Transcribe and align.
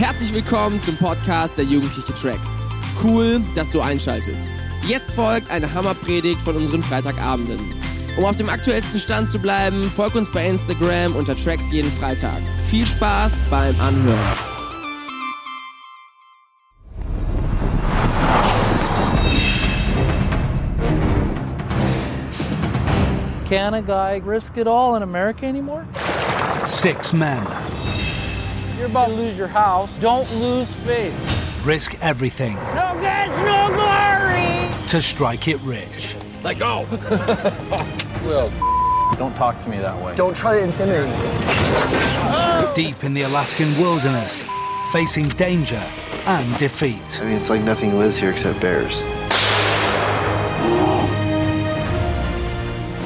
Herzlich 0.00 0.32
willkommen 0.32 0.80
zum 0.80 0.96
Podcast 0.96 1.58
der 1.58 1.66
Jugendliche 1.66 2.14
Tracks. 2.14 2.64
Cool, 3.04 3.42
dass 3.54 3.70
du 3.70 3.82
einschaltest. 3.82 4.56
Jetzt 4.88 5.10
folgt 5.10 5.50
eine 5.50 5.74
Hammerpredigt 5.74 6.40
von 6.40 6.56
unseren 6.56 6.82
Freitagabenden. 6.82 7.60
Um 8.16 8.24
auf 8.24 8.34
dem 8.34 8.48
aktuellsten 8.48 8.98
Stand 8.98 9.28
zu 9.28 9.38
bleiben, 9.38 9.84
folg 9.94 10.14
uns 10.14 10.32
bei 10.32 10.48
Instagram 10.48 11.14
unter 11.16 11.36
Tracks 11.36 11.70
jeden 11.70 11.92
Freitag. 11.92 12.38
Viel 12.70 12.86
Spaß 12.86 13.42
beim 13.50 13.78
Anhören. 13.78 14.18
Can 23.46 23.74
a 23.74 23.82
guy 23.82 24.18
risk 24.26 24.56
it 24.56 24.66
all 24.66 24.96
in 24.96 25.02
America 25.02 25.46
anymore? 25.46 25.84
Six 26.66 27.12
men 27.12 27.46
You're 28.80 28.88
about 28.88 29.08
to 29.08 29.12
lose 29.12 29.36
your 29.36 29.46
house. 29.46 29.98
Don't 29.98 30.26
lose 30.36 30.74
faith. 30.74 31.12
risk 31.66 32.02
everything 32.02 32.54
No 32.54 32.94
good, 32.94 33.28
no 33.44 33.68
glory. 33.74 34.70
to 34.88 35.02
strike 35.02 35.48
it 35.48 35.60
rich. 35.60 36.16
Let 36.42 36.58
go. 36.60 36.84
Will. 38.24 38.48
Don't 39.18 39.36
talk 39.36 39.60
to 39.64 39.68
me 39.68 39.76
that 39.80 40.02
way. 40.02 40.16
Don't 40.16 40.34
try 40.34 40.54
to 40.58 40.64
intimidate 40.64 41.10
me. 41.10 42.74
Deep 42.74 43.04
in 43.04 43.12
the 43.12 43.20
Alaskan 43.20 43.68
wilderness, 43.78 44.48
facing 44.92 45.28
danger 45.28 45.84
and 46.26 46.56
defeat. 46.56 47.20
I 47.20 47.26
mean, 47.26 47.36
it's 47.36 47.50
like 47.50 47.60
nothing 47.60 47.98
lives 47.98 48.16
here 48.16 48.30
except 48.30 48.62
bears. 48.62 49.02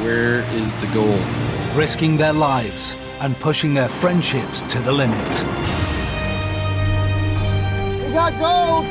Where 0.04 0.44
is 0.54 0.72
the 0.76 0.86
gold? 0.94 1.20
risking 1.76 2.16
their 2.16 2.32
lives 2.32 2.94
and 3.24 3.34
pushing 3.40 3.72
their 3.72 3.88
friendships 3.88 4.60
to 4.64 4.78
the 4.80 4.92
limit. 4.92 5.16
We 8.06 8.12
got 8.12 8.38
gold! 8.38 8.84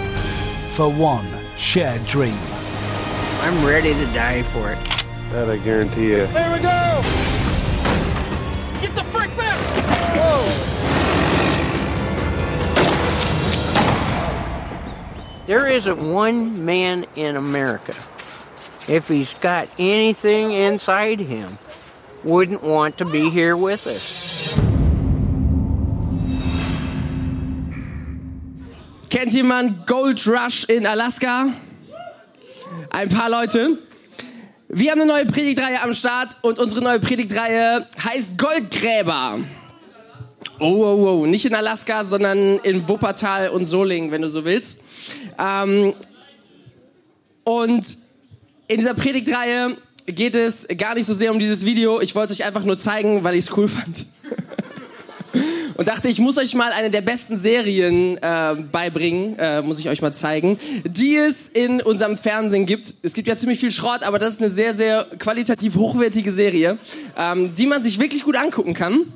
For 0.73 0.89
one 0.91 1.27
shared 1.55 2.03
dream. 2.07 2.39
I'm 3.41 3.63
ready 3.63 3.93
to 3.93 4.05
die 4.07 4.41
for 4.41 4.71
it. 4.71 4.79
That 5.29 5.51
I 5.51 5.57
guarantee 5.57 6.07
you. 6.07 6.25
Here 6.25 6.51
we 6.51 6.57
go. 6.57 7.01
Get 8.81 8.95
the 8.95 9.03
frick 9.11 9.29
back. 9.37 9.59
There 15.45 15.67
isn't 15.67 16.11
one 16.11 16.65
man 16.65 17.05
in 17.15 17.35
America, 17.35 17.93
if 18.87 19.07
he's 19.09 19.31
got 19.35 19.69
anything 19.77 20.53
inside 20.53 21.19
him, 21.19 21.55
wouldn't 22.23 22.61
want 22.61 22.97
to 22.97 23.05
be 23.05 23.29
here 23.29 23.55
with 23.55 23.85
us. 23.87 24.57
Kennt 29.09 29.33
jemand 29.33 29.85
Gold 29.85 30.25
Rush 30.25 30.63
in 30.65 30.87
Alaska? 30.87 31.53
Ein 32.89 33.09
paar 33.09 33.29
Leute. 33.29 33.77
Wir 34.69 34.91
haben 34.91 35.01
eine 35.01 35.11
neue 35.11 35.25
Predigtreihe 35.27 35.81
am 35.83 35.93
Start 35.93 36.37
und 36.41 36.57
unsere 36.57 36.81
neue 36.81 36.99
Predigtreihe 36.99 37.87
heißt 38.03 38.37
Goldgräber. 38.39 39.39
Oh, 40.59 40.65
oh, 40.65 41.21
oh, 41.21 41.25
nicht 41.27 41.45
in 41.45 41.53
Alaska, 41.53 42.03
sondern 42.03 42.57
in 42.59 42.87
Wuppertal 42.87 43.49
und 43.49 43.65
Solingen, 43.65 44.09
wenn 44.11 44.23
du 44.23 44.27
so 44.27 44.45
willst. 44.45 44.81
Ähm, 45.37 45.93
und 47.43 47.97
in 48.67 48.77
dieser 48.77 48.93
Predigtreihe 48.93 49.77
geht 50.05 50.35
es 50.35 50.67
gar 50.77 50.95
nicht 50.95 51.05
so 51.05 51.13
sehr 51.13 51.31
um 51.31 51.39
dieses 51.39 51.65
Video. 51.65 52.01
Ich 52.01 52.15
wollte 52.15 52.33
euch 52.33 52.43
einfach 52.43 52.63
nur 52.63 52.77
zeigen, 52.77 53.23
weil 53.23 53.35
ich 53.35 53.45
es 53.45 53.57
cool 53.57 53.67
fand. 53.67 54.05
Und 55.75 55.87
dachte, 55.87 56.07
ich 56.07 56.19
muss 56.19 56.37
euch 56.37 56.53
mal 56.53 56.71
eine 56.71 56.91
der 56.91 57.01
besten 57.01 57.39
Serien 57.39 58.17
äh, 58.21 58.55
beibringen, 58.71 59.37
äh, 59.39 59.63
muss 59.63 59.79
ich 59.79 59.89
euch 59.89 60.03
mal 60.03 60.13
zeigen, 60.13 60.59
die 60.85 61.15
es 61.15 61.49
in 61.49 61.81
unserem 61.81 62.17
Fernsehen 62.17 62.67
gibt. 62.67 62.93
Es 63.01 63.13
gibt 63.13 63.27
ja 63.27 63.35
ziemlich 63.35 63.59
viel 63.59 63.71
Schrott, 63.71 64.03
aber 64.03 64.19
das 64.19 64.35
ist 64.35 64.41
eine 64.41 64.51
sehr, 64.51 64.75
sehr 64.75 65.07
qualitativ 65.17 65.75
hochwertige 65.75 66.31
Serie, 66.31 66.77
ähm, 67.17 67.55
die 67.55 67.65
man 67.65 67.81
sich 67.81 67.99
wirklich 67.99 68.23
gut 68.23 68.35
angucken 68.35 68.75
kann, 68.75 69.11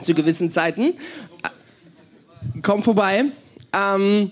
zu 0.00 0.14
gewissen 0.14 0.48
Zeiten. 0.48 0.94
Äh, 1.42 2.60
Kommt 2.62 2.84
vorbei. 2.84 3.26
Ähm, 3.74 4.30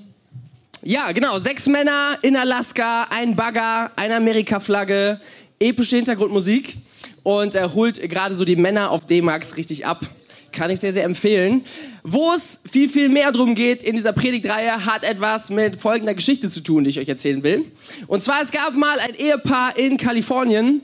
ja, 0.82 1.10
genau. 1.10 1.38
Sechs 1.40 1.66
Männer 1.66 2.16
in 2.22 2.36
Alaska, 2.36 3.08
ein 3.10 3.34
Bagger, 3.34 3.90
eine 3.96 4.16
Amerika-Flagge, 4.16 5.20
epische 5.58 5.96
Hintergrundmusik 5.96 6.76
und 7.22 7.54
er 7.54 7.74
holt 7.74 8.00
gerade 8.08 8.36
so 8.36 8.44
die 8.44 8.56
Männer 8.56 8.90
auf 8.90 9.06
D-Max 9.06 9.56
richtig 9.56 9.86
ab. 9.86 10.06
Kann 10.52 10.70
ich 10.70 10.80
sehr, 10.80 10.92
sehr 10.92 11.04
empfehlen. 11.04 11.64
Wo 12.02 12.32
es 12.32 12.60
viel, 12.70 12.88
viel 12.88 13.08
mehr 13.08 13.32
drum 13.32 13.54
geht 13.54 13.82
in 13.82 13.96
dieser 13.96 14.12
Predigtreihe, 14.12 14.86
hat 14.86 15.02
etwas 15.04 15.50
mit 15.50 15.76
folgender 15.76 16.14
Geschichte 16.14 16.48
zu 16.48 16.60
tun, 16.60 16.84
die 16.84 16.90
ich 16.90 16.98
euch 16.98 17.08
erzählen 17.08 17.42
will. 17.42 17.64
Und 18.06 18.22
zwar, 18.22 18.40
es 18.40 18.52
gab 18.52 18.74
mal 18.74 18.98
ein 19.00 19.14
Ehepaar 19.14 19.76
in 19.76 19.96
Kalifornien. 19.96 20.80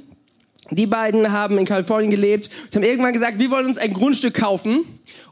Die 0.70 0.86
beiden 0.86 1.32
haben 1.32 1.58
in 1.58 1.64
Kalifornien 1.64 2.10
gelebt 2.10 2.50
und 2.66 2.76
haben 2.76 2.82
irgendwann 2.82 3.12
gesagt, 3.12 3.38
wir 3.38 3.50
wollen 3.50 3.66
uns 3.66 3.78
ein 3.78 3.92
Grundstück 3.92 4.34
kaufen. 4.34 4.84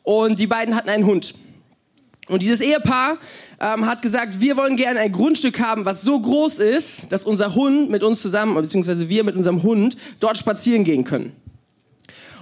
Und 0.03 0.39
die 0.39 0.47
beiden 0.47 0.75
hatten 0.75 0.89
einen 0.89 1.07
Hund. 1.07 1.35
Und 2.31 2.43
dieses 2.43 2.61
Ehepaar 2.61 3.19
ähm, 3.61 3.87
hat 3.87 4.03
gesagt, 4.03 4.41
wir 4.41 4.57
wollen 4.57 4.77
gerne 4.77 5.01
ein 5.01 5.11
Grundstück 5.11 5.59
haben, 5.59 5.85
was 5.85 6.03
so 6.03 6.21
groß 6.21 6.61
ist, 6.61 7.11
dass 7.11 7.27
unser 7.27 7.57
Hund 7.57 7.91
mit 7.91 8.05
uns 8.05 8.23
zusammen, 8.23 8.55
beziehungsweise 8.55 9.09
wir 9.09 9.25
mit 9.25 9.35
unserem 9.35 9.65
Hund, 9.65 9.97
dort 10.21 10.39
spazieren 10.39 10.85
gehen 10.85 11.03
können. 11.03 11.33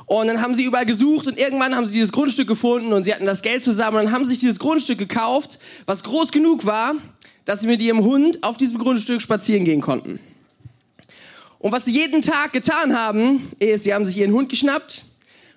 Und 0.04 0.27
dann 0.27 0.43
haben 0.43 0.54
sie 0.54 0.65
überall 0.65 0.84
gesucht 0.84 1.27
und 1.27 1.38
irgendwann 1.38 1.75
haben 1.75 1.87
sie 1.87 1.94
dieses 1.94 2.12
Grundstück 2.12 2.48
gefunden 2.48 2.93
und 2.93 3.04
sie 3.04 3.15
hatten 3.15 3.25
das 3.25 3.41
Geld 3.41 3.65
zusammen 3.65 3.97
und 3.97 4.04
dann 4.04 4.12
haben 4.12 4.25
sie 4.25 4.32
sich 4.32 4.41
dieses 4.41 4.59
Grundstück 4.59 4.98
gekauft, 4.98 5.59
was 5.87 6.04
groß 6.04 6.32
genug 6.32 6.66
war, 6.66 6.94
dass 7.47 7.62
sie 7.62 7.66
mit 7.66 7.81
ihrem 7.81 8.04
Hund 8.04 8.43
auf 8.43 8.59
diesem 8.59 8.78
Grundstück 8.78 9.22
spazieren 9.22 9.65
gehen 9.65 9.81
konnten. 9.81 10.21
Und 11.59 11.72
was 11.72 11.87
sie 11.87 11.93
jeden 11.93 12.21
Tag 12.21 12.53
getan 12.53 12.94
haben, 12.94 13.48
ist, 13.59 13.84
sie 13.84 13.94
haben 13.94 14.04
sich 14.04 14.19
ihren 14.19 14.32
Hund 14.32 14.50
geschnappt 14.50 15.04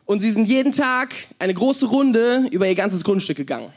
und 0.06 0.22
sie 0.22 0.32
sind 0.32 0.48
jeden 0.48 0.72
Tag 0.72 1.14
eine 1.38 1.54
große 1.54 1.86
Runde 1.86 2.46
über 2.52 2.66
ihr 2.66 2.76
ganzes 2.76 3.04
Grundstück 3.04 3.36
gegangen. 3.36 3.74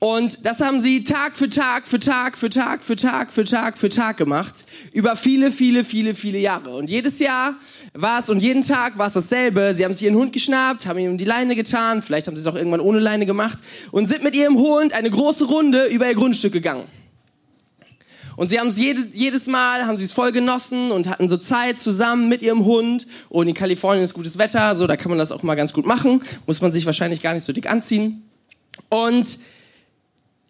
Und 0.00 0.46
das 0.46 0.60
haben 0.60 0.80
sie 0.80 1.02
Tag 1.02 1.36
für 1.36 1.48
Tag 1.48 1.88
für 1.88 1.98
Tag 1.98 2.38
für 2.38 2.48
Tag 2.48 2.84
für 2.84 2.94
Tag 2.94 3.32
für 3.32 3.42
Tag 3.42 3.76
für 3.78 3.88
Tag 3.88 4.16
gemacht. 4.16 4.64
Über 4.92 5.16
viele, 5.16 5.50
viele, 5.50 5.84
viele, 5.84 6.14
viele 6.14 6.38
Jahre. 6.38 6.70
Und 6.70 6.88
jedes 6.88 7.18
Jahr 7.18 7.56
war 7.94 8.20
es 8.20 8.30
und 8.30 8.38
jeden 8.38 8.62
Tag 8.62 8.96
war 8.96 9.08
es 9.08 9.14
dasselbe. 9.14 9.74
Sie 9.74 9.84
haben 9.84 9.94
sich 9.94 10.04
ihren 10.04 10.14
Hund 10.14 10.32
geschnappt, 10.32 10.86
haben 10.86 11.00
ihm 11.00 11.18
die 11.18 11.24
Leine 11.24 11.56
getan, 11.56 12.00
vielleicht 12.00 12.28
haben 12.28 12.36
sie 12.36 12.42
es 12.42 12.46
auch 12.46 12.54
irgendwann 12.54 12.80
ohne 12.80 13.00
Leine 13.00 13.26
gemacht 13.26 13.58
und 13.90 14.06
sind 14.06 14.22
mit 14.22 14.36
ihrem 14.36 14.56
Hund 14.56 14.92
eine 14.92 15.10
große 15.10 15.46
Runde 15.46 15.86
über 15.86 16.06
ihr 16.06 16.14
Grundstück 16.14 16.52
gegangen. 16.52 16.84
Und 18.36 18.46
sie 18.46 18.60
haben 18.60 18.68
es 18.68 18.78
jede, 18.78 19.04
jedes 19.12 19.48
Mal, 19.48 19.84
haben 19.84 19.98
sie 19.98 20.04
es 20.04 20.12
voll 20.12 20.30
genossen 20.30 20.92
und 20.92 21.08
hatten 21.08 21.28
so 21.28 21.36
Zeit 21.38 21.76
zusammen 21.76 22.28
mit 22.28 22.40
ihrem 22.42 22.64
Hund. 22.64 23.08
Und 23.30 23.48
in 23.48 23.54
Kalifornien 23.54 24.04
ist 24.04 24.14
gutes 24.14 24.38
Wetter, 24.38 24.76
so 24.76 24.86
da 24.86 24.96
kann 24.96 25.10
man 25.10 25.18
das 25.18 25.32
auch 25.32 25.42
mal 25.42 25.56
ganz 25.56 25.72
gut 25.72 25.84
machen. 25.84 26.22
Muss 26.46 26.60
man 26.60 26.70
sich 26.70 26.86
wahrscheinlich 26.86 27.20
gar 27.20 27.34
nicht 27.34 27.42
so 27.42 27.52
dick 27.52 27.68
anziehen. 27.68 28.22
Und 28.90 29.40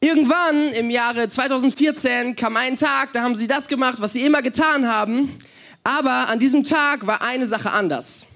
Irgendwann 0.01 0.71
im 0.75 0.91
Jahre 0.91 1.29
2014 1.29 2.37
kam 2.37 2.57
ein 2.57 2.77
Tag, 2.77 3.13
da 3.13 3.23
haben 3.23 3.35
sie 3.35 3.49
das 3.49 3.67
gemacht, 3.67 3.97
was 3.99 4.13
sie 4.13 4.25
immer 4.25 4.43
getan 4.43 4.87
haben. 4.87 5.37
Aber 5.83 6.29
an 6.29 6.39
diesem 6.39 6.63
Tag 6.63 7.05
war 7.07 7.23
eine 7.23 7.49
Sache 7.49 7.73
anders. 7.73 8.27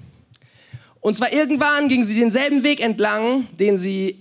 Und 1.01 1.17
zwar 1.17 1.33
irgendwann 1.33 1.87
gingen 1.87 2.05
sie 2.05 2.19
denselben 2.19 2.65
Weg 2.65 2.81
entlang, 2.81 3.47
den 3.59 3.79
sie 3.79 4.19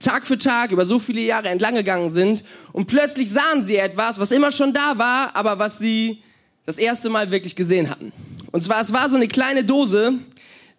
Tag 0.00 0.26
für 0.26 0.38
Tag 0.38 0.72
über 0.72 0.84
so 0.84 0.98
viele 0.98 1.20
Jahre 1.20 1.48
entlang 1.48 1.74
gegangen 1.74 2.10
sind. 2.10 2.42
Und 2.72 2.86
plötzlich 2.86 3.30
sahen 3.30 3.62
sie 3.62 3.76
etwas, 3.76 4.18
was 4.18 4.32
immer 4.32 4.50
schon 4.50 4.72
da 4.72 4.98
war, 4.98 5.36
aber 5.36 5.60
was 5.60 5.78
sie 5.78 6.22
das 6.66 6.78
erste 6.78 7.08
Mal 7.08 7.30
wirklich 7.30 7.54
gesehen 7.54 7.88
hatten. 7.88 8.12
Und 8.50 8.62
zwar, 8.62 8.80
es 8.80 8.92
war 8.92 9.08
so 9.08 9.14
eine 9.14 9.28
kleine 9.28 9.62
Dose, 9.62 10.14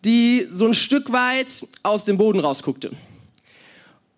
die 0.03 0.45
so 0.49 0.67
ein 0.67 0.73
Stück 0.73 1.13
weit 1.13 1.65
aus 1.83 2.03
dem 2.03 2.17
Boden 2.17 2.41
rausguckte. 2.41 2.91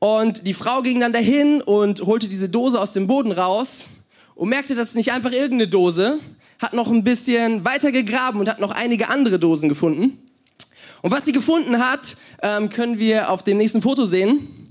Und 0.04 0.46
die 0.46 0.54
Frau 0.54 0.82
ging 0.82 1.00
dann 1.00 1.14
dahin 1.14 1.62
und 1.62 2.02
holte 2.02 2.28
diese 2.28 2.50
Dose 2.50 2.78
aus 2.78 2.92
dem 2.92 3.08
Boden 3.08 3.32
raus 3.32 4.02
und 4.36 4.50
merkte, 4.50 4.76
das 4.76 4.90
ist 4.90 4.96
nicht 4.96 5.14
einfach 5.14 5.32
irgendeine 5.32 5.70
Dose, 5.70 6.20
hat 6.60 6.74
noch 6.74 6.92
ein 6.92 7.06
bisschen 7.06 7.64
weiter 7.64 7.90
gegraben 7.94 8.42
und 8.42 8.50
hat 8.50 8.60
noch 8.60 8.72
einige 8.72 9.08
andere 9.08 9.40
Dosen 9.40 9.70
gefunden. 9.70 10.18
Und 11.04 11.12
was 11.12 11.24
sie 11.24 11.32
gefunden 11.32 11.80
hat, 11.80 12.18
ähm, 12.42 12.70
können 12.70 13.00
wir 13.00 13.30
auf 13.30 13.44
dem 13.44 13.56
nächsten 13.56 13.82
Foto 13.82 14.06
sehen. 14.06 14.68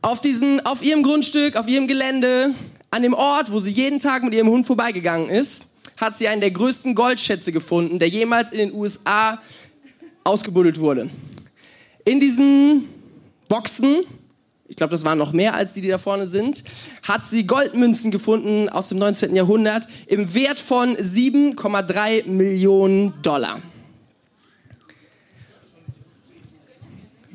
Auf, 0.00 0.22
diesen, 0.22 0.64
auf 0.64 0.82
ihrem 0.82 1.02
Grundstück, 1.02 1.56
auf 1.56 1.68
ihrem 1.68 1.86
Gelände, 1.86 2.54
an 2.90 3.02
dem 3.02 3.12
Ort, 3.12 3.52
wo 3.52 3.60
sie 3.60 3.72
jeden 3.72 3.98
Tag 3.98 4.22
mit 4.22 4.32
ihrem 4.32 4.48
Hund 4.48 4.66
vorbeigegangen 4.66 5.28
ist, 5.28 5.72
hat 5.98 6.16
sie 6.16 6.28
einen 6.28 6.40
der 6.40 6.52
größten 6.52 6.94
Goldschätze 6.94 7.52
gefunden, 7.52 7.98
der 7.98 8.08
jemals 8.08 8.52
in 8.52 8.58
den 8.58 8.72
USA 8.72 9.38
ausgebuddelt 10.24 10.80
wurde. 10.80 11.10
In 12.06 12.20
diesen 12.20 12.88
Boxen, 13.48 14.04
ich 14.68 14.76
glaube, 14.76 14.90
das 14.90 15.04
waren 15.04 15.18
noch 15.18 15.32
mehr 15.32 15.54
als 15.54 15.72
die, 15.72 15.80
die 15.80 15.88
da 15.88 15.98
vorne 15.98 16.28
sind, 16.28 16.62
hat 17.02 17.26
sie 17.26 17.46
Goldmünzen 17.46 18.10
gefunden 18.10 18.68
aus 18.68 18.90
dem 18.90 18.98
19. 18.98 19.34
Jahrhundert 19.34 19.88
im 20.06 20.34
Wert 20.34 20.58
von 20.58 20.96
7,3 20.96 22.26
Millionen 22.26 23.14
Dollar. 23.22 23.60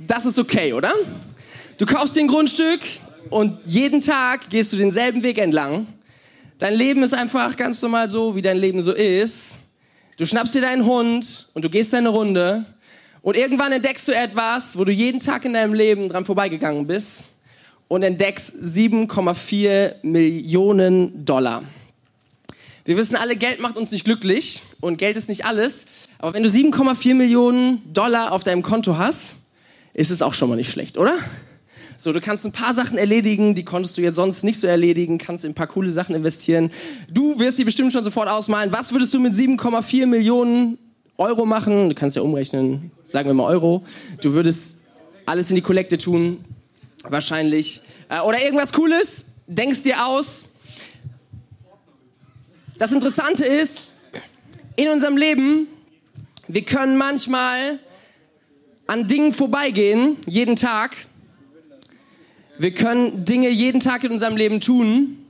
Das 0.06 0.26
ist 0.26 0.38
okay, 0.38 0.74
oder? 0.74 0.92
Du 1.78 1.86
kaufst 1.86 2.16
dir 2.16 2.22
ein 2.22 2.28
Grundstück 2.28 2.82
und 3.30 3.58
jeden 3.66 4.00
Tag 4.00 4.50
gehst 4.50 4.72
du 4.74 4.78
denselben 4.78 5.24
Weg 5.24 5.40
entlang. 5.40 5.88
Dein 6.60 6.76
Leben 6.76 7.02
ist 7.02 7.14
einfach 7.14 7.58
ganz 7.58 7.82
normal 7.82 8.10
so, 8.10 8.36
wie 8.36 8.42
dein 8.42 8.58
Leben 8.58 8.82
so 8.82 8.94
ist. 8.94 9.66
Du 10.18 10.26
schnappst 10.26 10.54
dir 10.54 10.62
deinen 10.62 10.86
Hund 10.86 11.50
und 11.54 11.66
du 11.66 11.70
gehst 11.70 11.94
deine 11.94 12.10
Runde. 12.10 12.66
Und 13.24 13.38
irgendwann 13.38 13.72
entdeckst 13.72 14.06
du 14.10 14.12
etwas, 14.12 14.78
wo 14.78 14.84
du 14.84 14.92
jeden 14.92 15.22
Tag 15.22 15.46
in 15.46 15.54
deinem 15.54 15.74
Leben 15.74 16.10
dran 16.10 16.26
vorbeigegangen 16.26 16.86
bist 16.88 17.32
und 17.88 18.04
entdeckst 18.04 18.54
7,4 18.62 19.96
Millionen 20.04 21.24
Dollar. 21.24 21.64
Wir 22.84 22.98
wissen 22.98 23.16
alle, 23.16 23.38
Geld 23.38 23.62
macht 23.62 23.78
uns 23.78 23.94
nicht 23.94 24.04
glücklich 24.04 24.64
und 24.82 24.98
Geld 24.98 25.16
ist 25.16 25.30
nicht 25.30 25.46
alles. 25.46 25.86
Aber 26.20 26.34
wenn 26.34 26.44
du 26.44 26.50
7,4 26.50 27.16
Millionen 27.16 27.82
Dollar 27.94 28.34
auf 28.34 28.44
deinem 28.44 28.62
Konto 28.62 28.98
hast, 28.98 29.44
ist 29.94 30.12
es 30.12 30.22
auch 30.22 30.34
schon 30.34 30.50
mal 30.50 30.58
nicht 30.58 30.72
schlecht, 30.72 30.98
oder? 30.98 31.18
So, 31.96 32.12
du 32.12 32.20
kannst 32.20 32.46
ein 32.46 32.52
paar 32.52 32.74
Sachen 32.74 32.98
erledigen, 32.98 33.56
die 33.56 33.64
konntest 33.64 33.98
du 33.98 34.02
jetzt 34.02 34.18
sonst 34.18 34.44
nicht 34.44 34.60
so 34.60 34.68
erledigen, 34.68 35.18
kannst 35.18 35.46
in 35.46 35.52
ein 35.52 35.56
paar 35.56 35.68
coole 35.68 35.94
Sachen 35.94 36.14
investieren. 36.14 36.72
Du 37.10 37.40
wirst 37.40 37.58
dir 37.58 37.64
bestimmt 37.64 37.94
schon 37.94 38.04
sofort 38.04 38.28
ausmalen, 38.28 38.74
was 38.74 38.92
würdest 38.92 39.14
du 39.14 39.22
mit 39.22 39.34
7,4 39.34 40.08
Millionen 40.08 40.78
Euro 41.18 41.46
machen? 41.46 41.88
Du 41.88 41.96
kannst 41.96 42.18
ja 42.18 42.22
umrechnen, 42.22 42.92
sagen 43.14 43.30
wir 43.30 43.36
mal 43.36 43.46
Euro. 43.46 43.84
Du 44.22 44.34
würdest 44.34 44.78
alles 45.28 45.52
in 45.52 45.56
die 45.56 45.62
Kollekte 45.62 46.00
tun, 46.00 46.44
wahrscheinlich. 47.04 47.82
Äh, 48.10 48.22
oder 48.22 48.44
irgendwas 48.44 48.74
Cooles, 48.74 49.28
denkst 49.46 49.84
dir 49.84 50.04
aus. 50.04 50.48
Das 52.80 52.92
Interessante 52.92 53.46
ist, 53.46 53.90
in 54.78 54.90
unserem 54.90 55.16
Leben, 55.16 55.68
wir 56.48 56.64
können 56.64 56.98
manchmal 56.98 57.78
an 58.88 59.08
Dingen 59.08 59.32
vorbeigehen, 59.32 60.18
jeden 60.26 60.56
Tag. 60.56 60.98
Wir 62.58 62.74
können 62.74 63.26
Dinge 63.26 63.50
jeden 63.50 63.80
Tag 63.80 64.04
in 64.04 64.12
unserem 64.12 64.36
Leben 64.36 64.60
tun. 64.60 65.24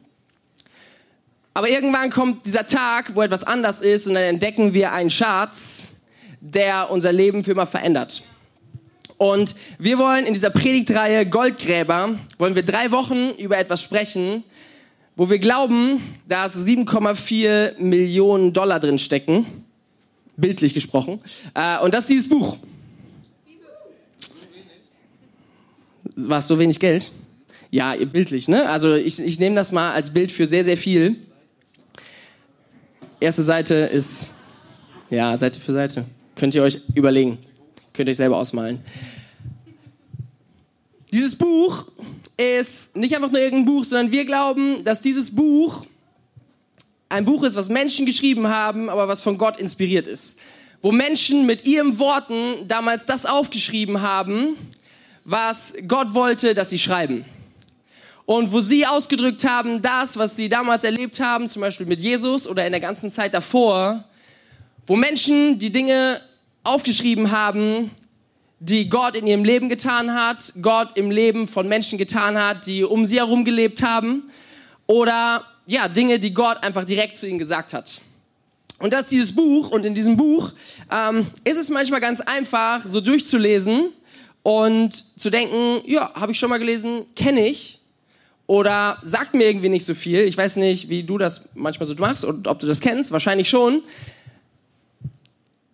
Aber 1.53 1.67
irgendwann 1.67 2.11
kommt 2.11 2.45
dieser 2.45 2.65
Tag, 2.65 3.13
wo 3.13 3.21
etwas 3.21 3.43
anders 3.43 3.81
ist 3.81 4.07
und 4.07 4.13
dann 4.13 4.23
entdecken 4.23 4.73
wir 4.73 4.93
einen 4.93 5.09
Schatz, 5.09 5.92
der 6.43 6.91
unser 6.91 7.13
Leben 7.13 7.43
für 7.43 7.51
immer 7.51 7.65
verändert. 7.65 8.23
Und 9.17 9.55
wir 9.79 9.97
wollen 9.97 10.25
in 10.25 10.33
dieser 10.33 10.49
Predigtreihe 10.49 11.25
Goldgräber, 11.25 12.09
wollen 12.37 12.55
wir 12.55 12.63
drei 12.63 12.91
Wochen 12.91 13.29
über 13.37 13.57
etwas 13.57 13.81
sprechen, 13.81 14.43
wo 15.15 15.29
wir 15.29 15.39
glauben, 15.39 16.01
dass 16.27 16.57
7,4 16.57 17.79
Millionen 17.79 18.51
Dollar 18.51 18.81
drin 18.81 18.99
stecken, 18.99 19.45
bildlich 20.35 20.73
gesprochen. 20.73 21.21
Äh, 21.53 21.79
und 21.79 21.93
das 21.93 22.01
ist 22.01 22.09
dieses 22.09 22.29
Buch. 22.29 22.57
War 26.15 26.39
es 26.39 26.47
so 26.47 26.59
wenig 26.59 26.79
Geld? 26.79 27.11
Ja, 27.71 27.95
bildlich, 27.95 28.49
ne? 28.49 28.69
Also 28.69 28.93
ich, 28.95 29.19
ich 29.19 29.39
nehme 29.39 29.55
das 29.55 29.71
mal 29.71 29.93
als 29.93 30.11
Bild 30.11 30.31
für 30.31 30.45
sehr, 30.45 30.63
sehr 30.63 30.77
viel. 30.77 31.15
Erste 33.19 33.43
Seite 33.43 33.75
ist, 33.75 34.35
ja, 35.09 35.37
Seite 35.37 35.59
für 35.59 35.71
Seite. 35.71 36.05
Könnt 36.35 36.55
ihr 36.55 36.63
euch 36.63 36.79
überlegen. 36.95 37.37
Könnt 37.93 38.09
ihr 38.09 38.11
euch 38.11 38.17
selber 38.17 38.37
ausmalen. 38.37 38.79
Dieses 41.11 41.35
Buch 41.35 41.85
ist 42.37 42.95
nicht 42.95 43.15
einfach 43.15 43.31
nur 43.31 43.39
irgendein 43.39 43.65
Buch, 43.65 43.85
sondern 43.85 44.11
wir 44.11 44.25
glauben, 44.25 44.83
dass 44.83 44.99
dieses 44.99 45.33
Buch 45.35 45.85
ein 47.09 47.25
Buch 47.25 47.43
ist, 47.43 47.55
was 47.55 47.69
Menschen 47.69 48.07
geschrieben 48.07 48.47
haben, 48.47 48.89
aber 48.89 49.07
was 49.07 49.21
von 49.21 49.37
Gott 49.37 49.57
inspiriert 49.57 50.07
ist. 50.07 50.39
Wo 50.81 50.91
Menschen 50.91 51.45
mit 51.45 51.65
ihren 51.65 51.99
Worten 51.99 52.67
damals 52.67 53.05
das 53.05 53.27
aufgeschrieben 53.27 54.01
haben, 54.01 54.57
was 55.23 55.75
Gott 55.87 56.15
wollte, 56.15 56.55
dass 56.55 56.71
sie 56.71 56.79
schreiben. 56.79 57.23
Und 58.25 58.51
wo 58.51 58.61
sie 58.61 58.87
ausgedrückt 58.87 59.43
haben, 59.43 59.81
das, 59.81 60.17
was 60.17 60.35
sie 60.35 60.49
damals 60.49 60.83
erlebt 60.83 61.19
haben, 61.19 61.49
zum 61.49 61.61
Beispiel 61.61 61.85
mit 61.85 61.99
Jesus 61.99 62.47
oder 62.47 62.65
in 62.65 62.71
der 62.71 62.81
ganzen 62.81 63.11
Zeit 63.11 63.33
davor, 63.33 64.03
wo 64.85 64.95
Menschen 64.95 65.59
die 65.59 65.71
Dinge 65.71 66.21
aufgeschrieben 66.63 67.31
haben, 67.31 67.91
die 68.59 68.87
Gott 68.87 69.15
in 69.15 69.27
ihrem 69.27 69.43
Leben 69.43 69.67
getan 69.69 70.13
hat, 70.13 70.53
Gott 70.61 70.95
im 70.95 71.11
Leben 71.11 71.47
von 71.47 71.67
Menschen 71.67 71.97
getan 71.97 72.41
hat, 72.41 72.65
die 72.65 72.83
um 72.83 73.05
sie 73.05 73.17
herum 73.17 73.43
gelebt 73.43 73.83
haben, 73.83 74.23
oder 74.87 75.43
ja, 75.65 75.87
Dinge, 75.87 76.19
die 76.19 76.33
Gott 76.33 76.63
einfach 76.63 76.85
direkt 76.85 77.17
zu 77.17 77.27
ihnen 77.27 77.39
gesagt 77.39 77.73
hat. 77.73 78.01
Und 78.79 78.91
das 78.91 79.03
ist 79.03 79.11
dieses 79.11 79.35
Buch, 79.35 79.69
und 79.69 79.85
in 79.85 79.95
diesem 79.95 80.17
Buch 80.17 80.51
ähm, 80.91 81.27
ist 81.43 81.57
es 81.57 81.69
manchmal 81.69 82.01
ganz 82.01 82.21
einfach, 82.21 82.85
so 82.85 82.99
durchzulesen 83.01 83.89
und 84.43 85.19
zu 85.19 85.29
denken, 85.29 85.81
ja, 85.85 86.13
habe 86.15 86.33
ich 86.33 86.39
schon 86.39 86.49
mal 86.49 86.59
gelesen, 86.59 87.05
kenne 87.15 87.47
ich, 87.47 87.79
oder 88.45 88.97
sagt 89.01 89.33
mir 89.33 89.47
irgendwie 89.47 89.69
nicht 89.69 89.85
so 89.85 89.93
viel. 89.93 90.19
Ich 90.21 90.37
weiß 90.37 90.57
nicht, 90.57 90.89
wie 90.89 91.03
du 91.03 91.17
das 91.17 91.43
manchmal 91.53 91.87
so 91.87 91.95
machst 91.95 92.25
und 92.25 92.47
ob 92.47 92.59
du 92.59 92.67
das 92.67 92.81
kennst, 92.81 93.11
wahrscheinlich 93.11 93.47
schon. 93.47 93.83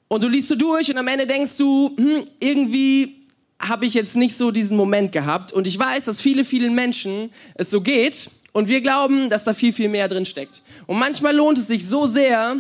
Und 0.10 0.24
du 0.24 0.28
liest 0.28 0.50
du 0.50 0.56
durch 0.56 0.90
und 0.90 0.98
am 0.98 1.08
Ende 1.08 1.28
denkst 1.28 1.56
du, 1.58 1.96
hm, 1.96 2.26
irgendwie 2.40 3.16
habe 3.60 3.86
ich 3.86 3.94
jetzt 3.94 4.16
nicht 4.16 4.36
so 4.36 4.50
diesen 4.50 4.76
Moment 4.76 5.12
gehabt. 5.12 5.54
Und 5.54 5.68
ich 5.68 5.78
weiß, 5.78 6.06
dass 6.06 6.20
viele, 6.20 6.44
vielen 6.44 6.74
Menschen 6.74 7.30
es 7.56 7.70
so 7.70 7.82
geht. 7.82 8.32
Und 8.52 8.68
wir 8.68 8.82
glauben, 8.82 9.30
dass 9.30 9.44
da 9.44 9.54
viel, 9.54 9.72
viel 9.72 9.88
mehr 9.88 10.08
drin 10.08 10.26
steckt. 10.26 10.64
Und 10.88 10.98
manchmal 10.98 11.36
lohnt 11.36 11.60
es 11.60 11.68
sich 11.68 11.86
so 11.86 12.08
sehr, 12.08 12.58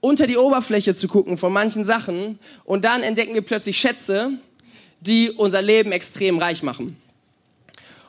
unter 0.00 0.26
die 0.26 0.38
Oberfläche 0.38 0.94
zu 0.94 1.08
gucken 1.08 1.36
von 1.36 1.52
manchen 1.52 1.84
Sachen. 1.84 2.38
Und 2.64 2.84
dann 2.84 3.02
entdecken 3.02 3.34
wir 3.34 3.42
plötzlich 3.42 3.78
Schätze, 3.78 4.30
die 5.00 5.30
unser 5.30 5.60
Leben 5.60 5.92
extrem 5.92 6.38
reich 6.38 6.62
machen. 6.62 6.96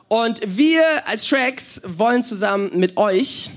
Und 0.08 0.40
wir 0.56 0.82
als 1.06 1.28
Tracks 1.28 1.82
wollen 1.84 2.24
zusammen 2.24 2.70
mit 2.78 2.96
euch 2.96 3.50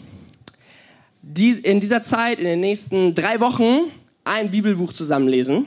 in 1.63 1.79
dieser 1.79 2.03
Zeit, 2.03 2.39
in 2.39 2.45
den 2.45 2.59
nächsten 2.59 3.15
drei 3.15 3.39
Wochen, 3.39 3.91
ein 4.27 4.51
Bibelbuch 4.51 4.93
zusammenlesen 4.93 5.65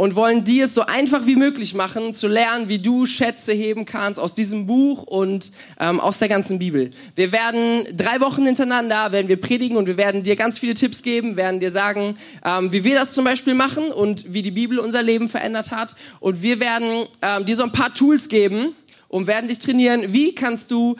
und 0.00 0.16
wollen 0.16 0.44
dir 0.44 0.64
es 0.64 0.74
so 0.74 0.80
einfach 0.86 1.26
wie 1.26 1.36
möglich 1.36 1.74
machen, 1.74 2.14
zu 2.14 2.26
lernen, 2.26 2.70
wie 2.70 2.78
du 2.78 3.04
Schätze 3.04 3.52
heben 3.52 3.84
kannst 3.84 4.18
aus 4.18 4.34
diesem 4.34 4.66
Buch 4.66 5.02
und 5.02 5.52
ähm, 5.78 6.00
aus 6.00 6.18
der 6.18 6.30
ganzen 6.30 6.58
Bibel. 6.58 6.90
Wir 7.16 7.32
werden 7.32 7.84
drei 7.94 8.18
Wochen 8.22 8.46
hintereinander, 8.46 9.12
werden 9.12 9.28
wir 9.28 9.38
predigen 9.38 9.76
und 9.76 9.86
wir 9.86 9.98
werden 9.98 10.22
dir 10.22 10.36
ganz 10.36 10.58
viele 10.58 10.72
Tipps 10.72 11.02
geben, 11.02 11.36
werden 11.36 11.60
dir 11.60 11.70
sagen, 11.70 12.16
ähm, 12.46 12.72
wie 12.72 12.82
wir 12.82 12.94
das 12.94 13.12
zum 13.12 13.26
Beispiel 13.26 13.52
machen 13.52 13.92
und 13.92 14.32
wie 14.32 14.40
die 14.40 14.52
Bibel 14.52 14.78
unser 14.78 15.02
Leben 15.02 15.28
verändert 15.28 15.70
hat. 15.70 15.94
Und 16.18 16.42
wir 16.42 16.60
werden 16.60 17.04
ähm, 17.20 17.44
dir 17.44 17.56
so 17.56 17.64
ein 17.64 17.72
paar 17.72 17.92
Tools 17.92 18.30
geben 18.30 18.74
und 19.08 19.26
werden 19.26 19.48
dich 19.48 19.58
trainieren, 19.58 20.14
wie 20.14 20.34
kannst 20.34 20.70
du 20.70 20.96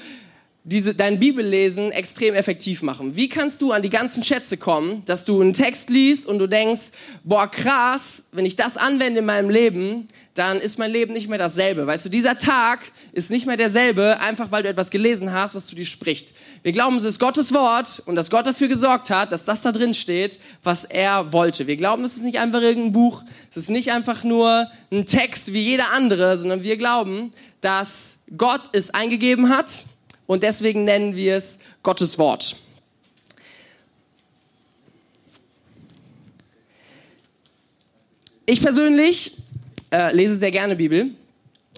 diese, 0.70 0.94
dein 0.94 1.18
Bibellesen 1.18 1.90
extrem 1.90 2.34
effektiv 2.34 2.82
machen. 2.82 3.16
Wie 3.16 3.28
kannst 3.28 3.60
du 3.60 3.72
an 3.72 3.82
die 3.82 3.90
ganzen 3.90 4.22
Schätze 4.22 4.56
kommen, 4.56 5.02
dass 5.04 5.24
du 5.24 5.40
einen 5.40 5.52
Text 5.52 5.90
liest 5.90 6.26
und 6.26 6.38
du 6.38 6.46
denkst, 6.46 6.92
boah, 7.24 7.50
krass, 7.50 8.24
wenn 8.30 8.46
ich 8.46 8.54
das 8.54 8.76
anwende 8.76 9.18
in 9.18 9.26
meinem 9.26 9.50
Leben, 9.50 10.06
dann 10.34 10.60
ist 10.60 10.78
mein 10.78 10.92
Leben 10.92 11.12
nicht 11.12 11.28
mehr 11.28 11.38
dasselbe. 11.38 11.88
Weißt 11.88 12.04
du, 12.04 12.08
dieser 12.08 12.38
Tag 12.38 12.92
ist 13.12 13.32
nicht 13.32 13.46
mehr 13.46 13.56
derselbe, 13.56 14.20
einfach 14.20 14.52
weil 14.52 14.62
du 14.62 14.68
etwas 14.68 14.90
gelesen 14.90 15.32
hast, 15.32 15.56
was 15.56 15.66
zu 15.66 15.74
dir 15.74 15.84
spricht. 15.84 16.34
Wir 16.62 16.70
glauben, 16.70 16.96
es 16.98 17.04
ist 17.04 17.18
Gottes 17.18 17.52
Wort 17.52 18.00
und 18.06 18.14
dass 18.14 18.30
Gott 18.30 18.46
dafür 18.46 18.68
gesorgt 18.68 19.10
hat, 19.10 19.32
dass 19.32 19.44
das 19.44 19.62
da 19.62 19.72
drin 19.72 19.92
steht, 19.92 20.38
was 20.62 20.84
er 20.84 21.32
wollte. 21.32 21.66
Wir 21.66 21.76
glauben, 21.76 22.04
es 22.04 22.16
ist 22.16 22.22
nicht 22.22 22.38
einfach 22.38 22.62
irgendein 22.62 22.92
Buch, 22.92 23.24
es 23.50 23.56
ist 23.56 23.70
nicht 23.70 23.90
einfach 23.90 24.22
nur 24.22 24.70
ein 24.92 25.04
Text 25.04 25.52
wie 25.52 25.64
jeder 25.64 25.90
andere, 25.92 26.38
sondern 26.38 26.62
wir 26.62 26.76
glauben, 26.76 27.32
dass 27.60 28.18
Gott 28.36 28.62
es 28.72 28.94
eingegeben 28.94 29.48
hat 29.48 29.86
und 30.30 30.44
deswegen 30.44 30.84
nennen 30.84 31.16
wir 31.16 31.34
es 31.34 31.58
Gottes 31.82 32.16
Wort. 32.16 32.54
Ich 38.46 38.62
persönlich 38.62 39.38
äh, 39.92 40.14
lese 40.14 40.36
sehr 40.36 40.52
gerne 40.52 40.76
Bibel, 40.76 41.10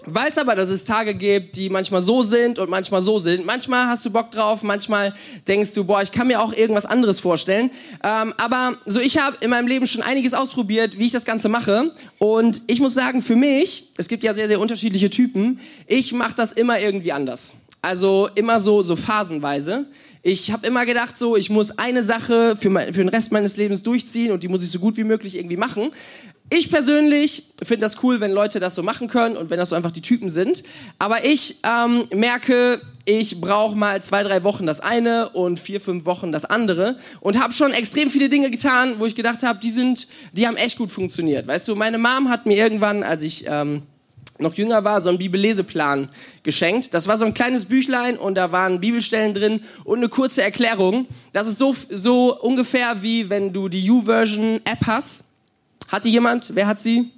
weiß 0.05 0.37
aber, 0.37 0.53
dass 0.53 0.69
es 0.69 0.85
Tage 0.85 1.15
gibt, 1.15 1.55
die 1.55 1.71
manchmal 1.71 2.03
so 2.03 2.21
sind 2.21 2.59
und 2.59 2.69
manchmal 2.69 3.01
so 3.01 3.17
sind. 3.17 3.43
Manchmal 3.43 3.87
hast 3.87 4.05
du 4.05 4.11
Bock 4.11 4.29
drauf, 4.29 4.61
manchmal 4.61 5.15
denkst 5.47 5.73
du, 5.73 5.83
boah, 5.83 6.03
ich 6.03 6.11
kann 6.11 6.27
mir 6.27 6.39
auch 6.39 6.53
irgendwas 6.53 6.85
anderes 6.85 7.19
vorstellen. 7.19 7.71
Ähm, 8.03 8.35
aber 8.37 8.77
so, 8.85 8.99
ich 8.99 9.17
habe 9.17 9.35
in 9.41 9.49
meinem 9.49 9.65
Leben 9.67 9.87
schon 9.87 10.03
einiges 10.03 10.35
ausprobiert, 10.35 10.99
wie 10.99 11.07
ich 11.07 11.11
das 11.11 11.25
Ganze 11.25 11.49
mache. 11.49 11.91
Und 12.19 12.61
ich 12.67 12.79
muss 12.79 12.93
sagen, 12.93 13.23
für 13.23 13.35
mich, 13.35 13.89
es 13.97 14.07
gibt 14.07 14.23
ja 14.23 14.35
sehr, 14.35 14.47
sehr 14.47 14.59
unterschiedliche 14.59 15.09
Typen, 15.09 15.59
ich 15.87 16.13
mache 16.13 16.35
das 16.35 16.51
immer 16.51 16.79
irgendwie 16.79 17.13
anders. 17.13 17.53
Also 17.83 18.29
immer 18.35 18.61
so, 18.61 18.81
so 18.81 18.95
phasenweise. 18.95 19.85
Ich 20.21 20.53
habe 20.53 20.65
immer 20.65 20.85
gedacht, 20.85 21.17
so, 21.17 21.35
ich 21.35 21.49
muss 21.49 21.77
eine 21.77 22.01
Sache 22.01 22.55
für, 22.55 22.69
mein, 22.69 22.93
für 22.93 23.01
den 23.01 23.09
Rest 23.09 23.33
meines 23.33 23.57
Lebens 23.57 23.83
durchziehen 23.83 24.31
und 24.31 24.41
die 24.41 24.47
muss 24.47 24.63
ich 24.63 24.71
so 24.71 24.79
gut 24.79 24.95
wie 24.95 25.03
möglich 25.03 25.35
irgendwie 25.35 25.57
machen. 25.57 25.91
Ich 26.49 26.69
persönlich 26.69 27.43
finde 27.61 27.81
das 27.81 28.01
cool, 28.01 28.21
wenn 28.21 28.31
Leute 28.31 28.61
das 28.61 28.75
so 28.75 28.83
machen 28.83 29.09
können 29.09 29.35
und 29.35 29.49
wenn 29.49 29.57
das 29.57 29.69
so 29.69 29.75
einfach 29.75 29.91
die 29.91 30.01
Typen 30.01 30.29
sind. 30.29 30.63
Aber 30.97 31.25
ich 31.25 31.57
ähm, 31.63 32.07
merke, 32.13 32.79
ich 33.03 33.41
brauche 33.41 33.75
mal 33.75 34.01
zwei, 34.01 34.23
drei 34.23 34.45
Wochen 34.45 34.65
das 34.65 34.79
eine 34.79 35.27
und 35.29 35.59
vier, 35.59 35.81
fünf 35.81 36.05
Wochen 36.05 36.31
das 36.31 36.45
andere 36.45 36.97
und 37.19 37.43
habe 37.43 37.51
schon 37.51 37.73
extrem 37.73 38.09
viele 38.09 38.29
Dinge 38.29 38.49
getan, 38.49 38.95
wo 38.99 39.05
ich 39.05 39.15
gedacht 39.15 39.43
habe, 39.43 39.59
die 39.59 39.71
sind, 39.71 40.07
die 40.31 40.47
haben 40.47 40.55
echt 40.55 40.77
gut 40.77 40.89
funktioniert. 40.89 41.47
Weißt 41.47 41.67
du, 41.67 41.75
meine 41.75 41.97
Mom 41.97 42.29
hat 42.29 42.45
mir 42.45 42.55
irgendwann, 42.55 43.03
als 43.03 43.23
ich 43.23 43.43
ähm, 43.45 43.81
noch 44.43 44.53
jünger 44.53 44.83
war, 44.83 45.01
so 45.01 45.09
einen 45.09 45.17
Bibelleseplan 45.17 46.09
geschenkt. 46.43 46.93
Das 46.93 47.07
war 47.07 47.17
so 47.17 47.25
ein 47.25 47.33
kleines 47.33 47.65
Büchlein 47.65 48.17
und 48.17 48.35
da 48.35 48.51
waren 48.51 48.79
Bibelstellen 48.79 49.33
drin 49.33 49.61
und 49.83 49.97
eine 49.99 50.09
kurze 50.09 50.43
Erklärung. 50.43 51.07
Das 51.31 51.47
ist 51.47 51.57
so, 51.57 51.75
so 51.89 52.39
ungefähr 52.39 53.01
wie 53.01 53.29
wenn 53.29 53.51
du 53.51 53.69
die 53.69 53.89
U-Version-App 53.89 54.85
hast. 54.85 55.25
Hatte 55.87 56.09
jemand? 56.09 56.51
Wer 56.53 56.67
hat 56.67 56.81
sie? 56.81 57.11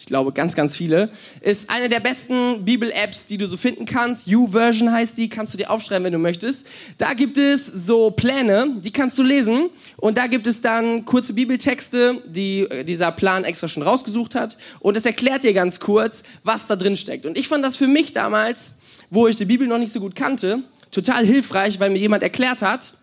Ich 0.00 0.06
glaube 0.06 0.32
ganz, 0.32 0.56
ganz 0.56 0.74
viele, 0.74 1.10
ist 1.42 1.68
eine 1.68 1.90
der 1.90 2.00
besten 2.00 2.64
Bibel-Apps, 2.64 3.26
die 3.26 3.36
du 3.36 3.46
so 3.46 3.58
finden 3.58 3.84
kannst. 3.84 4.26
U-Version 4.26 4.90
heißt 4.90 5.18
die, 5.18 5.28
kannst 5.28 5.52
du 5.52 5.58
dir 5.58 5.70
aufschreiben, 5.70 6.04
wenn 6.04 6.14
du 6.14 6.18
möchtest. 6.18 6.66
Da 6.96 7.12
gibt 7.12 7.36
es 7.36 7.66
so 7.66 8.10
Pläne, 8.10 8.76
die 8.82 8.92
kannst 8.92 9.18
du 9.18 9.22
lesen 9.22 9.68
und 9.98 10.16
da 10.16 10.26
gibt 10.26 10.46
es 10.46 10.62
dann 10.62 11.04
kurze 11.04 11.34
Bibeltexte, 11.34 12.22
die 12.24 12.60
äh, 12.62 12.82
dieser 12.82 13.12
Plan 13.12 13.44
extra 13.44 13.68
schon 13.68 13.82
rausgesucht 13.82 14.34
hat 14.34 14.56
und 14.80 14.96
es 14.96 15.04
erklärt 15.04 15.44
dir 15.44 15.52
ganz 15.52 15.80
kurz, 15.80 16.22
was 16.44 16.66
da 16.66 16.76
drin 16.76 16.96
steckt. 16.96 17.26
Und 17.26 17.36
ich 17.36 17.46
fand 17.46 17.62
das 17.62 17.76
für 17.76 17.86
mich 17.86 18.14
damals, 18.14 18.76
wo 19.10 19.26
ich 19.26 19.36
die 19.36 19.44
Bibel 19.44 19.66
noch 19.66 19.78
nicht 19.78 19.92
so 19.92 20.00
gut 20.00 20.14
kannte, 20.14 20.62
total 20.90 21.26
hilfreich, 21.26 21.78
weil 21.78 21.90
mir 21.90 21.98
jemand 21.98 22.22
erklärt 22.22 22.62
hat, 22.62 22.94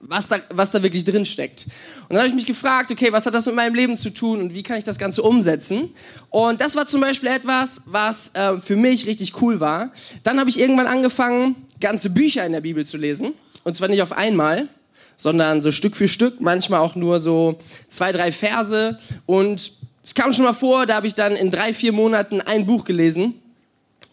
was 0.00 0.28
da, 0.28 0.38
was 0.50 0.70
da 0.70 0.82
wirklich 0.82 1.04
drin 1.04 1.26
steckt. 1.26 1.66
Und 2.08 2.10
dann 2.10 2.18
habe 2.18 2.28
ich 2.28 2.34
mich 2.34 2.46
gefragt, 2.46 2.90
okay, 2.90 3.12
was 3.12 3.26
hat 3.26 3.34
das 3.34 3.46
mit 3.46 3.54
meinem 3.54 3.74
Leben 3.74 3.96
zu 3.96 4.10
tun 4.10 4.40
und 4.40 4.54
wie 4.54 4.62
kann 4.62 4.78
ich 4.78 4.84
das 4.84 4.98
Ganze 4.98 5.22
umsetzen? 5.22 5.90
Und 6.30 6.60
das 6.60 6.76
war 6.76 6.86
zum 6.86 7.00
Beispiel 7.00 7.28
etwas, 7.28 7.82
was 7.86 8.34
äh, 8.34 8.58
für 8.58 8.76
mich 8.76 9.06
richtig 9.06 9.40
cool 9.42 9.60
war. 9.60 9.92
Dann 10.22 10.38
habe 10.38 10.50
ich 10.50 10.60
irgendwann 10.60 10.86
angefangen, 10.86 11.56
ganze 11.80 12.10
Bücher 12.10 12.46
in 12.46 12.52
der 12.52 12.60
Bibel 12.60 12.86
zu 12.86 12.96
lesen. 12.96 13.34
Und 13.64 13.76
zwar 13.76 13.88
nicht 13.88 14.02
auf 14.02 14.12
einmal, 14.12 14.68
sondern 15.16 15.60
so 15.60 15.72
Stück 15.72 15.96
für 15.96 16.08
Stück, 16.08 16.40
manchmal 16.40 16.80
auch 16.80 16.94
nur 16.94 17.20
so 17.20 17.58
zwei, 17.88 18.12
drei 18.12 18.30
Verse. 18.30 18.98
Und 19.26 19.72
es 20.02 20.14
kam 20.14 20.32
schon 20.32 20.44
mal 20.44 20.54
vor, 20.54 20.86
da 20.86 20.94
habe 20.94 21.06
ich 21.06 21.14
dann 21.14 21.34
in 21.34 21.50
drei, 21.50 21.74
vier 21.74 21.92
Monaten 21.92 22.40
ein 22.40 22.66
Buch 22.66 22.84
gelesen. 22.84 23.34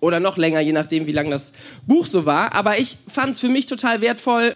Oder 0.02 0.20
noch 0.20 0.38
länger, 0.38 0.60
je 0.60 0.74
nachdem, 0.74 1.08
wie 1.08 1.14
lang 1.14 1.32
das 1.32 1.54
Buch 1.88 2.06
so 2.06 2.26
war. 2.26 2.54
Aber 2.54 2.78
ich 2.78 2.98
fand 3.08 3.34
es 3.34 3.40
für 3.40 3.50
mich 3.50 3.66
total 3.66 4.02
wertvoll, 4.02 4.56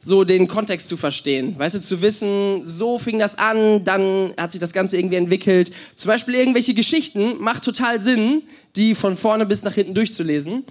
so 0.00 0.24
den 0.24 0.48
Kontext 0.48 0.88
zu 0.88 0.96
verstehen. 0.96 1.54
Weißt 1.58 1.74
du, 1.74 1.82
zu 1.82 2.00
wissen, 2.00 2.62
so 2.64 2.98
fing 2.98 3.18
das 3.18 3.36
an, 3.36 3.84
dann 3.84 4.32
hat 4.38 4.52
sich 4.52 4.60
das 4.60 4.72
Ganze 4.72 4.96
irgendwie 4.96 5.16
entwickelt. 5.16 5.70
Zum 5.94 6.08
Beispiel 6.08 6.34
irgendwelche 6.34 6.72
Geschichten 6.72 7.36
macht 7.38 7.62
total 7.64 8.00
Sinn, 8.00 8.42
die 8.76 8.94
von 8.94 9.16
vorne 9.16 9.44
bis 9.44 9.62
nach 9.62 9.74
hinten 9.74 9.94
durchzulesen. 9.94 10.64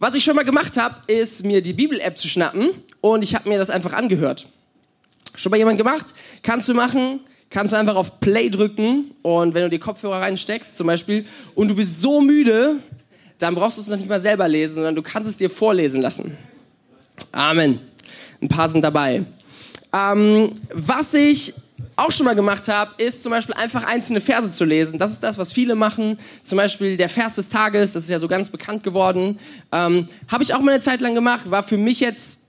Was 0.00 0.16
ich 0.16 0.24
schon 0.24 0.34
mal 0.34 0.44
gemacht 0.44 0.76
habe, 0.76 0.96
ist 1.06 1.46
mir 1.46 1.62
die 1.62 1.72
Bibel-App 1.72 2.18
zu 2.18 2.26
schnappen 2.26 2.70
und 3.00 3.22
ich 3.22 3.36
habe 3.36 3.48
mir 3.48 3.58
das 3.58 3.70
einfach 3.70 3.92
angehört. 3.92 4.48
Schon 5.36 5.50
mal 5.50 5.58
jemand 5.58 5.78
gemacht? 5.78 6.12
Kannst 6.42 6.68
du 6.68 6.74
machen, 6.74 7.20
kannst 7.50 7.72
du 7.72 7.76
einfach 7.76 7.94
auf 7.94 8.18
Play 8.18 8.50
drücken 8.50 9.12
und 9.22 9.54
wenn 9.54 9.62
du 9.62 9.70
die 9.70 9.78
Kopfhörer 9.78 10.20
reinsteckst 10.20 10.76
zum 10.76 10.88
Beispiel 10.88 11.24
und 11.54 11.68
du 11.68 11.76
bist 11.76 12.02
so 12.02 12.20
müde, 12.20 12.80
dann 13.38 13.54
brauchst 13.54 13.76
du 13.76 13.80
es 13.80 13.86
noch 13.86 13.96
nicht 13.96 14.08
mal 14.08 14.20
selber 14.20 14.48
lesen, 14.48 14.74
sondern 14.74 14.96
du 14.96 15.02
kannst 15.02 15.30
es 15.30 15.36
dir 15.36 15.48
vorlesen 15.48 16.02
lassen. 16.02 16.36
Amen. 17.30 17.91
Ein 18.42 18.48
paar 18.48 18.68
sind 18.68 18.82
dabei. 18.82 19.24
Ähm, 19.94 20.52
was 20.72 21.14
ich 21.14 21.54
auch 21.96 22.10
schon 22.10 22.26
mal 22.26 22.34
gemacht 22.34 22.68
habe, 22.68 22.90
ist 23.00 23.22
zum 23.22 23.30
Beispiel 23.30 23.54
einfach 23.54 23.84
einzelne 23.84 24.20
Verse 24.20 24.50
zu 24.50 24.64
lesen. 24.64 24.98
Das 24.98 25.12
ist 25.12 25.22
das, 25.22 25.38
was 25.38 25.52
viele 25.52 25.74
machen. 25.74 26.18
Zum 26.42 26.56
Beispiel 26.56 26.96
der 26.96 27.08
Vers 27.08 27.36
des 27.36 27.48
Tages, 27.48 27.92
das 27.92 28.04
ist 28.04 28.10
ja 28.10 28.18
so 28.18 28.28
ganz 28.28 28.48
bekannt 28.48 28.82
geworden. 28.82 29.38
Ähm, 29.70 30.08
habe 30.28 30.42
ich 30.42 30.54
auch 30.54 30.60
mal 30.60 30.72
eine 30.72 30.80
Zeit 30.80 31.00
lang 31.00 31.14
gemacht, 31.14 31.50
war 31.50 31.62
für 31.62 31.76
mich 31.76 32.00
jetzt 32.00 32.40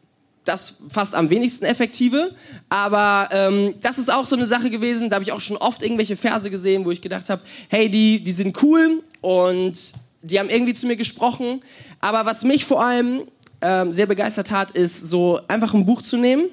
das 0.46 0.76
fast 0.90 1.16
am 1.16 1.30
wenigsten 1.30 1.66
effektive. 1.66 2.34
Aber 2.70 3.30
ähm, 3.32 3.76
das 3.82 3.98
ist 3.98 4.12
auch 4.12 4.26
so 4.26 4.36
eine 4.36 4.48
Sache 4.48 4.70
gewesen, 4.70 5.10
da 5.10 5.16
habe 5.16 5.24
ich 5.24 5.32
auch 5.32 5.42
schon 5.42 5.58
oft 5.58 5.84
irgendwelche 5.84 6.18
Verse 6.18 6.50
gesehen, 6.50 6.86
wo 6.86 6.92
ich 6.92 7.02
gedacht 7.02 7.30
habe, 7.30 7.42
hey, 7.70 7.90
die, 7.90 8.24
die 8.24 8.32
sind 8.32 8.62
cool 8.64 9.04
und 9.22 9.94
die 10.22 10.40
haben 10.40 10.50
irgendwie 10.50 10.74
zu 10.74 10.88
mir 10.88 10.96
gesprochen. 10.96 11.62
Aber 12.00 12.26
was 12.26 12.44
mich 12.44 12.66
vor 12.66 12.84
allem 12.84 13.24
ähm, 13.64 13.92
sehr 13.92 14.06
begeistert 14.06 14.52
hat, 14.52 14.72
ist 14.72 15.10
so 15.10 15.40
einfach 15.48 15.74
ein 15.74 15.86
Buch 15.86 16.02
zu 16.02 16.18
nehmen, 16.18 16.50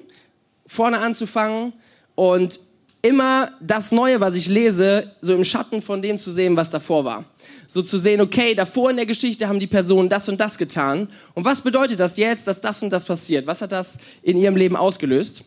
vorne 0.67 0.99
anzufangen 0.99 1.73
und 2.15 2.61
immer 3.03 3.51
das 3.61 3.93
Neue, 3.93 4.21
was 4.21 4.35
ich 4.35 4.47
lese, 4.47 5.11
so 5.21 5.35
im 5.35 5.45
Schatten 5.45 5.83
von 5.83 6.01
dem 6.03 6.19
zu 6.19 6.31
sehen, 6.31 6.57
was 6.57 6.71
davor 6.71 7.05
war. 7.05 7.25
So 7.67 7.83
zu 7.83 7.99
sehen, 7.99 8.21
okay, 8.21 8.55
davor 8.55 8.91
in 8.91 8.97
der 8.97 9.07
Geschichte 9.07 9.49
haben 9.49 9.59
die 9.59 9.67
Personen 9.67 10.09
das 10.09 10.29
und 10.29 10.41
das 10.41 10.59
getan. 10.59 11.09
Und 11.35 11.45
was 11.45 11.61
bedeutet 11.61 11.99
das 11.99 12.17
jetzt, 12.17 12.47
dass 12.47 12.61
das 12.61 12.83
und 12.83 12.91
das 12.91 13.05
passiert? 13.05 13.47
Was 13.47 13.63
hat 13.63 13.73
das 13.73 13.99
in 14.23 14.37
ihrem 14.37 14.57
Leben 14.57 14.77
ausgelöst? 14.77 15.45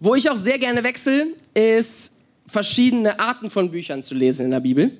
Wo 0.00 0.14
ich 0.14 0.30
auch 0.30 0.36
sehr 0.36 0.58
gerne 0.58 0.82
wechsle, 0.84 1.26
ist 1.54 2.12
verschiedene 2.46 3.18
Arten 3.18 3.50
von 3.50 3.70
Büchern 3.70 4.02
zu 4.02 4.14
lesen 4.14 4.46
in 4.46 4.50
der 4.50 4.60
Bibel. 4.60 4.92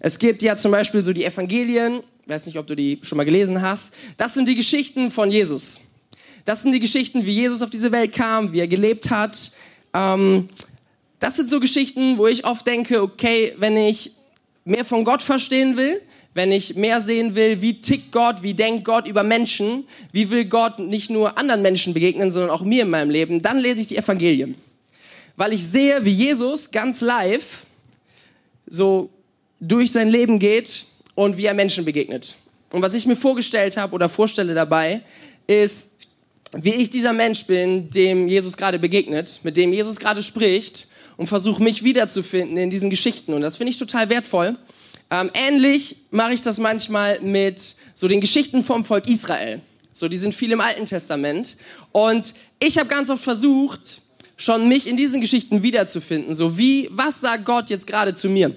Es 0.00 0.18
gibt 0.18 0.42
ja 0.42 0.56
zum 0.56 0.72
Beispiel 0.72 1.02
so 1.02 1.12
die 1.12 1.24
Evangelien, 1.24 2.00
weiß 2.32 2.46
nicht, 2.46 2.58
ob 2.58 2.66
du 2.66 2.74
die 2.74 2.98
schon 3.02 3.16
mal 3.16 3.24
gelesen 3.24 3.62
hast. 3.62 3.94
Das 4.16 4.34
sind 4.34 4.48
die 4.48 4.54
Geschichten 4.54 5.10
von 5.10 5.30
Jesus. 5.30 5.80
Das 6.44 6.62
sind 6.62 6.72
die 6.72 6.80
Geschichten, 6.80 7.26
wie 7.26 7.32
Jesus 7.32 7.62
auf 7.62 7.70
diese 7.70 7.92
Welt 7.92 8.12
kam, 8.12 8.52
wie 8.52 8.60
er 8.60 8.68
gelebt 8.68 9.10
hat. 9.10 9.52
Ähm, 9.94 10.48
das 11.20 11.36
sind 11.36 11.48
so 11.48 11.60
Geschichten, 11.60 12.18
wo 12.18 12.26
ich 12.26 12.44
oft 12.44 12.66
denke, 12.66 13.02
okay, 13.02 13.54
wenn 13.58 13.76
ich 13.76 14.12
mehr 14.64 14.84
von 14.84 15.04
Gott 15.04 15.22
verstehen 15.22 15.76
will, 15.76 16.00
wenn 16.34 16.50
ich 16.50 16.74
mehr 16.74 17.00
sehen 17.02 17.34
will, 17.34 17.60
wie 17.60 17.80
tickt 17.80 18.10
Gott, 18.10 18.42
wie 18.42 18.54
denkt 18.54 18.84
Gott 18.84 19.06
über 19.06 19.22
Menschen, 19.22 19.84
wie 20.12 20.30
will 20.30 20.46
Gott 20.46 20.78
nicht 20.78 21.10
nur 21.10 21.36
anderen 21.36 21.60
Menschen 21.60 21.92
begegnen, 21.92 22.32
sondern 22.32 22.50
auch 22.50 22.62
mir 22.62 22.82
in 22.82 22.90
meinem 22.90 23.10
Leben, 23.10 23.42
dann 23.42 23.58
lese 23.58 23.82
ich 23.82 23.88
die 23.88 23.98
Evangelien. 23.98 24.54
Weil 25.36 25.52
ich 25.52 25.66
sehe, 25.66 26.04
wie 26.04 26.14
Jesus 26.14 26.70
ganz 26.70 27.02
live 27.02 27.66
so 28.66 29.10
durch 29.60 29.92
sein 29.92 30.08
Leben 30.08 30.38
geht 30.38 30.86
und 31.14 31.36
wie 31.36 31.46
er 31.46 31.54
Menschen 31.54 31.84
begegnet. 31.84 32.36
Und 32.72 32.82
was 32.82 32.94
ich 32.94 33.06
mir 33.06 33.16
vorgestellt 33.16 33.76
habe 33.76 33.94
oder 33.94 34.08
vorstelle 34.08 34.54
dabei, 34.54 35.02
ist, 35.46 35.90
wie 36.52 36.74
ich 36.74 36.90
dieser 36.90 37.12
Mensch 37.12 37.46
bin, 37.46 37.90
dem 37.90 38.28
Jesus 38.28 38.56
gerade 38.56 38.78
begegnet, 38.78 39.40
mit 39.42 39.56
dem 39.56 39.72
Jesus 39.72 39.98
gerade 39.98 40.22
spricht 40.22 40.88
und 41.16 41.26
versuche 41.26 41.62
mich 41.62 41.84
wiederzufinden 41.84 42.56
in 42.56 42.70
diesen 42.70 42.90
Geschichten. 42.90 43.32
Und 43.32 43.42
das 43.42 43.56
finde 43.56 43.70
ich 43.70 43.78
total 43.78 44.08
wertvoll. 44.10 44.56
Ähm, 45.10 45.30
ähnlich 45.34 45.96
mache 46.10 46.34
ich 46.34 46.42
das 46.42 46.58
manchmal 46.58 47.20
mit 47.20 47.76
so 47.94 48.08
den 48.08 48.20
Geschichten 48.20 48.62
vom 48.64 48.84
Volk 48.84 49.08
Israel. 49.08 49.60
So, 49.92 50.08
die 50.08 50.18
sind 50.18 50.34
viel 50.34 50.52
im 50.52 50.60
Alten 50.60 50.86
Testament. 50.86 51.56
Und 51.92 52.34
ich 52.58 52.78
habe 52.78 52.88
ganz 52.88 53.10
oft 53.10 53.22
versucht, 53.22 54.00
schon 54.36 54.68
mich 54.68 54.88
in 54.88 54.96
diesen 54.96 55.20
Geschichten 55.20 55.62
wiederzufinden. 55.62 56.34
So 56.34 56.58
wie, 56.58 56.88
was 56.90 57.20
sagt 57.20 57.44
Gott 57.44 57.70
jetzt 57.70 57.86
gerade 57.86 58.14
zu 58.14 58.28
mir? 58.28 58.54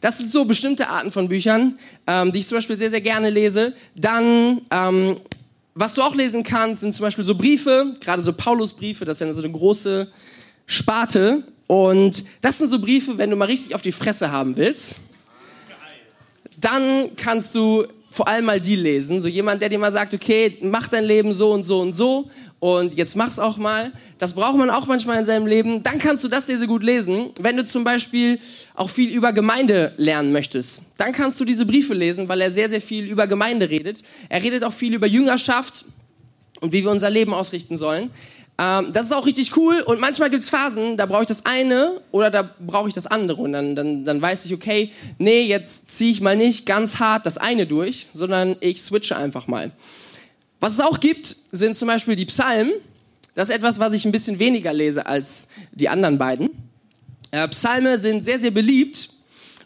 Das 0.00 0.18
sind 0.18 0.30
so 0.30 0.44
bestimmte 0.44 0.88
Arten 0.88 1.12
von 1.12 1.28
Büchern, 1.28 1.78
ähm, 2.06 2.32
die 2.32 2.40
ich 2.40 2.46
zum 2.46 2.58
Beispiel 2.58 2.78
sehr, 2.78 2.90
sehr 2.90 3.00
gerne 3.00 3.30
lese. 3.30 3.74
Dann, 3.94 4.62
ähm, 4.70 5.16
was 5.74 5.94
du 5.94 6.02
auch 6.02 6.14
lesen 6.14 6.42
kannst, 6.42 6.82
sind 6.82 6.94
zum 6.94 7.04
Beispiel 7.04 7.24
so 7.24 7.34
Briefe, 7.34 7.96
gerade 8.00 8.22
so 8.22 8.32
Paulusbriefe, 8.32 9.04
das 9.04 9.20
ist 9.20 9.26
ja 9.26 9.32
so 9.32 9.42
eine 9.42 9.52
große 9.52 10.08
Sparte. 10.66 11.44
Und 11.66 12.24
das 12.40 12.58
sind 12.58 12.68
so 12.68 12.78
Briefe, 12.78 13.18
wenn 13.18 13.30
du 13.30 13.36
mal 13.36 13.46
richtig 13.46 13.74
auf 13.74 13.82
die 13.82 13.92
Fresse 13.92 14.30
haben 14.30 14.56
willst, 14.56 15.00
dann 16.58 17.16
kannst 17.16 17.54
du 17.54 17.86
vor 18.10 18.28
allem 18.28 18.44
mal 18.44 18.60
die 18.60 18.76
lesen. 18.76 19.20
So 19.20 19.28
jemand, 19.28 19.60
der 19.60 19.68
dir 19.68 19.78
mal 19.78 19.90
sagt, 19.90 20.14
okay, 20.14 20.56
mach 20.60 20.86
dein 20.86 21.04
Leben 21.04 21.32
so 21.32 21.52
und 21.52 21.64
so 21.64 21.80
und 21.80 21.94
so 21.94 22.30
und 22.64 22.94
jetzt 22.94 23.14
mach's 23.14 23.38
auch 23.38 23.58
mal. 23.58 23.92
Das 24.16 24.32
braucht 24.32 24.56
man 24.56 24.70
auch 24.70 24.86
manchmal 24.86 25.18
in 25.18 25.26
seinem 25.26 25.46
Leben. 25.46 25.82
Dann 25.82 25.98
kannst 25.98 26.24
du 26.24 26.28
das 26.28 26.46
sehr, 26.46 26.56
sehr 26.56 26.66
gut 26.66 26.82
lesen. 26.82 27.28
Wenn 27.38 27.58
du 27.58 27.66
zum 27.66 27.84
Beispiel 27.84 28.38
auch 28.72 28.88
viel 28.88 29.10
über 29.10 29.34
Gemeinde 29.34 29.92
lernen 29.98 30.32
möchtest, 30.32 30.84
dann 30.96 31.12
kannst 31.12 31.38
du 31.38 31.44
diese 31.44 31.66
Briefe 31.66 31.92
lesen, 31.92 32.26
weil 32.26 32.40
er 32.40 32.50
sehr, 32.50 32.70
sehr 32.70 32.80
viel 32.80 33.04
über 33.04 33.26
Gemeinde 33.26 33.68
redet. 33.68 34.02
Er 34.30 34.42
redet 34.42 34.64
auch 34.64 34.72
viel 34.72 34.94
über 34.94 35.06
Jüngerschaft 35.06 35.84
und 36.62 36.72
wie 36.72 36.82
wir 36.82 36.90
unser 36.90 37.10
Leben 37.10 37.34
ausrichten 37.34 37.76
sollen. 37.76 38.10
Ähm, 38.56 38.94
das 38.94 39.04
ist 39.06 39.12
auch 39.12 39.26
richtig 39.26 39.54
cool 39.58 39.82
und 39.82 40.00
manchmal 40.00 40.30
gibt's 40.30 40.48
Phasen, 40.48 40.96
da 40.96 41.04
brauche 41.04 41.24
ich 41.24 41.28
das 41.28 41.44
eine 41.44 42.00
oder 42.12 42.30
da 42.30 42.48
brauche 42.66 42.88
ich 42.88 42.94
das 42.94 43.06
andere 43.06 43.42
und 43.42 43.52
dann, 43.52 43.76
dann, 43.76 44.06
dann 44.06 44.22
weiß 44.22 44.46
ich, 44.46 44.54
okay, 44.54 44.90
nee, 45.18 45.42
jetzt 45.42 45.90
ziehe 45.90 46.12
ich 46.12 46.22
mal 46.22 46.36
nicht 46.36 46.64
ganz 46.64 46.98
hart 46.98 47.26
das 47.26 47.36
eine 47.36 47.66
durch, 47.66 48.06
sondern 48.14 48.56
ich 48.60 48.80
switche 48.80 49.18
einfach 49.18 49.48
mal. 49.48 49.70
Was 50.64 50.72
es 50.72 50.80
auch 50.80 50.98
gibt, 50.98 51.26
sind 51.52 51.76
zum 51.76 51.88
Beispiel 51.88 52.16
die 52.16 52.24
Psalmen. 52.24 52.72
Das 53.34 53.50
ist 53.50 53.54
etwas, 53.54 53.80
was 53.80 53.92
ich 53.92 54.06
ein 54.06 54.12
bisschen 54.12 54.38
weniger 54.38 54.72
lese 54.72 55.04
als 55.04 55.48
die 55.72 55.90
anderen 55.90 56.16
beiden. 56.16 56.48
Äh, 57.32 57.46
Psalme 57.48 57.98
sind 57.98 58.24
sehr, 58.24 58.38
sehr 58.38 58.50
beliebt 58.50 59.10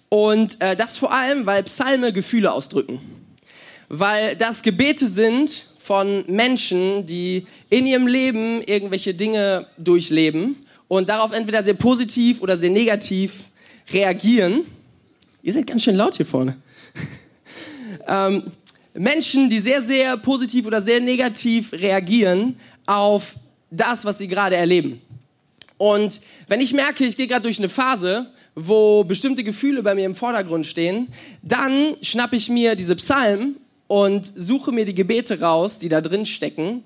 und 0.09 0.61
äh, 0.61 0.75
das 0.75 0.99
vor 0.99 1.13
allem, 1.13 1.47
weil 1.47 1.63
Psalme 1.63 2.13
Gefühle 2.13 2.51
ausdrücken. 2.51 3.01
Weil 3.89 4.35
das 4.35 4.65
Gebete 4.65 5.07
sind 5.07 5.69
von 5.79 6.25
Menschen, 6.27 7.07
die 7.07 7.47
in 7.71 7.87
ihrem 7.87 8.09
Leben 8.09 8.61
irgendwelche 8.63 9.15
Dinge 9.15 9.69
durchleben 9.77 10.57
und 10.89 11.11
darauf 11.11 11.31
entweder 11.31 11.63
sehr 11.63 11.75
positiv 11.75 12.43
oder 12.43 12.57
sehr 12.57 12.71
negativ 12.71 13.51
reagieren. 13.93 14.63
Ihr 15.45 15.53
seid 15.53 15.69
ganz 15.69 15.85
schön 15.85 15.95
laut 15.95 16.17
hier 16.17 16.27
vorne. 16.27 16.57
ähm, 18.09 18.51
Menschen, 18.99 19.49
die 19.49 19.59
sehr, 19.59 19.83
sehr 19.83 20.17
positiv 20.17 20.67
oder 20.67 20.83
sehr 20.83 21.01
negativ 21.01 21.73
reagieren 21.73 22.57
auf 22.87 23.37
das, 23.71 24.05
was 24.05 24.19
sie 24.19 24.29
gerade 24.29 24.57
erleben. 24.57 25.01
Und 25.77 26.21
wenn 26.49 26.61
ich 26.61 26.73
merke, 26.73 27.05
ich 27.05 27.17
gehe 27.17 27.29
gerade 27.29 27.43
durch 27.43 27.59
eine 27.59 27.69
Phase, 27.69 28.27
wo 28.55 29.05
bestimmte 29.05 29.45
Gefühle 29.45 29.83
bei 29.83 29.95
mir 29.95 30.07
im 30.07 30.17
Vordergrund 30.17 30.67
stehen, 30.67 31.09
dann 31.43 31.97
schnappe 32.03 32.37
ich 32.37 32.49
mir 32.49 32.75
diese 32.75 32.97
Psalmen 32.97 33.57
und 33.87 34.27
suche 34.37 34.73
mir 34.73 34.85
die 34.85 34.95
Gebete 34.95 35.41
raus, 35.41 35.79
die 35.79 35.89
da 35.89 36.01
drin 36.01 36.27
stecken, 36.27 36.83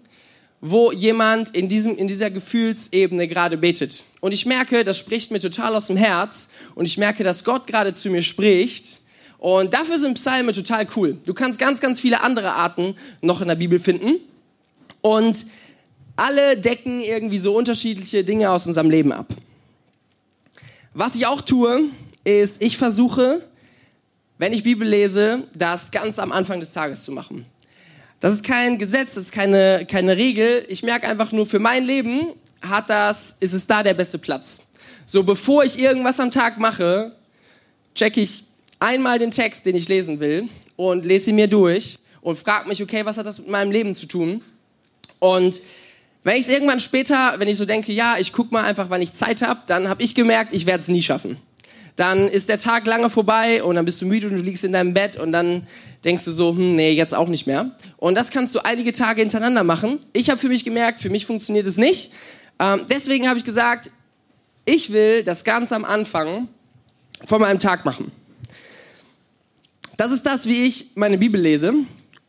wo 0.60 0.92
jemand 0.92 1.50
in, 1.50 1.68
diesem, 1.68 1.96
in 1.96 2.08
dieser 2.08 2.30
Gefühlsebene 2.30 3.26
gerade 3.26 3.56
betet. 3.56 4.04
Und 4.20 4.32
ich 4.32 4.44
merke, 4.46 4.84
das 4.84 4.98
spricht 4.98 5.30
mir 5.30 5.40
total 5.40 5.74
aus 5.74 5.86
dem 5.86 5.96
Herz 5.96 6.50
und 6.74 6.84
ich 6.84 6.98
merke, 6.98 7.24
dass 7.24 7.42
Gott 7.42 7.66
gerade 7.66 7.94
zu 7.94 8.10
mir 8.10 8.22
spricht. 8.22 9.01
Und 9.42 9.74
dafür 9.74 9.98
sind 9.98 10.14
Psalme 10.14 10.52
total 10.52 10.86
cool. 10.94 11.18
Du 11.26 11.34
kannst 11.34 11.58
ganz, 11.58 11.80
ganz 11.80 12.00
viele 12.00 12.22
andere 12.22 12.52
Arten 12.52 12.94
noch 13.22 13.40
in 13.40 13.48
der 13.48 13.56
Bibel 13.56 13.80
finden. 13.80 14.20
Und 15.00 15.46
alle 16.14 16.56
decken 16.56 17.00
irgendwie 17.00 17.40
so 17.40 17.52
unterschiedliche 17.56 18.22
Dinge 18.22 18.52
aus 18.52 18.68
unserem 18.68 18.88
Leben 18.88 19.10
ab. 19.10 19.26
Was 20.94 21.16
ich 21.16 21.26
auch 21.26 21.40
tue, 21.40 21.86
ist, 22.22 22.62
ich 22.62 22.78
versuche, 22.78 23.42
wenn 24.38 24.52
ich 24.52 24.62
Bibel 24.62 24.86
lese, 24.86 25.42
das 25.56 25.90
ganz 25.90 26.20
am 26.20 26.30
Anfang 26.30 26.60
des 26.60 26.72
Tages 26.72 27.02
zu 27.02 27.10
machen. 27.10 27.44
Das 28.20 28.32
ist 28.32 28.44
kein 28.44 28.78
Gesetz, 28.78 29.14
das 29.14 29.24
ist 29.24 29.32
keine, 29.32 29.84
keine 29.90 30.16
Regel. 30.16 30.64
Ich 30.68 30.84
merke 30.84 31.08
einfach 31.08 31.32
nur, 31.32 31.46
für 31.46 31.58
mein 31.58 31.84
Leben 31.84 32.28
hat 32.60 32.88
das, 32.88 33.38
ist 33.40 33.54
es 33.54 33.66
da 33.66 33.82
der 33.82 33.94
beste 33.94 34.20
Platz. 34.20 34.68
So, 35.04 35.24
bevor 35.24 35.64
ich 35.64 35.80
irgendwas 35.80 36.20
am 36.20 36.30
Tag 36.30 36.58
mache, 36.58 37.16
checke 37.96 38.20
ich 38.20 38.44
einmal 38.82 39.18
den 39.18 39.30
Text, 39.30 39.64
den 39.64 39.76
ich 39.76 39.88
lesen 39.88 40.20
will 40.20 40.48
und 40.76 41.06
lese 41.06 41.30
ihn 41.30 41.36
mir 41.36 41.46
durch 41.46 41.98
und 42.20 42.38
frage 42.38 42.68
mich, 42.68 42.82
okay, 42.82 43.04
was 43.06 43.16
hat 43.16 43.26
das 43.26 43.38
mit 43.38 43.48
meinem 43.48 43.70
Leben 43.70 43.94
zu 43.94 44.06
tun? 44.06 44.42
Und 45.18 45.62
wenn 46.24 46.36
ich 46.36 46.42
es 46.42 46.48
irgendwann 46.48 46.80
später, 46.80 47.34
wenn 47.38 47.48
ich 47.48 47.56
so 47.56 47.64
denke, 47.64 47.92
ja, 47.92 48.16
ich 48.18 48.32
guck 48.32 48.52
mal 48.52 48.64
einfach, 48.64 48.90
wann 48.90 49.00
ich 49.00 49.12
Zeit 49.12 49.42
habe, 49.42 49.60
dann 49.66 49.88
habe 49.88 50.02
ich 50.02 50.14
gemerkt, 50.14 50.52
ich 50.52 50.66
werde 50.66 50.80
es 50.80 50.88
nie 50.88 51.02
schaffen. 51.02 51.38
Dann 51.96 52.28
ist 52.28 52.48
der 52.48 52.58
Tag 52.58 52.86
lange 52.86 53.10
vorbei 53.10 53.62
und 53.62 53.76
dann 53.76 53.84
bist 53.84 54.00
du 54.00 54.06
müde 54.06 54.28
und 54.28 54.34
du 54.34 54.40
liegst 54.40 54.64
in 54.64 54.72
deinem 54.72 54.94
Bett 54.94 55.16
und 55.16 55.30
dann 55.30 55.66
denkst 56.04 56.24
du 56.24 56.30
so, 56.30 56.50
hm, 56.50 56.74
nee, 56.74 56.92
jetzt 56.92 57.14
auch 57.14 57.28
nicht 57.28 57.46
mehr. 57.46 57.70
Und 57.98 58.14
das 58.14 58.30
kannst 58.30 58.54
du 58.54 58.64
einige 58.64 58.92
Tage 58.92 59.20
hintereinander 59.20 59.62
machen. 59.62 59.98
Ich 60.12 60.30
habe 60.30 60.40
für 60.40 60.48
mich 60.48 60.64
gemerkt, 60.64 61.00
für 61.00 61.10
mich 61.10 61.26
funktioniert 61.26 61.66
es 61.66 61.76
nicht. 61.76 62.12
Ähm, 62.58 62.86
deswegen 62.90 63.28
habe 63.28 63.38
ich 63.38 63.44
gesagt, 63.44 63.90
ich 64.64 64.92
will 64.92 65.22
das 65.22 65.44
ganz 65.44 65.72
am 65.72 65.84
Anfang 65.84 66.48
von 67.26 67.40
meinem 67.40 67.58
Tag 67.58 67.84
machen. 67.84 68.10
Das 70.02 70.10
ist 70.10 70.26
das, 70.26 70.46
wie 70.46 70.64
ich 70.64 70.96
meine 70.96 71.16
Bibel 71.16 71.40
lese. 71.40 71.74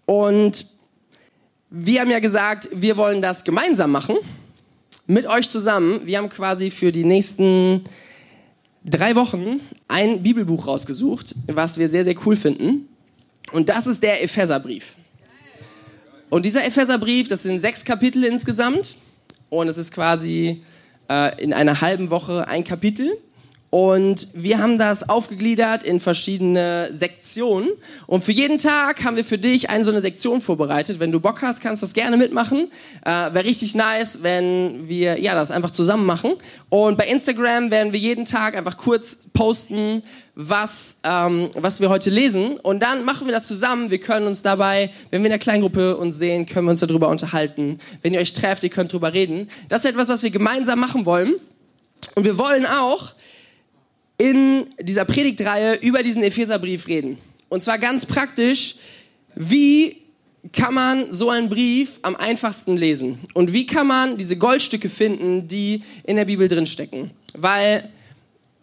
Und 0.05 0.67
wir 1.71 2.01
haben 2.01 2.11
ja 2.11 2.19
gesagt, 2.19 2.69
wir 2.71 2.97
wollen 2.97 3.19
das 3.19 3.43
gemeinsam 3.43 3.89
machen. 3.89 4.15
Mit 5.07 5.25
euch 5.25 5.49
zusammen. 5.49 6.01
Wir 6.05 6.19
haben 6.19 6.29
quasi 6.29 6.69
für 6.69 6.91
die 6.91 7.03
nächsten 7.03 7.83
drei 8.85 9.15
Wochen 9.15 9.59
ein 9.87 10.21
Bibelbuch 10.21 10.67
rausgesucht, 10.67 11.33
was 11.47 11.79
wir 11.79 11.89
sehr, 11.89 12.03
sehr 12.03 12.13
cool 12.27 12.35
finden. 12.35 12.87
Und 13.51 13.69
das 13.69 13.87
ist 13.87 14.03
der 14.03 14.23
Epheserbrief. 14.23 14.95
Und 16.29 16.45
dieser 16.45 16.63
Epheserbrief, 16.67 17.27
das 17.27 17.41
sind 17.41 17.59
sechs 17.59 17.83
Kapitel 17.83 18.23
insgesamt. 18.23 18.97
Und 19.49 19.67
es 19.67 19.79
ist 19.79 19.91
quasi 19.91 20.61
äh, 21.09 21.43
in 21.43 21.53
einer 21.53 21.81
halben 21.81 22.11
Woche 22.11 22.47
ein 22.47 22.63
Kapitel. 22.63 23.17
Und 23.73 24.27
wir 24.35 24.59
haben 24.59 24.77
das 24.77 25.09
aufgegliedert 25.09 25.81
in 25.81 25.99
verschiedene 25.99 26.89
Sektionen. 26.91 27.69
Und 28.05 28.23
für 28.23 28.31
jeden 28.31 28.59
Tag 28.59 29.03
haben 29.03 29.15
wir 29.15 29.25
für 29.25 29.39
dich 29.39 29.71
eine 29.71 29.83
so 29.83 29.89
eine 29.89 29.99
Sektion 29.99 30.43
vorbereitet. 30.43 30.99
Wenn 30.99 31.11
du 31.11 31.19
Bock 31.19 31.41
hast, 31.41 31.59
kannst 31.59 31.81
du 31.81 31.87
das 31.87 31.95
gerne 31.95 32.15
mitmachen. 32.17 32.69
Äh, 33.03 33.09
Wäre 33.09 33.45
richtig 33.45 33.73
nice, 33.73 34.19
wenn 34.21 34.87
wir 34.87 35.19
ja 35.19 35.33
das 35.33 35.49
einfach 35.49 35.71
zusammen 35.71 36.05
machen. 36.05 36.33
Und 36.69 36.99
bei 36.99 37.07
Instagram 37.07 37.71
werden 37.71 37.93
wir 37.93 37.99
jeden 37.99 38.25
Tag 38.25 38.55
einfach 38.55 38.77
kurz 38.77 39.29
posten, 39.33 40.03
was, 40.35 40.97
ähm, 41.03 41.49
was 41.55 41.81
wir 41.81 41.89
heute 41.89 42.11
lesen. 42.11 42.57
Und 42.59 42.83
dann 42.83 43.03
machen 43.03 43.25
wir 43.25 43.33
das 43.33 43.47
zusammen. 43.47 43.89
Wir 43.89 43.99
können 43.99 44.27
uns 44.27 44.43
dabei, 44.43 44.91
wenn 45.09 45.23
wir 45.23 45.29
in 45.29 45.31
der 45.31 45.39
Kleingruppe 45.39 45.97
uns 45.97 46.19
sehen, 46.19 46.45
können 46.45 46.67
wir 46.67 46.71
uns 46.71 46.81
darüber 46.81 47.09
unterhalten. 47.09 47.79
Wenn 48.03 48.13
ihr 48.13 48.19
euch 48.19 48.33
trefft, 48.33 48.61
ihr 48.61 48.69
könnt 48.69 48.93
drüber 48.93 49.13
reden. 49.13 49.47
Das 49.67 49.79
ist 49.79 49.89
etwas, 49.89 50.09
was 50.09 50.21
wir 50.21 50.29
gemeinsam 50.29 50.79
machen 50.79 51.07
wollen. 51.07 51.33
Und 52.13 52.23
wir 52.23 52.37
wollen 52.37 52.67
auch 52.67 53.13
in 54.17 54.67
dieser 54.79 55.05
Predigtreihe 55.05 55.75
über 55.75 56.03
diesen 56.03 56.23
Epheserbrief 56.23 56.87
reden. 56.87 57.17
Und 57.49 57.63
zwar 57.63 57.77
ganz 57.77 58.05
praktisch, 58.05 58.75
wie 59.35 59.97
kann 60.51 60.73
man 60.73 61.11
so 61.11 61.29
einen 61.29 61.49
Brief 61.49 61.99
am 62.01 62.15
einfachsten 62.15 62.75
lesen? 62.75 63.19
Und 63.33 63.53
wie 63.53 63.65
kann 63.65 63.87
man 63.87 64.17
diese 64.17 64.37
Goldstücke 64.37 64.89
finden, 64.89 65.47
die 65.47 65.83
in 66.03 66.17
der 66.17 66.25
Bibel 66.25 66.47
drinstecken? 66.47 67.11
Weil 67.33 67.89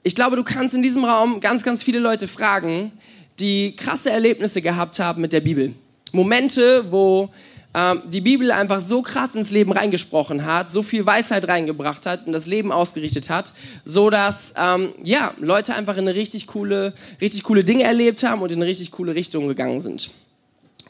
ich 0.03 0.15
glaube, 0.15 0.37
du 0.37 0.45
kannst 0.45 0.75
in 0.75 0.83
diesem 0.83 1.05
Raum 1.05 1.41
ganz, 1.41 1.63
ganz 1.63 1.83
viele 1.83 1.99
Leute 1.99 2.29
fragen, 2.29 2.93
die 3.39 3.75
krasse 3.77 4.11
Erlebnisse 4.11 4.63
gehabt 4.63 4.99
haben 4.99 5.23
mit 5.23 5.33
der 5.33 5.41
Bibel. 5.41 5.75
Momente, 6.13 6.91
wo 6.91 7.31
ähm, 7.73 8.03
die 8.07 8.21
Bibel 8.21 8.51
einfach 8.51 8.81
so 8.81 9.01
krass 9.01 9.35
ins 9.37 9.51
Leben 9.51 9.71
reingesprochen 9.73 10.45
hat, 10.45 10.73
so 10.73 10.83
viel 10.83 11.07
Weisheit 11.07 11.47
reingebracht 11.47 12.05
hat 12.05 12.27
und 12.27 12.33
das 12.33 12.47
Leben 12.47 12.73
ausgerichtet 12.73 13.31
hat, 13.31 13.53
so 13.85 14.11
dass 14.11 14.55
ähm, 14.57 14.93
ja 15.05 15.33
Leute 15.39 15.75
einfach 15.75 15.97
in 15.97 16.09
eine 16.09 16.15
richtig 16.15 16.49
coole, 16.49 16.93
richtig 17.21 17.45
coole 17.45 17.63
Dinge 17.63 17.85
erlebt 17.85 18.25
haben 18.25 18.43
und 18.43 18.51
in 18.51 18.59
eine 18.59 18.67
richtig 18.67 18.91
coole 18.91 19.15
Richtung 19.15 19.47
gegangen 19.47 19.79
sind. 19.79 20.11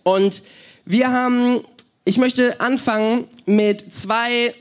Und 0.04 0.42
wir 0.86 1.10
haben, 1.10 1.60
ich 2.04 2.16
möchte 2.16 2.60
anfangen 2.60 3.28
mit 3.44 3.92
zwei 3.94 4.54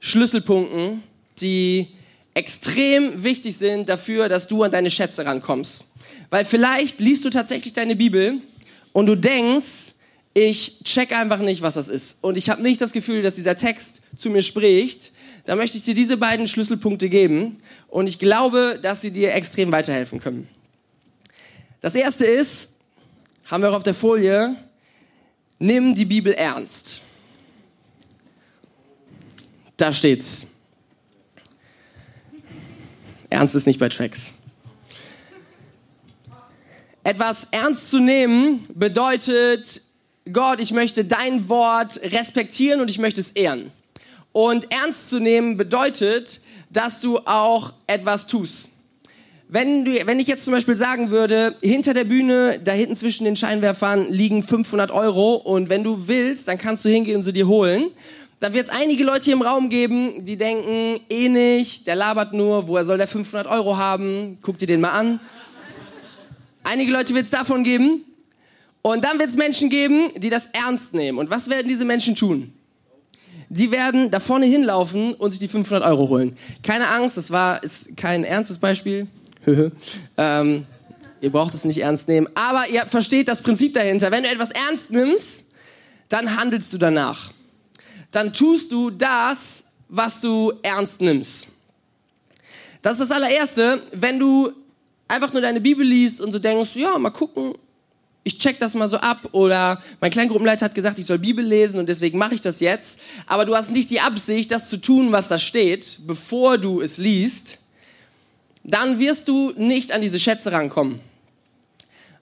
Schlüsselpunkten, 0.00 1.02
die 1.40 1.88
extrem 2.34 3.22
wichtig 3.22 3.56
sind 3.56 3.88
dafür, 3.88 4.28
dass 4.28 4.48
du 4.48 4.62
an 4.62 4.70
deine 4.70 4.90
Schätze 4.90 5.24
rankommst. 5.24 5.86
Weil 6.28 6.44
vielleicht 6.44 7.00
liest 7.00 7.24
du 7.24 7.30
tatsächlich 7.30 7.72
deine 7.72 7.96
Bibel 7.96 8.40
und 8.92 9.06
du 9.06 9.16
denkst, 9.16 9.94
ich 10.32 10.80
check 10.84 11.12
einfach 11.12 11.40
nicht, 11.40 11.62
was 11.62 11.74
das 11.74 11.88
ist. 11.88 12.22
Und 12.22 12.38
ich 12.38 12.50
habe 12.50 12.62
nicht 12.62 12.80
das 12.80 12.92
Gefühl, 12.92 13.22
dass 13.22 13.34
dieser 13.34 13.56
Text 13.56 14.00
zu 14.16 14.30
mir 14.30 14.42
spricht. 14.42 15.12
Da 15.44 15.56
möchte 15.56 15.78
ich 15.78 15.84
dir 15.84 15.94
diese 15.94 16.16
beiden 16.16 16.46
Schlüsselpunkte 16.46 17.08
geben. 17.08 17.58
Und 17.88 18.06
ich 18.06 18.18
glaube, 18.18 18.78
dass 18.80 19.00
sie 19.00 19.10
dir 19.10 19.34
extrem 19.34 19.72
weiterhelfen 19.72 20.20
können. 20.20 20.48
Das 21.80 21.94
erste 21.94 22.26
ist, 22.26 22.72
haben 23.46 23.62
wir 23.62 23.70
auch 23.70 23.76
auf 23.76 23.82
der 23.82 23.94
Folie, 23.94 24.54
nimm 25.58 25.94
die 25.94 26.04
Bibel 26.04 26.32
ernst. 26.32 27.00
Da 29.76 29.92
steht's. 29.92 30.46
Ernst 33.30 33.54
ist 33.54 33.66
nicht 33.66 33.80
bei 33.80 33.88
Tracks. 33.88 34.34
Etwas 37.02 37.48
ernst 37.50 37.90
zu 37.90 37.98
nehmen 37.98 38.62
bedeutet, 38.74 39.80
Gott, 40.30 40.60
ich 40.60 40.72
möchte 40.72 41.04
dein 41.04 41.48
Wort 41.48 42.00
respektieren 42.02 42.80
und 42.80 42.90
ich 42.90 42.98
möchte 42.98 43.20
es 43.20 43.30
ehren. 43.30 43.72
Und 44.32 44.70
ernst 44.70 45.08
zu 45.08 45.18
nehmen 45.18 45.56
bedeutet, 45.56 46.40
dass 46.70 47.00
du 47.00 47.18
auch 47.18 47.72
etwas 47.86 48.26
tust. 48.26 48.68
Wenn, 49.48 49.84
du, 49.84 49.92
wenn 50.06 50.20
ich 50.20 50.28
jetzt 50.28 50.44
zum 50.44 50.52
Beispiel 50.52 50.76
sagen 50.76 51.10
würde, 51.10 51.56
hinter 51.60 51.94
der 51.94 52.04
Bühne, 52.04 52.60
da 52.62 52.70
hinten 52.70 52.94
zwischen 52.94 53.24
den 53.24 53.34
Scheinwerfern 53.34 54.12
liegen 54.12 54.44
500 54.44 54.92
Euro 54.92 55.34
und 55.34 55.68
wenn 55.68 55.82
du 55.82 56.06
willst, 56.06 56.46
dann 56.46 56.58
kannst 56.58 56.84
du 56.84 56.88
hingehen 56.88 57.16
und 57.16 57.22
sie 57.24 57.32
dir 57.32 57.48
holen. 57.48 57.90
Da 58.38 58.52
wird 58.52 58.66
es 58.66 58.70
einige 58.70 59.02
Leute 59.02 59.24
hier 59.24 59.34
im 59.34 59.42
Raum 59.42 59.68
geben, 59.68 60.24
die 60.24 60.36
denken, 60.36 61.00
eh 61.08 61.28
nicht, 61.28 61.86
der 61.86 61.96
labert 61.96 62.32
nur, 62.32 62.68
woher 62.68 62.84
soll 62.84 62.98
der 62.98 63.08
500 63.08 63.48
Euro 63.48 63.76
haben? 63.76 64.38
Guck 64.42 64.58
dir 64.58 64.66
den 64.66 64.80
mal 64.80 64.92
an. 64.92 65.18
Einige 66.62 66.92
Leute 66.92 67.14
wird 67.14 67.24
es 67.24 67.30
davon 67.30 67.64
geben. 67.64 68.04
Und 68.82 69.04
dann 69.04 69.18
wird 69.18 69.28
es 69.28 69.36
Menschen 69.36 69.68
geben, 69.68 70.10
die 70.16 70.30
das 70.30 70.46
ernst 70.52 70.94
nehmen. 70.94 71.18
Und 71.18 71.30
was 71.30 71.50
werden 71.50 71.68
diese 71.68 71.84
Menschen 71.84 72.14
tun? 72.14 72.52
Die 73.48 73.70
werden 73.70 74.10
da 74.10 74.20
vorne 74.20 74.46
hinlaufen 74.46 75.14
und 75.14 75.32
sich 75.32 75.40
die 75.40 75.48
500 75.48 75.84
Euro 75.84 76.08
holen. 76.08 76.36
Keine 76.62 76.88
Angst, 76.88 77.16
das 77.16 77.30
war 77.30 77.62
ist 77.62 77.96
kein 77.96 78.24
ernstes 78.24 78.58
Beispiel. 78.58 79.08
ähm, 80.16 80.66
ihr 81.20 81.30
braucht 81.30 81.54
es 81.54 81.64
nicht 81.64 81.78
ernst 81.78 82.08
nehmen. 82.08 82.28
Aber 82.34 82.68
ihr 82.68 82.86
versteht 82.86 83.28
das 83.28 83.42
Prinzip 83.42 83.74
dahinter. 83.74 84.10
Wenn 84.10 84.22
du 84.22 84.30
etwas 84.30 84.52
ernst 84.52 84.90
nimmst, 84.90 85.46
dann 86.08 86.36
handelst 86.36 86.72
du 86.72 86.78
danach. 86.78 87.32
Dann 88.10 88.32
tust 88.32 88.72
du 88.72 88.90
das, 88.90 89.66
was 89.88 90.20
du 90.20 90.52
ernst 90.62 91.00
nimmst. 91.00 91.48
Das 92.82 92.92
ist 92.98 93.10
das 93.10 93.10
allererste, 93.10 93.82
wenn 93.92 94.18
du 94.18 94.52
einfach 95.06 95.32
nur 95.32 95.42
deine 95.42 95.60
Bibel 95.60 95.84
liest 95.84 96.20
und 96.20 96.32
so 96.32 96.38
denkst, 96.38 96.76
ja, 96.76 96.96
mal 96.98 97.10
gucken, 97.10 97.54
ich 98.22 98.38
check 98.38 98.58
das 98.58 98.74
mal 98.74 98.88
so 98.88 98.98
ab 98.98 99.28
oder 99.32 99.82
mein 100.00 100.10
Kleingruppenleiter 100.10 100.66
hat 100.66 100.74
gesagt, 100.74 100.98
ich 100.98 101.06
soll 101.06 101.18
Bibel 101.18 101.44
lesen 101.44 101.80
und 101.80 101.88
deswegen 101.88 102.18
mache 102.18 102.34
ich 102.34 102.40
das 102.40 102.60
jetzt. 102.60 103.00
Aber 103.26 103.46
du 103.46 103.56
hast 103.56 103.70
nicht 103.70 103.90
die 103.90 104.00
Absicht, 104.00 104.50
das 104.50 104.68
zu 104.68 104.76
tun, 104.76 105.10
was 105.10 105.28
da 105.28 105.38
steht, 105.38 106.00
bevor 106.06 106.58
du 106.58 106.82
es 106.82 106.98
liest. 106.98 107.60
Dann 108.62 108.98
wirst 108.98 109.28
du 109.28 109.52
nicht 109.56 109.92
an 109.92 110.02
diese 110.02 110.20
Schätze 110.20 110.52
rankommen. 110.52 111.00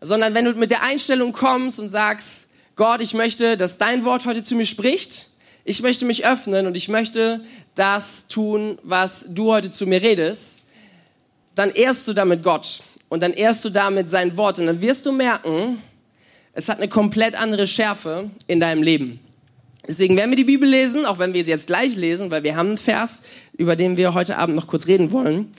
Sondern 0.00 0.34
wenn 0.34 0.44
du 0.44 0.52
mit 0.52 0.70
der 0.70 0.84
Einstellung 0.84 1.32
kommst 1.32 1.80
und 1.80 1.88
sagst, 1.88 2.46
Gott, 2.76 3.00
ich 3.00 3.12
möchte, 3.12 3.56
dass 3.56 3.78
dein 3.78 4.04
Wort 4.04 4.24
heute 4.24 4.44
zu 4.44 4.54
mir 4.54 4.66
spricht. 4.66 5.30
ich 5.64 5.82
möchte 5.82 6.04
mich 6.04 6.24
öffnen 6.24 6.66
und 6.66 6.76
ich 6.76 6.88
möchte 6.88 7.44
das 7.74 8.28
tun, 8.28 8.78
was 8.84 9.26
du 9.28 9.52
heute 9.52 9.72
zu 9.72 9.86
mir 9.86 10.00
redest, 10.00 10.62
dann 11.56 11.70
ehrst 11.72 12.06
du 12.06 12.14
damit 12.14 12.44
Gott 12.44 12.82
und 13.08 13.22
dann 13.22 13.32
ehrst 13.32 13.64
du 13.64 13.70
damit 13.70 14.08
sein 14.08 14.36
Wort 14.36 14.60
und 14.60 14.66
dann 14.66 14.80
wirst 14.80 15.04
du 15.04 15.12
merken, 15.12 15.82
es 16.58 16.68
hat 16.68 16.78
eine 16.78 16.88
komplett 16.88 17.40
andere 17.40 17.68
Schärfe 17.68 18.30
in 18.48 18.58
deinem 18.58 18.82
Leben. 18.82 19.20
Deswegen 19.86 20.16
werden 20.16 20.30
wir 20.30 20.36
die 20.36 20.42
Bibel 20.42 20.68
lesen, 20.68 21.06
auch 21.06 21.20
wenn 21.20 21.32
wir 21.32 21.44
sie 21.44 21.52
jetzt 21.52 21.68
gleich 21.68 21.94
lesen, 21.94 22.32
weil 22.32 22.42
wir 22.42 22.56
haben 22.56 22.70
einen 22.70 22.78
Vers, 22.78 23.22
über 23.56 23.76
den 23.76 23.96
wir 23.96 24.12
heute 24.12 24.38
Abend 24.38 24.56
noch 24.56 24.66
kurz 24.66 24.88
reden 24.88 25.12
wollen. 25.12 25.52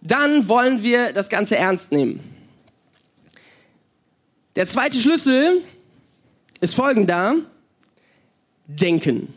Dann 0.00 0.46
wollen 0.46 0.84
wir 0.84 1.12
das 1.12 1.28
Ganze 1.28 1.56
ernst 1.56 1.90
nehmen. 1.90 2.20
Der 4.54 4.68
zweite 4.68 4.96
Schlüssel 4.96 5.60
ist 6.60 6.74
folgender. 6.76 7.34
Denken. 8.68 9.34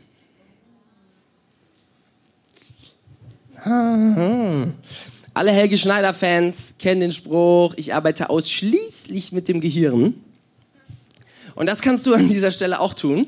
Alle 5.34 5.52
Helge 5.52 5.80
Schneider-Fans 5.80 6.76
kennen 6.78 7.02
den 7.02 7.12
Spruch, 7.12 7.74
ich 7.76 7.96
arbeite 7.96 8.30
ausschließlich 8.30 9.32
mit 9.32 9.48
dem 9.48 9.62
Gehirn. 9.62 10.22
Und 11.58 11.66
das 11.66 11.82
kannst 11.82 12.06
du 12.06 12.14
an 12.14 12.30
dieser 12.30 12.52
Stelle 12.52 12.80
auch 12.80 12.94
tun. 12.94 13.26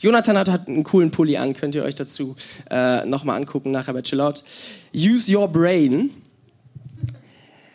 Jonathan 0.00 0.36
hat, 0.36 0.48
hat 0.48 0.66
einen 0.66 0.82
coolen 0.82 1.12
Pulli 1.12 1.36
an, 1.36 1.54
könnt 1.54 1.76
ihr 1.76 1.84
euch 1.84 1.94
dazu 1.94 2.34
äh, 2.68 3.06
nochmal 3.06 3.36
angucken 3.36 3.70
nachher 3.70 3.92
bei 3.92 4.02
Chillout. 4.02 4.42
Use 4.92 5.32
your 5.32 5.46
brain. 5.46 6.10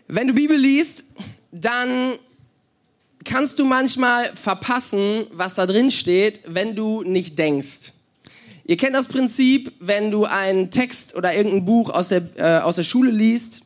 Wenn 0.09 0.27
du 0.27 0.33
Bibel 0.33 0.57
liest, 0.57 1.05
dann 1.53 2.15
kannst 3.23 3.57
du 3.59 3.63
manchmal 3.63 4.35
verpassen, 4.35 5.27
was 5.31 5.55
da 5.55 5.65
drin 5.65 5.91
steht, 5.91 6.41
wenn 6.47 6.75
du 6.75 7.03
nicht 7.03 7.39
denkst. 7.39 7.93
Ihr 8.65 8.75
kennt 8.75 8.95
das 8.95 9.07
Prinzip, 9.07 9.71
wenn 9.79 10.11
du 10.11 10.25
einen 10.25 10.71
Text 10.71 11.15
oder 11.15 11.33
irgendein 11.33 11.63
Buch 11.63 11.89
aus 11.89 12.09
der, 12.09 12.23
äh, 12.35 12.59
aus 12.59 12.75
der 12.75 12.83
Schule 12.83 13.11
liest. 13.11 13.61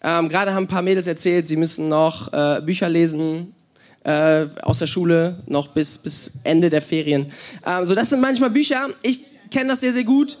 Ähm, 0.00 0.28
Gerade 0.28 0.54
haben 0.54 0.64
ein 0.64 0.68
paar 0.68 0.82
Mädels 0.82 1.08
erzählt, 1.08 1.48
sie 1.48 1.56
müssen 1.56 1.88
noch 1.88 2.32
äh, 2.32 2.60
Bücher 2.64 2.88
lesen 2.88 3.54
äh, 4.08 4.46
aus 4.62 4.78
der 4.78 4.86
Schule, 4.86 5.38
noch 5.46 5.68
bis, 5.68 5.98
bis 5.98 6.32
Ende 6.42 6.70
der 6.70 6.80
Ferien. 6.80 7.30
Ähm, 7.66 7.84
so, 7.84 7.94
das 7.94 8.08
sind 8.08 8.20
manchmal 8.20 8.48
Bücher. 8.48 8.88
Ich 9.02 9.20
kenne 9.50 9.68
das 9.68 9.80
sehr, 9.80 9.92
sehr 9.92 10.04
gut. 10.04 10.38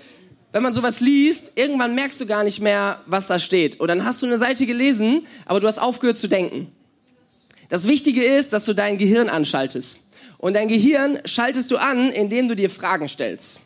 Wenn 0.52 0.62
man 0.62 0.72
sowas 0.72 1.00
liest, 1.00 1.52
irgendwann 1.54 1.94
merkst 1.94 2.18
du 2.18 2.26
gar 2.26 2.42
nicht 2.44 2.60
mehr, 2.60 3.00
was 3.04 3.26
da 3.26 3.38
steht. 3.38 3.78
Und 3.78 3.88
dann 3.88 4.06
hast 4.06 4.22
du 4.22 4.26
eine 4.26 4.38
Seite 4.38 4.64
gelesen, 4.64 5.26
aber 5.44 5.60
du 5.60 5.66
hast 5.66 5.78
aufgehört 5.78 6.16
zu 6.16 6.28
denken. 6.28 6.72
Das 7.68 7.86
Wichtige 7.86 8.24
ist, 8.24 8.54
dass 8.54 8.64
du 8.64 8.72
dein 8.72 8.96
Gehirn 8.96 9.28
anschaltest. 9.28 10.04
Und 10.38 10.54
dein 10.54 10.68
Gehirn 10.68 11.18
schaltest 11.26 11.70
du 11.70 11.76
an, 11.76 12.10
indem 12.10 12.48
du 12.48 12.56
dir 12.56 12.70
Fragen 12.70 13.08
stellst. 13.08 13.60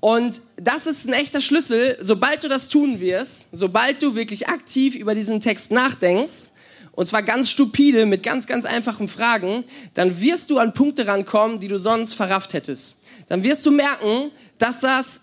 Und 0.00 0.42
das 0.56 0.86
ist 0.86 1.08
ein 1.08 1.14
echter 1.14 1.40
Schlüssel. 1.40 1.96
Sobald 2.02 2.44
du 2.44 2.48
das 2.48 2.68
tun 2.68 3.00
wirst, 3.00 3.48
sobald 3.52 4.02
du 4.02 4.14
wirklich 4.14 4.48
aktiv 4.48 4.94
über 4.94 5.14
diesen 5.14 5.40
Text 5.40 5.70
nachdenkst, 5.70 6.52
und 6.96 7.06
zwar 7.06 7.22
ganz 7.22 7.50
stupide 7.50 8.06
mit 8.06 8.22
ganz, 8.22 8.46
ganz 8.46 8.64
einfachen 8.64 9.06
Fragen, 9.06 9.64
dann 9.94 10.20
wirst 10.20 10.50
du 10.50 10.58
an 10.58 10.72
Punkte 10.72 11.06
rankommen, 11.06 11.60
die 11.60 11.68
du 11.68 11.78
sonst 11.78 12.14
verrafft 12.14 12.54
hättest. 12.54 13.02
Dann 13.28 13.44
wirst 13.44 13.64
du 13.66 13.70
merken, 13.70 14.32
dass 14.58 14.80
das, 14.80 15.20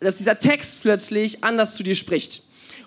dass 0.00 0.16
dieser 0.16 0.38
Text 0.38 0.80
plötzlich 0.82 1.44
anders 1.44 1.76
zu 1.76 1.82
dir 1.82 1.94
spricht. 1.94 2.42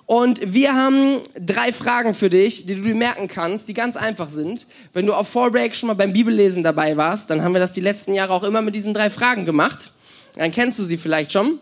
Und 0.07 0.53
wir 0.53 0.73
haben 0.73 1.19
drei 1.39 1.71
Fragen 1.71 2.15
für 2.15 2.31
dich, 2.31 2.65
die 2.65 2.73
du 2.73 2.81
dir 2.81 2.95
merken 2.95 3.27
kannst, 3.27 3.67
die 3.67 3.75
ganz 3.75 3.95
einfach 3.95 4.29
sind. 4.29 4.65
Wenn 4.91 5.05
du 5.05 5.13
auf 5.13 5.29
Fallbreak 5.29 5.75
schon 5.75 5.85
mal 5.85 5.93
beim 5.93 6.13
Bibellesen 6.13 6.63
dabei 6.63 6.97
warst, 6.97 7.29
dann 7.29 7.43
haben 7.43 7.53
wir 7.53 7.59
das 7.59 7.73
die 7.73 7.81
letzten 7.81 8.15
Jahre 8.15 8.33
auch 8.33 8.43
immer 8.43 8.63
mit 8.63 8.73
diesen 8.73 8.95
drei 8.95 9.11
Fragen 9.11 9.45
gemacht. 9.45 9.91
Dann 10.33 10.51
kennst 10.51 10.79
du 10.79 10.83
sie 10.83 10.97
vielleicht 10.97 11.31
schon. 11.31 11.59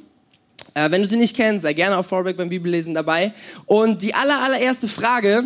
Äh, 0.75 0.91
wenn 0.91 1.01
du 1.01 1.09
sie 1.09 1.17
nicht 1.17 1.35
kennst, 1.35 1.63
sei 1.63 1.73
gerne 1.73 1.97
auf 1.97 2.07
Fallbreak 2.07 2.37
beim 2.37 2.47
Bibellesen 2.47 2.93
dabei. 2.93 3.33
Und 3.65 4.01
die 4.01 4.13
aller, 4.13 4.41
allererste 4.41 4.87
Frage 4.87 5.43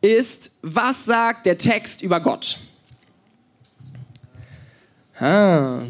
ist, 0.00 0.52
was 0.62 1.04
sagt 1.04 1.46
der 1.46 1.58
Text 1.58 2.02
über 2.02 2.20
Gott? 2.20 2.58
Ah. 5.18 5.82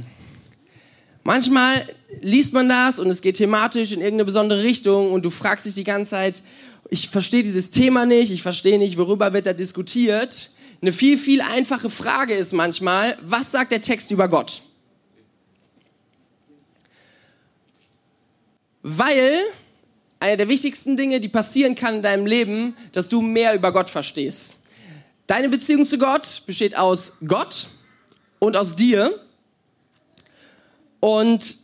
Manchmal 1.23 1.87
liest 2.21 2.53
man 2.53 2.69
das 2.69 2.99
und 2.99 3.09
es 3.09 3.23
geht 3.23 3.37
thematisch 3.37 3.93
in 3.93 4.01
irgendeine 4.01 4.25
besondere 4.25 4.63
Richtung 4.63 5.13
und 5.13 5.25
du 5.25 5.31
fragst 5.31 5.67
dich 5.67 5.75
die 5.75 5.85
ganze 5.85 6.11
Zeit, 6.11 6.43
ich 6.89 7.09
verstehe 7.09 7.43
dieses 7.43 7.71
Thema 7.71 8.05
nicht, 8.07 8.33
ich 8.33 8.43
verstehe 8.43 8.79
nicht, 8.79 8.97
worüber 8.97 9.33
wird 9.33 9.47
da 9.47 9.53
diskutiert. 9.53 10.51
Eine 10.83 10.93
viel, 10.93 11.19
viel 11.19 11.41
einfache 11.41 11.91
Frage 11.91 12.35
ist 12.35 12.53
manchmal, 12.53 13.17
was 13.23 13.53
sagt 13.53 13.71
der 13.71 13.83
Text 13.83 14.11
über 14.11 14.29
Gott? 14.29 14.63
Weil 18.83 19.43
eine 20.21 20.37
der 20.37 20.49
wichtigsten 20.49 20.97
Dinge, 20.97 21.21
die 21.21 21.29
passieren 21.29 21.75
kann 21.75 21.97
in 21.97 22.03
deinem 22.03 22.27
Leben, 22.27 22.77
dass 22.93 23.09
du 23.09 23.23
mehr 23.23 23.55
über 23.55 23.73
Gott 23.73 23.89
verstehst. 23.89 24.55
Deine 25.27 25.49
Beziehung 25.49 25.87
zu 25.87 25.99
Gott 25.99 26.43
besteht 26.47 26.77
aus 26.77 27.15
Gott 27.27 27.69
und 28.39 28.57
aus 28.57 28.77
dir. 28.77 29.19
Und 31.01 31.57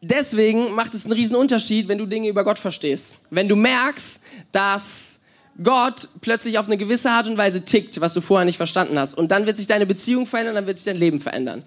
deswegen 0.00 0.72
macht 0.74 0.94
es 0.94 1.04
einen 1.04 1.12
riesen 1.12 1.36
Unterschied, 1.36 1.88
wenn 1.88 1.98
du 1.98 2.06
Dinge 2.06 2.28
über 2.28 2.44
Gott 2.44 2.58
verstehst. 2.58 3.18
Wenn 3.30 3.48
du 3.48 3.56
merkst, 3.56 4.22
dass 4.52 5.20
Gott 5.62 6.08
plötzlich 6.22 6.58
auf 6.58 6.66
eine 6.66 6.78
gewisse 6.78 7.10
Art 7.10 7.26
und 7.26 7.36
Weise 7.36 7.62
tickt, 7.62 8.00
was 8.00 8.14
du 8.14 8.22
vorher 8.22 8.46
nicht 8.46 8.56
verstanden 8.56 8.98
hast. 8.98 9.14
Und 9.14 9.30
dann 9.30 9.44
wird 9.44 9.58
sich 9.58 9.66
deine 9.66 9.84
Beziehung 9.84 10.26
verändern, 10.26 10.54
dann 10.54 10.66
wird 10.66 10.78
sich 10.78 10.86
dein 10.86 10.96
Leben 10.96 11.20
verändern. 11.20 11.62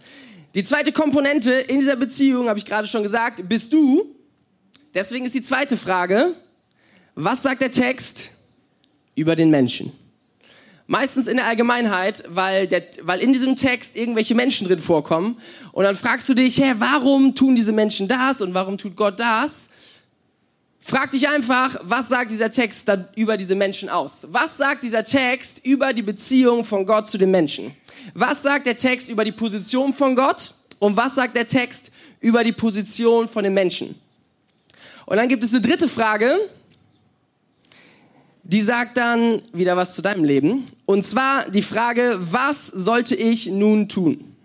Die 0.56 0.64
zweite 0.64 0.92
Komponente 0.92 1.52
in 1.52 1.80
dieser 1.80 1.98
Beziehung, 1.98 2.48
habe 2.48 2.58
ich 2.58 2.66
gerade 2.66 2.88
schon 2.88 3.04
gesagt, 3.04 3.48
bist 3.48 3.74
du. 3.74 4.15
Deswegen 4.96 5.26
ist 5.26 5.36
die 5.36 5.44
zweite 5.44 5.76
Frage, 5.76 6.36
was 7.16 7.44
sagt 7.44 7.62
der 7.62 7.72
Text 7.72 8.32
über 9.14 9.36
den 9.36 9.50
Menschen? 9.50 9.92
Meistens 10.88 11.28
in 11.28 11.36
der 11.36 11.48
Allgemeinheit, 11.48 12.24
weil, 12.30 12.68
der, 12.68 12.84
weil 13.02 13.20
in 13.20 13.34
diesem 13.34 13.58
Text 13.58 13.98
irgendwelche 13.98 14.36
Menschen 14.36 14.68
drin 14.68 14.80
vorkommen. 14.80 15.38
Und 15.74 15.84
dann 15.84 15.98
fragst 15.98 16.30
du 16.30 16.34
dich, 16.34 16.60
hä, 16.60 16.76
warum 16.78 17.36
tun 17.36 17.56
diese 17.56 17.74
Menschen 17.74 18.08
das 18.08 18.40
und 18.40 18.54
warum 18.54 18.78
tut 18.78 18.96
Gott 18.96 19.20
das? 19.20 19.70
Frag 20.80 21.12
dich 21.12 21.28
einfach, 21.28 21.78
was 21.82 22.08
sagt 22.08 22.32
dieser 22.32 22.52
Text 22.52 22.88
da 22.88 23.10
über 23.16 23.36
diese 23.36 23.56
Menschen 23.56 23.90
aus? 23.90 24.28
Was 24.30 24.58
sagt 24.58 24.84
dieser 24.84 25.04
Text 25.04 25.66
über 25.66 25.92
die 25.92 26.04
Beziehung 26.04 26.64
von 26.64 26.86
Gott 26.86 27.10
zu 27.10 27.18
den 27.18 27.32
Menschen? 27.32 27.76
Was 28.14 28.44
sagt 28.44 28.66
der 28.66 28.78
Text 28.78 29.10
über 29.10 29.26
die 29.26 29.32
Position 29.34 29.92
von 29.92 30.16
Gott? 30.16 30.54
Und 30.80 30.96
was 30.96 31.16
sagt 31.16 31.36
der 31.36 31.48
Text 31.48 31.92
über 32.22 32.44
die 32.44 32.52
Position 32.52 33.28
von 33.28 33.44
den 33.44 33.56
Menschen? 33.56 34.00
Und 35.06 35.18
dann 35.18 35.28
gibt 35.28 35.44
es 35.44 35.54
eine 35.54 35.62
dritte 35.62 35.88
Frage, 35.88 36.38
die 38.44 38.62
sagt 38.62 38.98
dann 38.98 39.42
wieder 39.54 39.76
was 39.76 39.96
zu 39.96 40.02
deinem 40.02 40.24
Leben. 40.24 40.66
Und 40.86 41.06
zwar 41.06 41.50
die 41.50 41.62
Frage, 41.62 42.18
was 42.20 42.68
sollte 42.68 43.16
ich 43.16 43.48
nun 43.48 43.90
tun? 43.90 44.36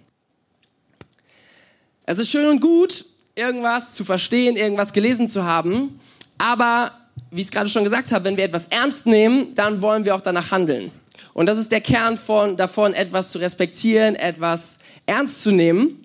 Es 2.07 2.19
ist 2.19 2.31
schön 2.31 2.49
und 2.49 2.61
gut, 2.61 3.05
irgendwas 3.35 3.95
zu 3.95 4.05
verstehen, 4.05 4.57
irgendwas 4.57 4.93
gelesen 4.93 5.29
zu 5.29 5.45
haben, 5.45 6.01
aber 6.39 6.93
wie 7.31 7.41
ich 7.41 7.47
es 7.47 7.53
gerade 7.53 7.69
schon 7.69 7.85
gesagt 7.85 8.11
habe, 8.13 8.25
wenn 8.25 8.37
wir 8.37 8.45
etwas 8.45 8.67
ernst 8.67 9.07
nehmen, 9.07 9.55
dann 9.55 9.83
wollen 9.83 10.05
wir 10.05 10.15
auch 10.15 10.21
danach 10.21 10.51
handeln. 10.51 10.91
Und 11.33 11.47
das 11.47 11.59
ist 11.59 11.71
der 11.71 11.81
Kern 11.81 12.17
von, 12.17 12.57
davon, 12.57 12.95
etwas 12.95 13.31
zu 13.31 13.39
respektieren, 13.39 14.17
etwas 14.17 14.79
ernst 15.07 15.43
zu 15.43 15.53
nehmen. 15.53 16.05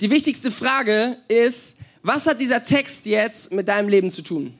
Die 0.00 0.10
wichtigste 0.10 0.50
Frage 0.50 1.16
ist, 1.28 1.75
was 2.06 2.28
hat 2.28 2.40
dieser 2.40 2.62
Text 2.62 3.06
jetzt 3.06 3.52
mit 3.52 3.66
deinem 3.66 3.88
Leben 3.88 4.12
zu 4.12 4.22
tun? 4.22 4.54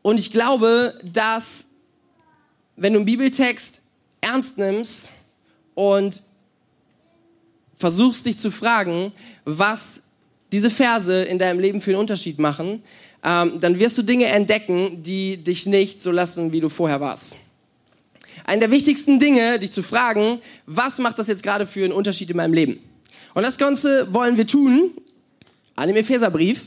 Und 0.00 0.20
ich 0.20 0.30
glaube, 0.30 0.96
dass 1.02 1.68
wenn 2.76 2.92
du 2.92 3.00
einen 3.00 3.06
Bibeltext 3.06 3.82
ernst 4.20 4.58
nimmst 4.58 5.12
und 5.74 6.22
versuchst 7.74 8.26
dich 8.26 8.38
zu 8.38 8.52
fragen, 8.52 9.12
was 9.44 10.02
diese 10.52 10.70
Verse 10.70 11.24
in 11.24 11.40
deinem 11.40 11.58
Leben 11.58 11.80
für 11.80 11.90
einen 11.90 12.00
Unterschied 12.00 12.38
machen, 12.38 12.84
ähm, 13.24 13.60
dann 13.60 13.80
wirst 13.80 13.98
du 13.98 14.02
Dinge 14.02 14.26
entdecken, 14.26 15.02
die 15.02 15.38
dich 15.38 15.66
nicht 15.66 16.00
so 16.00 16.12
lassen, 16.12 16.52
wie 16.52 16.60
du 16.60 16.68
vorher 16.68 17.00
warst. 17.00 17.34
Eine 18.44 18.60
der 18.60 18.70
wichtigsten 18.70 19.18
Dinge, 19.18 19.58
dich 19.58 19.72
zu 19.72 19.82
fragen, 19.82 20.40
was 20.66 20.98
macht 20.98 21.18
das 21.18 21.26
jetzt 21.26 21.42
gerade 21.42 21.66
für 21.66 21.82
einen 21.82 21.92
Unterschied 21.92 22.30
in 22.30 22.36
meinem 22.36 22.54
Leben? 22.54 22.78
Und 23.34 23.42
das 23.42 23.58
Ganze 23.58 24.12
wollen 24.14 24.36
wir 24.36 24.46
tun 24.46 24.92
an 25.76 25.88
dem 25.88 25.96
Epheserbrief. 25.96 26.66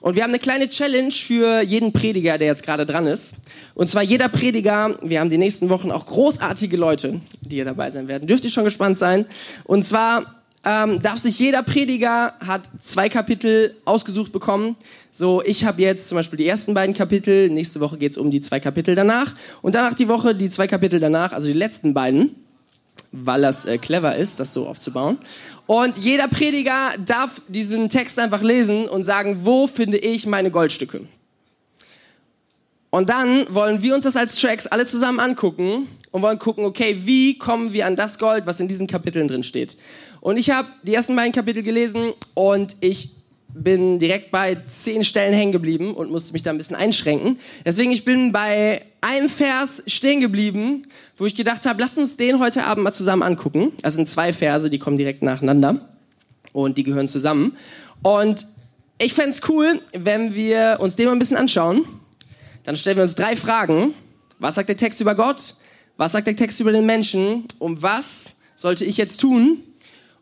Und 0.00 0.16
wir 0.16 0.22
haben 0.22 0.30
eine 0.30 0.38
kleine 0.38 0.68
Challenge 0.68 1.12
für 1.12 1.62
jeden 1.62 1.92
Prediger, 1.92 2.36
der 2.36 2.48
jetzt 2.48 2.62
gerade 2.62 2.84
dran 2.84 3.06
ist. 3.06 3.36
Und 3.74 3.88
zwar 3.88 4.02
jeder 4.02 4.28
Prediger, 4.28 4.98
wir 5.02 5.20
haben 5.20 5.30
die 5.30 5.38
nächsten 5.38 5.70
Wochen 5.70 5.90
auch 5.90 6.04
großartige 6.06 6.76
Leute, 6.76 7.20
die 7.40 7.56
hier 7.56 7.64
dabei 7.64 7.90
sein 7.90 8.06
werden. 8.06 8.26
Dürft 8.26 8.44
ihr 8.44 8.50
schon 8.50 8.64
gespannt 8.64 8.98
sein. 8.98 9.24
Und 9.64 9.82
zwar 9.82 10.44
ähm, 10.64 11.00
darf 11.02 11.18
sich 11.18 11.38
jeder 11.38 11.62
Prediger 11.62 12.34
hat 12.46 12.68
zwei 12.82 13.08
Kapitel 13.08 13.76
ausgesucht 13.84 14.32
bekommen. 14.32 14.76
So, 15.10 15.42
ich 15.42 15.64
habe 15.64 15.82
jetzt 15.82 16.08
zum 16.08 16.16
Beispiel 16.16 16.36
die 16.36 16.48
ersten 16.48 16.74
beiden 16.74 16.94
Kapitel. 16.94 17.48
Nächste 17.50 17.80
Woche 17.80 17.98
geht's 17.98 18.16
um 18.16 18.30
die 18.30 18.40
zwei 18.40 18.60
Kapitel 18.60 18.94
danach. 18.94 19.34
Und 19.62 19.74
danach 19.74 19.94
die 19.94 20.08
Woche 20.08 20.34
die 20.34 20.48
zwei 20.48 20.66
Kapitel 20.66 21.00
danach, 21.00 21.32
also 21.32 21.46
die 21.46 21.54
letzten 21.54 21.94
beiden. 21.94 22.43
Weil 23.16 23.42
das 23.42 23.64
äh, 23.64 23.78
clever 23.78 24.16
ist, 24.16 24.40
das 24.40 24.52
so 24.52 24.66
aufzubauen. 24.66 25.18
Und 25.66 25.96
jeder 25.96 26.28
Prediger 26.28 26.92
darf 27.04 27.40
diesen 27.48 27.88
Text 27.88 28.18
einfach 28.18 28.42
lesen 28.42 28.88
und 28.88 29.04
sagen, 29.04 29.40
wo 29.42 29.66
finde 29.66 29.98
ich 29.98 30.26
meine 30.26 30.50
Goldstücke? 30.50 31.06
Und 32.90 33.10
dann 33.10 33.46
wollen 33.54 33.82
wir 33.82 33.94
uns 33.94 34.04
das 34.04 34.16
als 34.16 34.36
Tracks 34.36 34.66
alle 34.66 34.86
zusammen 34.86 35.20
angucken 35.20 35.88
und 36.10 36.22
wollen 36.22 36.38
gucken, 36.38 36.64
okay, 36.64 37.00
wie 37.02 37.38
kommen 37.38 37.72
wir 37.72 37.86
an 37.86 37.96
das 37.96 38.18
Gold, 38.18 38.46
was 38.46 38.60
in 38.60 38.68
diesen 38.68 38.86
Kapiteln 38.86 39.28
drin 39.28 39.42
steht. 39.42 39.76
Und 40.20 40.36
ich 40.36 40.50
habe 40.50 40.68
die 40.82 40.94
ersten 40.94 41.16
beiden 41.16 41.32
Kapitel 41.32 41.62
gelesen 41.62 42.12
und 42.34 42.76
ich 42.80 43.10
bin 43.54 44.00
direkt 44.00 44.32
bei 44.32 44.56
zehn 44.66 45.04
Stellen 45.04 45.32
hängen 45.32 45.52
geblieben 45.52 45.94
und 45.94 46.10
musste 46.10 46.32
mich 46.32 46.42
da 46.42 46.50
ein 46.50 46.58
bisschen 46.58 46.76
einschränken. 46.76 47.38
Deswegen, 47.64 47.92
ich 47.92 48.04
bin 48.04 48.32
bei 48.32 48.82
einem 49.00 49.28
Vers 49.28 49.82
stehen 49.86 50.20
geblieben, 50.20 50.82
wo 51.16 51.24
ich 51.24 51.36
gedacht 51.36 51.64
habe, 51.64 51.80
lass 51.80 51.96
uns 51.96 52.16
den 52.16 52.40
heute 52.40 52.64
Abend 52.64 52.84
mal 52.84 52.92
zusammen 52.92 53.22
angucken. 53.22 53.72
Das 53.82 53.94
sind 53.94 54.08
zwei 54.08 54.32
Verse, 54.32 54.68
die 54.68 54.78
kommen 54.78 54.98
direkt 54.98 55.22
nacheinander 55.22 55.88
und 56.52 56.78
die 56.78 56.82
gehören 56.82 57.06
zusammen. 57.06 57.56
Und 58.02 58.44
ich 58.98 59.14
fände 59.14 59.36
cool, 59.48 59.80
wenn 59.92 60.34
wir 60.34 60.78
uns 60.80 60.96
den 60.96 61.06
mal 61.06 61.12
ein 61.12 61.18
bisschen 61.18 61.36
anschauen. 61.36 61.84
Dann 62.64 62.76
stellen 62.76 62.96
wir 62.96 63.02
uns 63.02 63.14
drei 63.14 63.36
Fragen. 63.36 63.94
Was 64.38 64.56
sagt 64.56 64.68
der 64.68 64.76
Text 64.76 65.00
über 65.00 65.14
Gott? 65.14 65.54
Was 65.96 66.12
sagt 66.12 66.26
der 66.26 66.36
Text 66.36 66.58
über 66.60 66.72
den 66.72 66.86
Menschen? 66.86 67.44
Und 67.58 67.82
was 67.82 68.36
sollte 68.56 68.84
ich 68.84 68.96
jetzt 68.96 69.20
tun, 69.20 69.62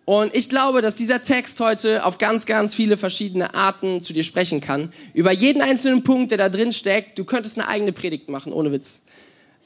und 0.04 0.34
ich 0.34 0.48
glaube, 0.48 0.82
dass 0.82 0.96
dieser 0.96 1.22
Text 1.22 1.60
heute 1.60 2.04
auf 2.04 2.18
ganz, 2.18 2.44
ganz 2.46 2.74
viele 2.74 2.96
verschiedene 2.96 3.54
Arten 3.54 4.00
zu 4.00 4.12
dir 4.12 4.24
sprechen 4.24 4.60
kann. 4.60 4.92
Über 5.14 5.30
jeden 5.30 5.62
einzelnen 5.62 6.02
Punkt, 6.02 6.32
der 6.32 6.38
da 6.38 6.48
drin 6.48 6.72
steckt, 6.72 7.18
du 7.18 7.24
könntest 7.24 7.58
eine 7.58 7.68
eigene 7.68 7.92
Predigt 7.92 8.28
machen, 8.28 8.52
ohne 8.52 8.72
Witz. 8.72 9.02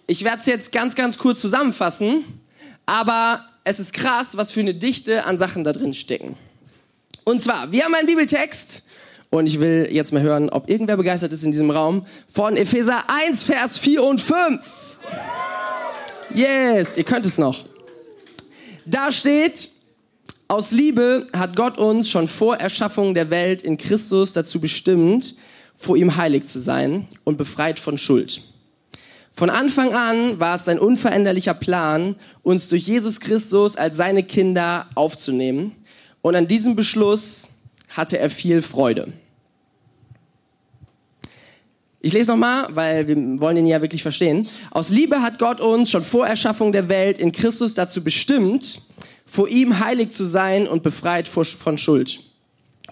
Ich 0.06 0.24
werde 0.24 0.38
es 0.38 0.46
jetzt 0.46 0.72
ganz, 0.72 0.94
ganz 0.94 1.16
kurz 1.16 1.40
zusammenfassen, 1.40 2.24
aber 2.84 3.44
es 3.64 3.80
ist 3.80 3.94
krass, 3.94 4.36
was 4.36 4.52
für 4.52 4.60
eine 4.60 4.74
Dichte 4.74 5.24
an 5.24 5.38
Sachen 5.38 5.64
da 5.64 5.72
drin 5.72 5.94
stecken. 5.94 6.36
Und 7.24 7.42
zwar, 7.42 7.72
wir 7.72 7.84
haben 7.84 7.94
einen 7.94 8.06
Bibeltext, 8.06 8.82
und 9.30 9.46
ich 9.46 9.58
will 9.58 9.88
jetzt 9.90 10.12
mal 10.12 10.22
hören, 10.22 10.50
ob 10.50 10.68
irgendwer 10.68 10.96
begeistert 10.96 11.32
ist 11.32 11.42
in 11.42 11.50
diesem 11.50 11.70
Raum, 11.70 12.06
von 12.28 12.56
Epheser 12.56 13.04
1, 13.08 13.42
Vers 13.42 13.78
4 13.78 14.04
und 14.04 14.20
5. 14.20 14.60
Yes, 16.34 16.96
ihr 16.96 17.04
könnt 17.04 17.26
es 17.26 17.38
noch. 17.38 17.64
Da 18.84 19.10
steht, 19.10 19.70
aus 20.48 20.70
Liebe 20.70 21.26
hat 21.32 21.56
Gott 21.56 21.78
uns 21.78 22.08
schon 22.08 22.28
vor 22.28 22.56
Erschaffung 22.56 23.14
der 23.14 23.30
Welt 23.30 23.62
in 23.62 23.76
Christus 23.76 24.32
dazu 24.32 24.60
bestimmt, 24.60 25.34
vor 25.74 25.96
ihm 25.96 26.16
heilig 26.16 26.44
zu 26.44 26.58
sein 26.58 27.08
und 27.24 27.36
befreit 27.36 27.78
von 27.78 27.98
Schuld. 27.98 28.42
Von 29.32 29.50
Anfang 29.50 29.92
an 29.94 30.40
war 30.40 30.56
es 30.56 30.64
sein 30.64 30.78
unveränderlicher 30.78 31.52
Plan, 31.52 32.16
uns 32.42 32.68
durch 32.68 32.86
Jesus 32.86 33.20
Christus 33.20 33.76
als 33.76 33.96
seine 33.96 34.22
Kinder 34.22 34.86
aufzunehmen. 34.94 35.72
Und 36.22 36.36
an 36.36 36.46
diesem 36.46 36.74
Beschluss 36.74 37.48
hatte 37.90 38.18
er 38.18 38.30
viel 38.30 38.62
Freude. 38.62 39.12
Ich 42.00 42.12
lese 42.12 42.30
nochmal, 42.30 42.68
weil 42.70 43.08
wir 43.08 43.16
wollen 43.40 43.56
ihn 43.56 43.66
ja 43.66 43.82
wirklich 43.82 44.02
verstehen. 44.02 44.48
Aus 44.70 44.90
Liebe 44.90 45.20
hat 45.22 45.38
Gott 45.38 45.60
uns 45.60 45.90
schon 45.90 46.02
vor 46.02 46.26
Erschaffung 46.26 46.72
der 46.72 46.88
Welt 46.88 47.18
in 47.18 47.32
Christus 47.32 47.74
dazu 47.74 48.02
bestimmt, 48.02 48.85
vor 49.26 49.48
ihm 49.48 49.80
heilig 49.80 50.12
zu 50.12 50.24
sein 50.24 50.68
und 50.68 50.82
befreit 50.82 51.28
von 51.28 51.76
Schuld. 51.76 52.20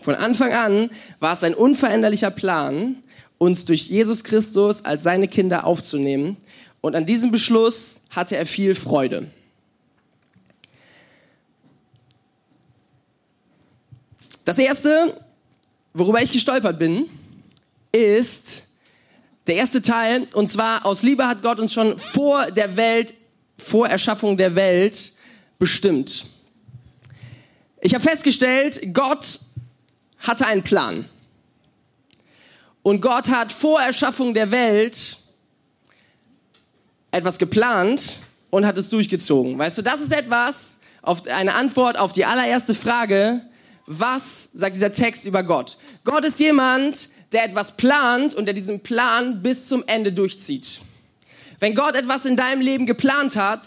Von 0.01 0.16
Anfang 0.16 0.53
an 0.53 0.90
war 1.20 1.33
es 1.33 1.44
ein 1.44 1.55
unveränderlicher 1.55 2.31
Plan, 2.31 2.97
uns 3.38 3.64
durch 3.64 3.88
Jesus 3.88 4.25
Christus 4.25 4.85
als 4.85 5.05
seine 5.05 5.29
Kinder 5.29 5.64
aufzunehmen. 5.64 6.37
Und 6.81 6.97
an 6.97 7.07
diesem 7.07 7.31
Beschluss 7.31 8.03
hatte 8.11 8.37
er 8.37 8.44
viel 8.44 8.75
Freude. 8.75 9.31
Das 14.44 14.59
erste, 14.59 15.18
worüber 15.94 16.20
ich 16.20 16.33
gestolpert 16.33 16.79
bin, 16.79 17.09
ist 17.92 18.66
der 19.47 19.55
erste 19.55 19.81
Teil. 19.81 20.27
Und 20.35 20.49
zwar 20.51 20.85
aus 20.85 21.03
Liebe 21.03 21.27
hat 21.27 21.42
Gott 21.42 21.61
uns 21.61 21.73
schon 21.73 21.99
vor 21.99 22.51
der 22.51 22.77
Welt, 22.77 23.14
vor 23.57 23.88
Erschaffung 23.88 24.37
der 24.37 24.55
Welt 24.55 25.13
bestimmt. 25.58 26.26
Ich 27.80 27.94
habe 27.94 28.02
festgestellt, 28.02 28.80
Gott 28.94 29.40
hatte 30.18 30.46
einen 30.46 30.62
Plan. 30.62 31.08
Und 32.82 33.00
Gott 33.00 33.28
hat 33.30 33.52
vor 33.52 33.80
Erschaffung 33.80 34.34
der 34.34 34.50
Welt 34.50 35.18
etwas 37.10 37.38
geplant 37.38 38.20
und 38.50 38.66
hat 38.66 38.76
es 38.78 38.90
durchgezogen. 38.90 39.58
Weißt 39.58 39.78
du, 39.78 39.82
das 39.82 40.00
ist 40.00 40.12
etwas, 40.12 40.78
auf 41.02 41.26
eine 41.26 41.54
Antwort 41.54 41.98
auf 41.98 42.12
die 42.12 42.24
allererste 42.24 42.74
Frage, 42.74 43.42
was 43.86 44.50
sagt 44.52 44.76
dieser 44.76 44.92
Text 44.92 45.26
über 45.26 45.42
Gott? 45.42 45.76
Gott 46.04 46.24
ist 46.24 46.40
jemand, 46.40 47.08
der 47.32 47.44
etwas 47.44 47.76
plant 47.76 48.34
und 48.34 48.46
der 48.46 48.54
diesen 48.54 48.80
Plan 48.80 49.42
bis 49.42 49.68
zum 49.68 49.84
Ende 49.86 50.12
durchzieht. 50.12 50.80
Wenn 51.60 51.74
Gott 51.74 51.94
etwas 51.94 52.24
in 52.24 52.36
deinem 52.36 52.60
Leben 52.60 52.86
geplant 52.86 53.36
hat, 53.36 53.66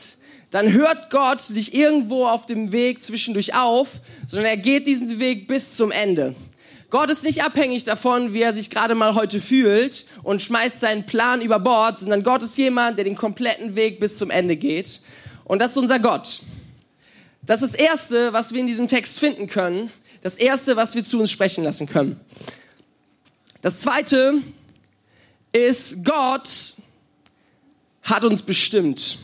dann 0.51 0.71
hört 0.71 1.09
Gott 1.09 1.49
dich 1.49 1.73
irgendwo 1.73 2.25
auf 2.25 2.45
dem 2.45 2.71
Weg 2.71 3.03
zwischendurch 3.03 3.53
auf, 3.55 4.01
sondern 4.27 4.49
er 4.49 4.57
geht 4.57 4.87
diesen 4.87 5.19
Weg 5.19 5.47
bis 5.47 5.75
zum 5.75 5.91
Ende. 5.91 6.35
Gott 6.89 7.09
ist 7.09 7.23
nicht 7.25 7.43
abhängig 7.43 7.83
davon, 7.83 8.31
wie 8.31 8.41
er 8.41 8.53
sich 8.53 8.69
gerade 8.69 8.95
mal 8.95 9.13
heute 9.13 9.41
fühlt 9.41 10.05
und 10.23 10.41
schmeißt 10.41 10.79
seinen 10.79 11.05
Plan 11.05 11.41
über 11.41 11.59
Bord, 11.59 11.99
sondern 11.99 12.23
Gott 12.23 12.43
ist 12.43 12.57
jemand, 12.57 12.97
der 12.97 13.03
den 13.03 13.15
kompletten 13.15 13.75
Weg 13.75 13.99
bis 13.99 14.17
zum 14.17 14.29
Ende 14.29 14.55
geht. 14.55 15.01
Und 15.43 15.61
das 15.61 15.71
ist 15.71 15.77
unser 15.77 15.99
Gott. 15.99 16.41
Das 17.45 17.61
ist 17.61 17.73
das 17.73 17.79
Erste, 17.79 18.31
was 18.31 18.53
wir 18.53 18.61
in 18.61 18.67
diesem 18.67 18.87
Text 18.87 19.19
finden 19.19 19.47
können. 19.47 19.91
Das 20.21 20.37
Erste, 20.37 20.77
was 20.77 20.95
wir 20.95 21.03
zu 21.03 21.19
uns 21.19 21.29
sprechen 21.29 21.63
lassen 21.63 21.87
können. 21.87 22.19
Das 23.61 23.81
Zweite 23.81 24.41
ist, 25.51 26.05
Gott 26.05 26.73
hat 28.01 28.23
uns 28.23 28.41
bestimmt. 28.41 29.17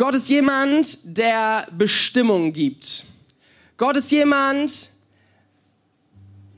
Gott 0.00 0.14
ist 0.14 0.30
jemand, 0.30 0.98
der 1.04 1.68
Bestimmung 1.72 2.54
gibt. 2.54 3.04
Gott 3.76 3.98
ist 3.98 4.10
jemand, 4.10 4.88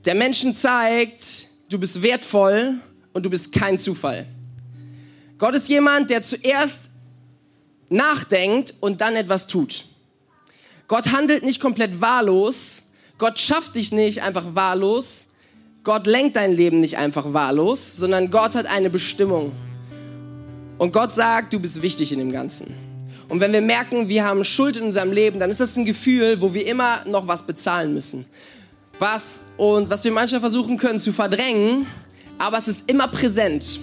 der 0.04 0.14
Menschen 0.14 0.54
zeigt, 0.54 1.48
du 1.68 1.76
bist 1.80 2.02
wertvoll 2.02 2.74
und 3.12 3.26
du 3.26 3.30
bist 3.30 3.52
kein 3.52 3.78
Zufall. 3.78 4.26
Gott 5.38 5.56
ist 5.56 5.68
jemand, 5.68 6.08
der 6.10 6.22
zuerst 6.22 6.90
nachdenkt 7.88 8.74
und 8.78 9.00
dann 9.00 9.16
etwas 9.16 9.48
tut. 9.48 9.86
Gott 10.86 11.10
handelt 11.10 11.42
nicht 11.42 11.58
komplett 11.58 12.00
wahllos. 12.00 12.84
Gott 13.18 13.40
schafft 13.40 13.74
dich 13.74 13.90
nicht 13.90 14.22
einfach 14.22 14.54
wahllos. 14.54 15.26
Gott 15.82 16.06
lenkt 16.06 16.36
dein 16.36 16.52
Leben 16.52 16.78
nicht 16.78 16.96
einfach 16.96 17.32
wahllos, 17.32 17.96
sondern 17.96 18.30
Gott 18.30 18.54
hat 18.54 18.66
eine 18.66 18.88
Bestimmung. 18.88 19.50
Und 20.78 20.92
Gott 20.92 21.12
sagt, 21.12 21.52
du 21.52 21.58
bist 21.58 21.82
wichtig 21.82 22.12
in 22.12 22.20
dem 22.20 22.30
Ganzen. 22.30 22.91
Und 23.32 23.40
wenn 23.40 23.54
wir 23.54 23.62
merken, 23.62 24.10
wir 24.10 24.24
haben 24.24 24.44
Schuld 24.44 24.76
in 24.76 24.82
unserem 24.82 25.10
Leben, 25.10 25.40
dann 25.40 25.48
ist 25.48 25.58
das 25.58 25.74
ein 25.78 25.86
Gefühl, 25.86 26.42
wo 26.42 26.52
wir 26.52 26.66
immer 26.66 27.02
noch 27.06 27.26
was 27.26 27.46
bezahlen 27.46 27.94
müssen. 27.94 28.26
Was 28.98 29.42
und 29.56 29.88
was 29.88 30.04
wir 30.04 30.12
manchmal 30.12 30.42
versuchen 30.42 30.76
können 30.76 31.00
zu 31.00 31.14
verdrängen, 31.14 31.86
aber 32.36 32.58
es 32.58 32.68
ist 32.68 32.90
immer 32.90 33.08
präsent. 33.08 33.80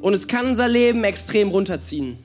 Und 0.00 0.12
es 0.12 0.26
kann 0.26 0.44
unser 0.44 0.66
Leben 0.66 1.04
extrem 1.04 1.50
runterziehen. 1.50 2.18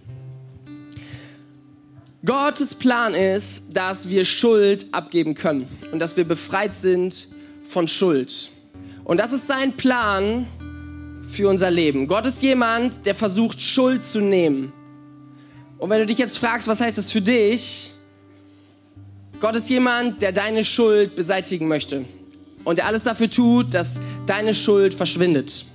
Gottes 2.26 2.74
Plan 2.74 3.13
ist, 3.13 3.65
dass 3.72 4.10
wir 4.10 4.26
Schuld 4.26 4.88
abgeben 4.91 5.36
können 5.36 5.67
und 5.91 6.00
dass 6.00 6.17
wir 6.17 6.28
befreit 6.28 6.74
sind 6.74 7.28
von 7.63 7.88
Schuld. 7.88 8.50
Und 9.04 9.19
das 9.19 9.34
ist 9.34 9.46
sein 9.46 9.74
Plan 9.74 10.48
für 11.30 11.48
unser 11.48 11.69
Leben. 11.69 12.08
Gott 12.08 12.26
ist 12.26 12.41
jemand, 12.41 13.06
der 13.06 13.13
versucht, 13.13 13.62
Schuld 13.62 14.04
zu 14.04 14.19
nehmen. 14.19 14.74
Und 15.78 15.90
wenn 15.90 16.00
du 16.00 16.06
dich 16.06 16.18
jetzt 16.18 16.38
fragst, 16.38 16.68
was 16.68 16.82
heißt 16.82 16.98
das 16.98 17.12
für 17.12 17.22
dich? 17.22 17.92
Gott 19.40 19.56
ist 19.56 19.70
jemand, 19.70 20.22
der 20.22 20.32
deine 20.32 20.64
Schuld 20.64 21.16
beseitigen 21.16 21.68
möchte 21.68 22.06
und 22.64 22.78
der 22.78 22.86
alles 22.88 23.04
dafür 23.04 23.30
tut, 23.30 23.74
dass 23.74 24.00
deine 24.26 24.54
Schuld 24.54 24.94
verschwindet. 24.94 25.66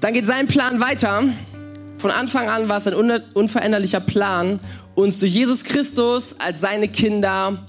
Dann 0.00 0.14
geht 0.14 0.26
sein 0.26 0.46
Plan 0.46 0.80
weiter. 0.80 1.24
Von 1.98 2.10
Anfang 2.10 2.48
an 2.48 2.68
war 2.68 2.78
es 2.78 2.86
ein 2.86 2.94
unveränderlicher 2.94 4.00
Plan, 4.00 4.60
uns 4.94 5.18
durch 5.18 5.32
Jesus 5.32 5.64
Christus 5.64 6.36
als 6.38 6.60
seine 6.60 6.88
Kinder 6.88 7.66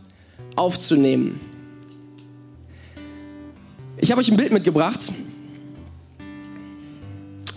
aufzunehmen. 0.56 1.42
Ich 3.98 4.12
habe 4.12 4.22
euch 4.22 4.30
ein 4.30 4.38
Bild 4.38 4.54
mitgebracht 4.54 5.12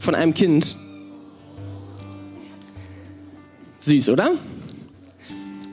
von 0.02 0.14
einem 0.16 0.34
Kind. 0.34 0.76
Süß, 3.78 4.08
oder? 4.10 4.32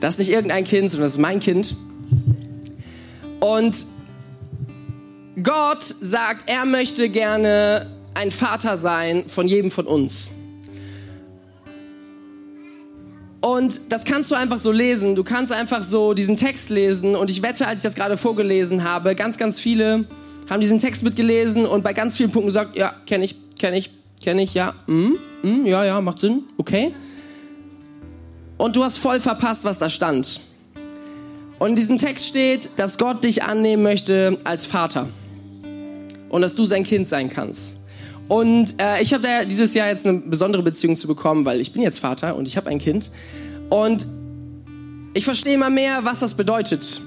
Das 0.00 0.14
ist 0.14 0.18
nicht 0.20 0.30
irgendein 0.30 0.64
Kind, 0.64 0.90
sondern 0.90 1.06
das 1.06 1.12
ist 1.12 1.18
mein 1.18 1.40
Kind. 1.40 1.76
Und 3.40 3.86
Gott 5.42 5.82
sagt, 5.82 6.48
er 6.48 6.64
möchte 6.64 7.08
gerne 7.08 7.90
ein 8.14 8.30
Vater 8.30 8.76
sein 8.76 9.24
von 9.26 9.48
jedem 9.48 9.70
von 9.70 9.86
uns. 9.86 10.30
Und 13.40 13.90
das 13.90 14.04
kannst 14.04 14.30
du 14.30 14.34
einfach 14.34 14.58
so 14.58 14.70
lesen. 14.70 15.16
Du 15.16 15.24
kannst 15.24 15.50
einfach 15.50 15.82
so 15.82 16.14
diesen 16.14 16.36
Text 16.36 16.70
lesen. 16.70 17.16
Und 17.16 17.30
ich 17.30 17.42
wette, 17.42 17.66
als 17.66 17.80
ich 17.80 17.82
das 17.82 17.94
gerade 17.94 18.16
vorgelesen 18.16 18.84
habe, 18.84 19.14
ganz, 19.14 19.38
ganz 19.38 19.58
viele 19.58 20.04
haben 20.48 20.60
diesen 20.60 20.78
Text 20.78 21.02
mitgelesen 21.02 21.64
und 21.64 21.82
bei 21.82 21.92
ganz 21.92 22.16
vielen 22.16 22.30
Punkten 22.30 22.48
gesagt, 22.48 22.76
ja, 22.76 22.94
kenne 23.06 23.24
ich, 23.24 23.36
kenne 23.58 23.78
ich, 23.78 23.90
kenne 24.22 24.42
ich, 24.42 24.54
ja, 24.54 24.74
mm, 24.86 25.14
mm, 25.42 25.66
ja, 25.66 25.84
ja, 25.84 26.00
macht 26.00 26.20
Sinn, 26.20 26.44
okay. 26.56 26.94
Und 28.58 28.76
du 28.76 28.84
hast 28.84 28.98
voll 28.98 29.20
verpasst, 29.20 29.64
was 29.64 29.78
da 29.78 29.88
stand. 29.88 30.40
Und 31.58 31.70
in 31.70 31.76
diesem 31.76 31.98
Text 31.98 32.26
steht, 32.26 32.70
dass 32.76 32.98
Gott 32.98 33.24
dich 33.24 33.42
annehmen 33.42 33.82
möchte 33.82 34.38
als 34.44 34.66
Vater. 34.66 35.08
Und 36.28 36.42
dass 36.42 36.54
du 36.54 36.66
sein 36.66 36.84
Kind 36.84 37.08
sein 37.08 37.30
kannst. 37.30 37.76
Und 38.28 38.80
äh, 38.80 39.02
ich 39.02 39.12
habe 39.12 39.22
da 39.22 39.44
dieses 39.44 39.74
Jahr 39.74 39.88
jetzt 39.88 40.06
eine 40.06 40.18
besondere 40.18 40.62
Beziehung 40.62 40.96
zu 40.96 41.08
bekommen, 41.08 41.44
weil 41.44 41.60
ich 41.60 41.72
bin 41.72 41.82
jetzt 41.82 41.98
Vater 41.98 42.36
und 42.36 42.46
ich 42.46 42.56
habe 42.56 42.70
ein 42.70 42.78
Kind. 42.78 43.10
Und 43.70 44.06
ich 45.14 45.24
verstehe 45.24 45.54
immer 45.54 45.70
mehr, 45.70 46.04
was 46.04 46.20
das 46.20 46.34
bedeutet. 46.34 47.00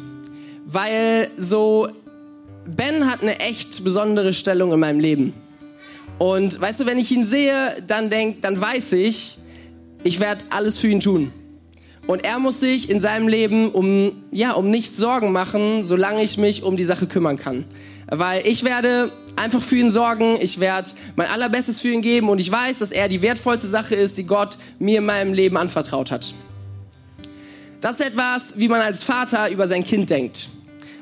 Weil 0.65 1.30
so, 1.38 1.88
Ben 2.65 3.10
hat 3.10 3.21
eine 3.21 3.39
echt 3.39 3.84
besondere 3.84 4.34
Stellung 4.34 4.73
in 4.73 4.80
meinem 4.80 4.99
Leben. 4.99 5.34
Und 6.19 6.60
weißt 6.60 6.80
du, 6.80 6.86
wenn 6.86 6.97
ich 6.97 7.12
ihn 7.12 7.26
sehe, 7.26 7.76
dann 7.88 8.10
denk, 8.10 8.41
dann 8.41 8.60
weiß 8.60 8.93
ich, 8.93 9.38
ich 10.04 10.19
werde 10.19 10.45
alles 10.49 10.78
für 10.78 10.88
ihn 10.88 10.99
tun. 10.99 11.32
Und 12.06 12.26
er 12.26 12.38
muss 12.39 12.60
sich 12.60 12.89
in 12.89 12.99
seinem 12.99 13.28
Leben 13.28 13.71
um, 13.71 14.23
ja, 14.32 14.52
um 14.52 14.69
nichts 14.69 14.97
Sorgen 14.97 15.32
machen, 15.32 15.84
solange 15.84 16.21
ich 16.21 16.38
mich 16.38 16.63
um 16.63 16.76
die 16.76 16.84
Sache 16.84 17.08
kümmern 17.08 17.38
kann. 17.38 17.65
Weil 18.08 18.45
ich 18.45 18.63
werde 18.63 19.12
einfach 19.38 19.62
für 19.62 19.78
ihn 19.78 19.89
sorgen, 19.89 20.38
ich 20.41 20.60
werde 20.60 20.89
mein 21.15 21.28
allerbestes 21.28 21.80
für 21.80 21.89
ihn 21.89 22.02
geben 22.02 22.30
und 22.30 22.39
ich 22.39 22.52
weiß, 22.52 22.80
dass 22.80 22.91
er 22.91 23.08
die 23.08 23.21
wertvollste 23.21 23.67
Sache 23.67 23.95
ist, 23.95 24.17
die 24.17 24.26
Gott 24.26 24.58
mir 24.80 24.99
in 24.99 25.06
meinem 25.06 25.34
Leben 25.34 25.56
anvertraut 25.56 26.12
hat. 26.12 26.34
Das 27.80 27.99
ist 27.99 28.06
etwas, 28.06 28.58
wie 28.58 28.67
man 28.67 28.82
als 28.82 29.04
Vater 29.04 29.49
über 29.49 29.67
sein 29.67 29.84
Kind 29.84 30.10
denkt. 30.10 30.49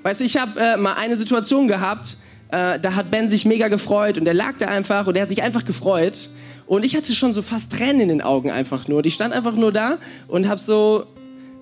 Weißt 0.04 0.20
du, 0.20 0.24
ich 0.24 0.38
habe 0.38 0.60
äh, 0.60 0.78
mal 0.78 0.94
eine 0.94 1.18
Situation 1.18 1.68
gehabt, 1.68 2.18
äh, 2.52 2.80
da 2.80 2.96
hat 2.96 3.12
Ben 3.12 3.30
sich 3.30 3.46
mega 3.46 3.68
gefreut 3.70 4.18
und 4.18 4.28
er 4.28 4.34
lag 4.34 4.58
da 4.60 4.68
einfach 4.68 5.08
und 5.08 5.16
er 5.16 5.24
hat 5.24 5.30
sich 5.30 5.42
einfach 5.42 5.66
gefreut. 5.66 6.30
Und 6.68 6.86
ich 6.86 6.96
hatte 6.96 7.14
schon 7.14 7.34
so 7.34 7.42
fast 7.42 7.72
Tränen 7.74 8.02
in 8.02 8.08
den 8.10 8.22
Augen 8.22 8.50
einfach 8.50 8.88
nur. 8.88 9.02
Die 9.02 9.12
stand 9.12 9.34
einfach 9.34 9.56
nur 9.56 9.72
da 9.72 9.98
und 10.28 10.48
habe 10.48 10.60
so, 10.60 11.06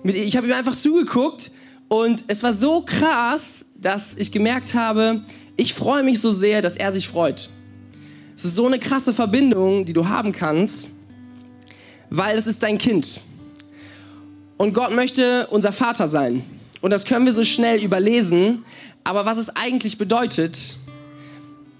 mit, 0.02 0.16
ich 0.16 0.36
habe 0.36 0.46
ihm 0.46 0.52
einfach 0.52 0.76
zugeguckt 0.76 1.50
und 1.88 2.24
es 2.28 2.42
war 2.42 2.52
so 2.52 2.82
krass, 2.82 3.66
dass 3.76 4.16
ich 4.16 4.30
gemerkt 4.30 4.74
habe, 4.74 5.22
ich 5.56 5.74
freue 5.74 6.02
mich 6.02 6.20
so 6.20 6.32
sehr, 6.32 6.62
dass 6.62 6.76
er 6.76 6.92
sich 6.92 7.08
freut. 7.08 7.50
Es 8.36 8.44
ist 8.44 8.54
so 8.54 8.66
eine 8.66 8.78
krasse 8.78 9.12
Verbindung, 9.12 9.84
die 9.84 9.92
du 9.92 10.08
haben 10.08 10.32
kannst, 10.32 10.90
weil 12.08 12.38
es 12.38 12.46
ist 12.46 12.62
dein 12.62 12.78
Kind. 12.78 13.20
Und 14.56 14.74
Gott 14.74 14.94
möchte 14.94 15.46
unser 15.48 15.72
Vater 15.72 16.08
sein. 16.08 16.42
Und 16.80 16.90
das 16.90 17.04
können 17.04 17.26
wir 17.26 17.32
so 17.32 17.44
schnell 17.44 17.82
überlesen. 17.82 18.64
Aber 19.04 19.26
was 19.26 19.38
es 19.38 19.54
eigentlich 19.54 19.98
bedeutet, 19.98 20.76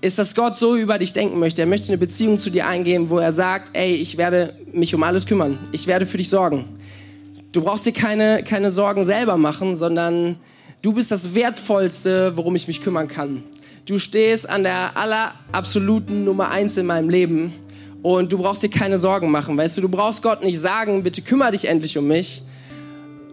ist, 0.00 0.18
dass 0.18 0.34
Gott 0.34 0.56
so 0.56 0.76
über 0.76 0.98
dich 0.98 1.12
denken 1.12 1.38
möchte. 1.38 1.62
Er 1.62 1.66
möchte 1.66 1.88
eine 1.88 1.98
Beziehung 1.98 2.38
zu 2.38 2.50
dir 2.50 2.66
eingehen, 2.66 3.10
wo 3.10 3.18
er 3.18 3.32
sagt, 3.32 3.76
ey, 3.76 3.94
ich 3.94 4.16
werde 4.16 4.54
mich 4.72 4.94
um 4.94 5.02
alles 5.02 5.26
kümmern. 5.26 5.58
Ich 5.72 5.86
werde 5.86 6.06
für 6.06 6.18
dich 6.18 6.28
sorgen. 6.28 6.64
Du 7.52 7.62
brauchst 7.62 7.84
dir 7.84 7.92
keine, 7.92 8.42
keine 8.42 8.70
Sorgen 8.70 9.04
selber 9.04 9.36
machen, 9.36 9.76
sondern 9.76 10.36
du 10.82 10.92
bist 10.92 11.10
das 11.10 11.34
Wertvollste, 11.34 12.36
worum 12.36 12.56
ich 12.56 12.68
mich 12.68 12.82
kümmern 12.82 13.08
kann. 13.08 13.44
Du 13.86 13.98
stehst 13.98 14.48
an 14.48 14.62
der 14.62 14.96
aller 14.96 15.32
absoluten 15.52 16.24
Nummer 16.24 16.50
eins 16.50 16.76
in 16.76 16.86
meinem 16.86 17.10
Leben 17.10 17.52
und 18.02 18.30
du 18.30 18.38
brauchst 18.38 18.62
dir 18.62 18.70
keine 18.70 18.98
Sorgen 18.98 19.30
machen. 19.30 19.56
Weißt 19.56 19.76
du, 19.76 19.82
du 19.82 19.88
brauchst 19.88 20.22
Gott 20.22 20.44
nicht 20.44 20.60
sagen, 20.60 21.02
bitte 21.02 21.22
kümmere 21.22 21.52
dich 21.52 21.66
endlich 21.66 21.98
um 21.98 22.06
mich, 22.06 22.42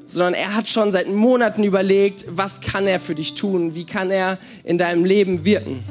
sondern 0.07 0.33
er 0.33 0.55
hat 0.55 0.67
schon 0.67 0.91
seit 0.91 1.09
Monaten 1.09 1.63
überlegt, 1.63 2.25
was 2.29 2.61
kann 2.61 2.87
er 2.87 2.99
für 2.99 3.13
dich 3.13 3.35
tun, 3.35 3.75
wie 3.75 3.85
kann 3.85 4.09
er 4.09 4.37
in 4.63 4.77
deinem 4.77 5.05
Leben 5.05 5.45
wirken. 5.45 5.83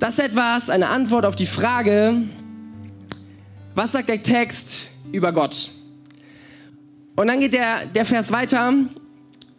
Das 0.00 0.18
ist 0.18 0.24
etwas, 0.24 0.70
eine 0.70 0.88
Antwort 0.88 1.24
auf 1.24 1.36
die 1.36 1.46
Frage, 1.46 2.14
was 3.74 3.92
sagt 3.92 4.08
der 4.08 4.22
Text 4.22 4.90
über 5.12 5.32
Gott? 5.32 5.70
Und 7.16 7.28
dann 7.28 7.40
geht 7.40 7.54
der, 7.54 7.86
der 7.86 8.04
Vers 8.04 8.32
weiter, 8.32 8.74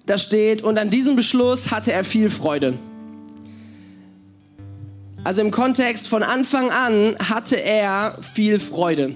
da 0.06 0.18
steht, 0.18 0.62
und 0.62 0.78
an 0.78 0.90
diesem 0.90 1.16
Beschluss 1.16 1.72
hatte 1.72 1.94
er 1.94 2.04
viel 2.04 2.30
Freude. 2.30 2.78
Also 5.24 5.42
im 5.42 5.52
Kontext 5.52 6.08
von 6.08 6.22
Anfang 6.22 6.70
an 6.70 7.16
hatte 7.18 7.56
er 7.56 8.18
viel 8.22 8.60
Freude 8.60 9.16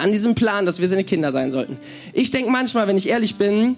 an 0.00 0.12
diesem 0.12 0.34
Plan, 0.34 0.66
dass 0.66 0.80
wir 0.80 0.88
seine 0.88 1.04
Kinder 1.04 1.32
sein 1.32 1.50
sollten. 1.50 1.76
Ich 2.12 2.30
denke 2.30 2.50
manchmal, 2.50 2.88
wenn 2.88 2.96
ich 2.96 3.08
ehrlich 3.08 3.36
bin, 3.36 3.76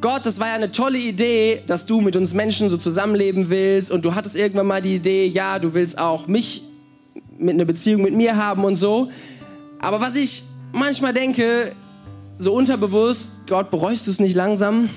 Gott, 0.00 0.24
das 0.24 0.40
war 0.40 0.48
ja 0.48 0.54
eine 0.54 0.70
tolle 0.70 0.98
Idee, 0.98 1.60
dass 1.66 1.84
du 1.84 2.00
mit 2.00 2.16
uns 2.16 2.32
Menschen 2.32 2.70
so 2.70 2.78
zusammenleben 2.78 3.50
willst 3.50 3.90
und 3.90 4.04
du 4.04 4.14
hattest 4.14 4.34
irgendwann 4.34 4.66
mal 4.66 4.80
die 4.80 4.94
Idee, 4.94 5.26
ja, 5.26 5.58
du 5.58 5.74
willst 5.74 5.98
auch 5.98 6.26
mich 6.26 6.62
mit 7.38 7.54
einer 7.54 7.66
Beziehung 7.66 8.02
mit 8.02 8.14
mir 8.14 8.36
haben 8.36 8.64
und 8.64 8.76
so. 8.76 9.10
Aber 9.78 10.00
was 10.00 10.16
ich 10.16 10.44
manchmal 10.72 11.12
denke, 11.12 11.72
so 12.38 12.54
unterbewusst, 12.54 13.42
Gott, 13.46 13.70
bereust 13.70 14.06
du 14.06 14.10
es 14.10 14.20
nicht 14.20 14.34
langsam? 14.34 14.88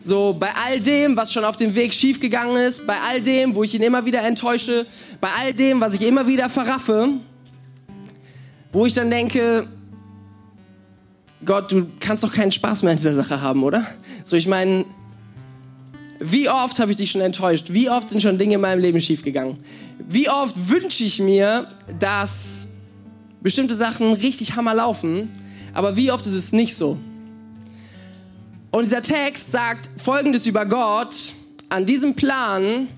So 0.00 0.32
bei 0.32 0.48
all 0.66 0.80
dem, 0.80 1.16
was 1.16 1.32
schon 1.32 1.44
auf 1.44 1.54
dem 1.54 1.76
Weg 1.76 1.94
schiefgegangen 1.94 2.56
ist, 2.56 2.88
bei 2.88 2.96
all 3.00 3.20
dem, 3.20 3.54
wo 3.54 3.62
ich 3.62 3.72
ihn 3.72 3.82
immer 3.82 4.04
wieder 4.04 4.22
enttäusche, 4.24 4.84
bei 5.20 5.28
all 5.40 5.54
dem, 5.54 5.80
was 5.80 5.94
ich 5.94 6.02
immer 6.02 6.26
wieder 6.26 6.50
verraffe, 6.50 7.10
wo 8.72 8.86
ich 8.86 8.94
dann 8.94 9.10
denke, 9.10 9.68
Gott, 11.44 11.70
du 11.70 11.86
kannst 12.00 12.24
doch 12.24 12.32
keinen 12.32 12.52
Spaß 12.52 12.82
mehr 12.82 12.92
an 12.92 12.96
dieser 12.96 13.14
Sache 13.14 13.40
haben, 13.40 13.62
oder? 13.62 13.86
So, 14.24 14.36
ich 14.36 14.46
meine, 14.46 14.84
wie 16.20 16.48
oft 16.48 16.78
habe 16.78 16.92
ich 16.92 16.96
dich 16.96 17.10
schon 17.10 17.20
enttäuscht? 17.20 17.66
Wie 17.70 17.90
oft 17.90 18.10
sind 18.10 18.22
schon 18.22 18.38
Dinge 18.38 18.54
in 18.54 18.60
meinem 18.60 18.80
Leben 18.80 19.00
schiefgegangen? 19.00 19.58
Wie 20.08 20.28
oft 20.28 20.68
wünsche 20.68 21.04
ich 21.04 21.18
mir, 21.18 21.68
dass 21.98 22.68
bestimmte 23.40 23.74
Sachen 23.74 24.12
richtig 24.12 24.54
hammer 24.54 24.74
laufen, 24.74 25.30
aber 25.74 25.96
wie 25.96 26.12
oft 26.12 26.26
ist 26.26 26.34
es 26.34 26.52
nicht 26.52 26.76
so? 26.76 26.98
Und 28.70 28.84
dieser 28.84 29.02
Text 29.02 29.50
sagt 29.50 29.90
Folgendes 30.00 30.46
über 30.46 30.64
Gott. 30.64 31.34
An 31.68 31.86
diesem 31.86 32.14
Plan, 32.14 32.88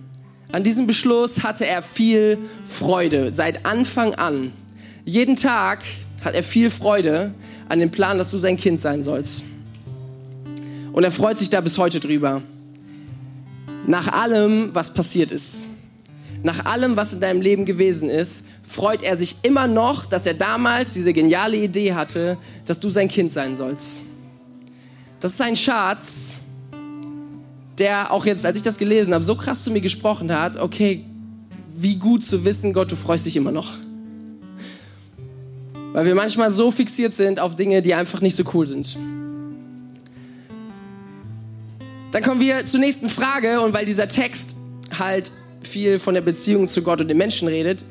an 0.53 0.63
diesem 0.63 0.87
Beschluss 0.87 1.43
hatte 1.43 1.67
er 1.67 1.83
viel 1.83 2.39
Freude 2.67 3.33
seit 3.33 3.65
Anfang 3.65 4.15
an. 4.15 4.53
Jeden 5.05 5.37
Tag 5.37 5.85
hat 6.25 6.35
er 6.35 6.43
viel 6.43 6.71
Freude 6.71 7.35
an 7.69 7.79
dem 7.79 7.90
Plan, 7.90 8.17
dass 8.17 8.31
du 8.31 8.38
sein 8.38 8.57
Kind 8.57 8.81
sein 8.81 9.03
sollst. 9.03 9.45
Und 10.93 11.05
er 11.05 11.12
freut 11.12 11.38
sich 11.38 11.51
da 11.51 11.61
bis 11.61 11.77
heute 11.77 12.01
drüber. 12.01 12.40
Nach 13.87 14.09
allem, 14.09 14.71
was 14.73 14.95
passiert 14.95 15.31
ist, 15.31 15.67
nach 16.43 16.64
allem, 16.64 16.97
was 16.97 17.12
in 17.12 17.21
deinem 17.21 17.40
Leben 17.40 17.64
gewesen 17.64 18.09
ist, 18.09 18.45
freut 18.62 19.03
er 19.03 19.17
sich 19.17 19.37
immer 19.43 19.67
noch, 19.67 20.07
dass 20.07 20.27
er 20.27 20.35
damals 20.35 20.93
diese 20.93 21.12
geniale 21.12 21.57
Idee 21.57 21.95
hatte, 21.95 22.38
dass 22.67 22.81
du 22.81 22.90
sein 22.90 23.09
Kind 23.09 23.33
sein 23.33 23.57
sollst. 23.57 24.03
Das 25.21 25.33
ist 25.33 25.40
ein 25.40 25.57
Schatz, 25.57 26.38
der 27.79 28.11
auch 28.11 28.27
jetzt, 28.27 28.45
als 28.45 28.57
ich 28.57 28.62
das 28.62 28.79
gelesen 28.79 29.14
habe, 29.14 29.25
so 29.25 29.37
krass 29.37 29.64
zu 29.64 29.71
mir 29.71 29.81
gesprochen 29.81 30.33
hat, 30.33 30.59
okay, 30.59 31.05
wie 31.77 31.97
gut 31.97 32.25
zu 32.25 32.45
wissen, 32.45 32.73
Gott, 32.73 32.93
du 32.93 32.97
freust 32.97 33.27
dich 33.27 33.37
immer 33.37 33.53
noch. 33.53 33.73
Weil 35.94 36.04
wir 36.04 36.14
manchmal 36.14 36.50
so 36.50 36.70
fixiert 36.70 37.14
sind 37.14 37.40
auf 37.40 37.57
Dinge, 37.57 37.80
die 37.80 37.94
einfach 37.94 38.20
nicht 38.20 38.37
so 38.37 38.44
cool 38.52 38.66
sind. 38.66 38.98
Dann 42.11 42.22
kommen 42.22 42.40
wir 42.42 42.66
zur 42.66 42.80
nächsten 42.80 43.09
Frage 43.09 43.62
und 43.62 43.72
weil 43.72 43.87
dieser 43.87 44.09
Text 44.09 44.57
halt 44.98 45.33
viel 45.62 45.98
von 45.98 46.12
der 46.12 46.20
Beziehung 46.20 46.68
zu 46.68 46.83
Gott 46.83 47.00
und 47.00 47.09
den 47.09 47.16
Menschen 47.16 47.48
redet, 47.48 47.87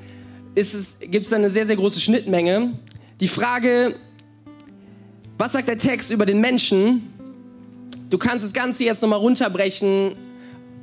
gibt 0.53 1.25
es 1.25 1.29
da 1.31 1.37
eine 1.37 1.49
sehr, 1.49 1.65
sehr 1.65 1.75
große 1.75 1.99
Schnittmenge. 1.99 2.77
Die 3.19 3.27
Frage, 3.27 3.95
was 5.39 5.54
sagt 5.54 5.67
der 5.67 5.79
Text 5.79 6.12
über 6.12 6.27
den 6.27 6.39
Menschen, 6.39 7.13
Du 8.13 8.19
kannst 8.19 8.45
das 8.45 8.54
Ganze 8.54 8.83
jetzt 8.83 9.01
nochmal 9.01 9.17
runterbrechen 9.17 10.12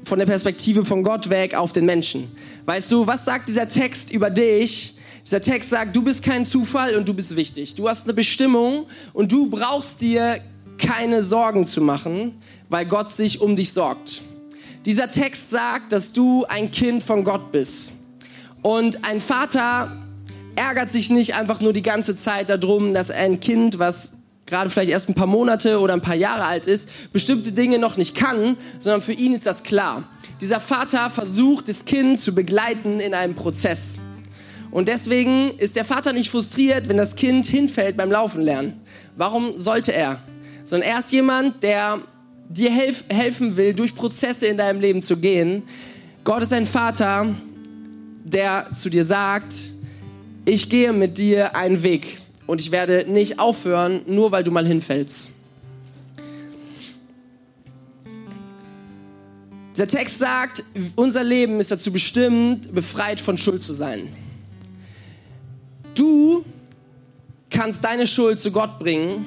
von 0.03 0.19
der 0.19 0.27
Perspektive 0.27 0.85
von 0.85 1.05
Gott 1.05 1.31
weg 1.31 1.55
auf 1.55 1.73
den 1.73 1.85
Menschen. 1.85 2.29
Weißt 2.67 2.91
du, 2.91 3.07
was 3.07 3.25
sagt 3.25 3.49
dieser 3.49 3.69
Text 3.69 4.11
über 4.11 4.31
dich? 4.31 4.97
Dieser 5.25 5.41
Text 5.41 5.71
sagt, 5.71 5.95
du 5.95 6.03
bist 6.03 6.23
kein 6.23 6.45
Zufall 6.45 6.97
und 6.97 7.09
du 7.09 7.15
bist 7.15 7.37
wichtig. 7.37 7.75
Du 7.75 7.89
hast 7.89 8.05
eine 8.05 8.15
Bestimmung 8.15 8.87
und 9.13 9.31
du 9.33 9.51
brauchst 9.51 10.01
dir 10.01 10.41
keine 10.79 11.23
Sorgen 11.23 11.67
zu 11.67 11.81
machen, 11.81 12.33
weil 12.69 12.87
Gott 12.87 13.13
sich 13.13 13.41
um 13.41 13.57
dich 13.57 13.73
sorgt. 13.73 14.23
Dieser 14.87 15.11
Text 15.11 15.51
sagt, 15.51 15.93
dass 15.93 16.13
du 16.13 16.47
ein 16.47 16.71
Kind 16.71 17.03
von 17.03 17.23
Gott 17.23 17.53
bist. 17.53 17.93
Und 18.63 19.05
ein 19.05 19.21
Vater 19.21 19.97
ärgert 20.57 20.91
sich 20.91 21.11
nicht 21.11 21.35
einfach 21.35 21.61
nur 21.61 21.73
die 21.73 21.83
ganze 21.83 22.17
Zeit 22.17 22.49
darum, 22.49 22.95
dass 22.95 23.11
ein 23.11 23.41
Kind, 23.41 23.79
was 23.79 24.13
gerade 24.47 24.69
vielleicht 24.69 24.91
erst 24.91 25.09
ein 25.09 25.15
paar 25.15 25.27
Monate 25.27 25.81
oder 25.81 25.95
ein 25.95 26.01
paar 26.01 26.17
Jahre 26.17 26.45
alt 26.45 26.67
ist, 26.67 27.13
bestimmte 27.13 27.53
Dinge 27.53 27.79
noch 27.79 27.97
nicht 27.97 28.15
kann, 28.15 28.57
sondern 28.81 29.01
für 29.01 29.13
ihn 29.13 29.33
ist 29.33 29.47
das 29.47 29.63
klar. 29.63 30.05
Dieser 30.41 30.61
Vater 30.61 31.11
versucht, 31.11 31.69
das 31.69 31.85
Kind 31.85 32.19
zu 32.21 32.35
begleiten 32.35 33.01
in 33.01 33.15
einem 33.15 33.35
Prozess. 33.35 33.99
Und 34.71 34.89
deswegen 34.89 35.53
ist 35.59 35.77
der 35.77 35.85
Vater 35.85 36.13
nicht 36.13 36.31
frustriert, 36.31 36.89
wenn 36.89 36.97
das 36.97 37.17
Kind 37.17 37.47
hinfällt 37.47 37.97
beim 37.97 38.11
Laufen 38.11 38.43
lernen. 38.43 38.81
Warum 39.17 39.59
sollte 39.59 39.93
er? 39.93 40.21
Sondern 40.65 40.89
er 40.89 40.99
ist 41.01 41.13
jemand, 41.13 41.63
der 41.63 42.01
dir 42.49 42.71
helf 42.71 43.05
helfen 43.09 43.57
will, 43.57 43.75
durch 43.75 43.95
Prozesse 43.95 44.47
in 44.47 44.57
deinem 44.57 44.81
Leben 44.81 45.03
zu 45.03 45.17
gehen. 45.17 45.63
Gott 46.25 46.43
ist 46.43 46.53
ein 46.53 46.67
Vater, 46.67 47.27
der 48.25 48.69
zu 48.75 48.91
dir 48.91 49.05
sagt, 49.05 49.55
ich 50.45 50.69
gehe 50.69 50.93
mit 50.93 51.19
dir 51.19 51.57
einen 51.57 51.83
Weg 51.83 52.19
und 52.47 52.61
ich 52.61 52.71
werde 52.71 53.07
nicht 53.09 53.39
aufhören, 53.39 54.03
nur 54.07 54.33
weil 54.33 54.43
du 54.43 54.51
mal 54.51 54.67
hinfällst. 54.67 55.35
Der 59.79 59.89
Text 59.89 60.19
sagt, 60.19 60.65
unser 60.97 61.25
Leben 61.25 61.59
ist 61.61 61.71
dazu 61.71 61.91
bestimmt, 61.93 62.75
befreit 62.75 63.19
von 63.21 63.39
Schuld 63.39 63.63
zu 63.63 63.73
sein. 63.73 64.09
Kannst 67.61 67.85
deine 67.85 68.07
Schuld 68.07 68.41
zu 68.41 68.53
Gott 68.53 68.79
bringen 68.79 69.27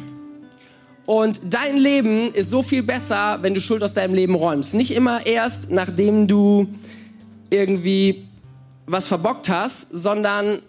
und 1.05 1.39
dein 1.51 1.77
Leben 1.77 2.33
ist 2.33 2.49
so 2.49 2.63
viel 2.63 2.81
besser, 2.81 3.37
wenn 3.43 3.53
du 3.53 3.61
Schuld 3.61 3.83
aus 3.83 3.93
deinem 3.93 4.15
Leben 4.15 4.33
räumst. 4.33 4.73
Nicht 4.73 4.89
immer 4.89 5.23
erst, 5.27 5.69
nachdem 5.69 6.27
du 6.27 6.67
irgendwie 7.51 8.25
was 8.87 9.05
verbockt 9.05 9.49
hast, 9.49 9.89
sondern 9.91 10.63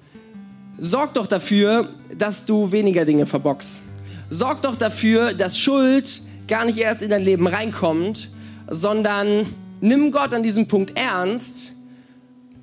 sorg 0.76 1.14
doch 1.14 1.26
dafür, 1.26 1.88
dass 2.14 2.44
du 2.44 2.70
weniger 2.70 3.06
Dinge 3.06 3.24
verbockst. 3.24 3.80
Sorg 4.28 4.60
doch 4.60 4.76
dafür, 4.76 5.32
dass 5.32 5.58
Schuld 5.58 6.20
gar 6.46 6.66
nicht 6.66 6.76
erst 6.76 7.00
in 7.00 7.08
dein 7.08 7.24
Leben 7.24 7.46
reinkommt, 7.46 8.28
sondern 8.68 9.46
nimm 9.80 10.12
Gott 10.12 10.34
an 10.34 10.42
diesem 10.42 10.68
Punkt 10.68 10.98
ernst, 10.98 11.72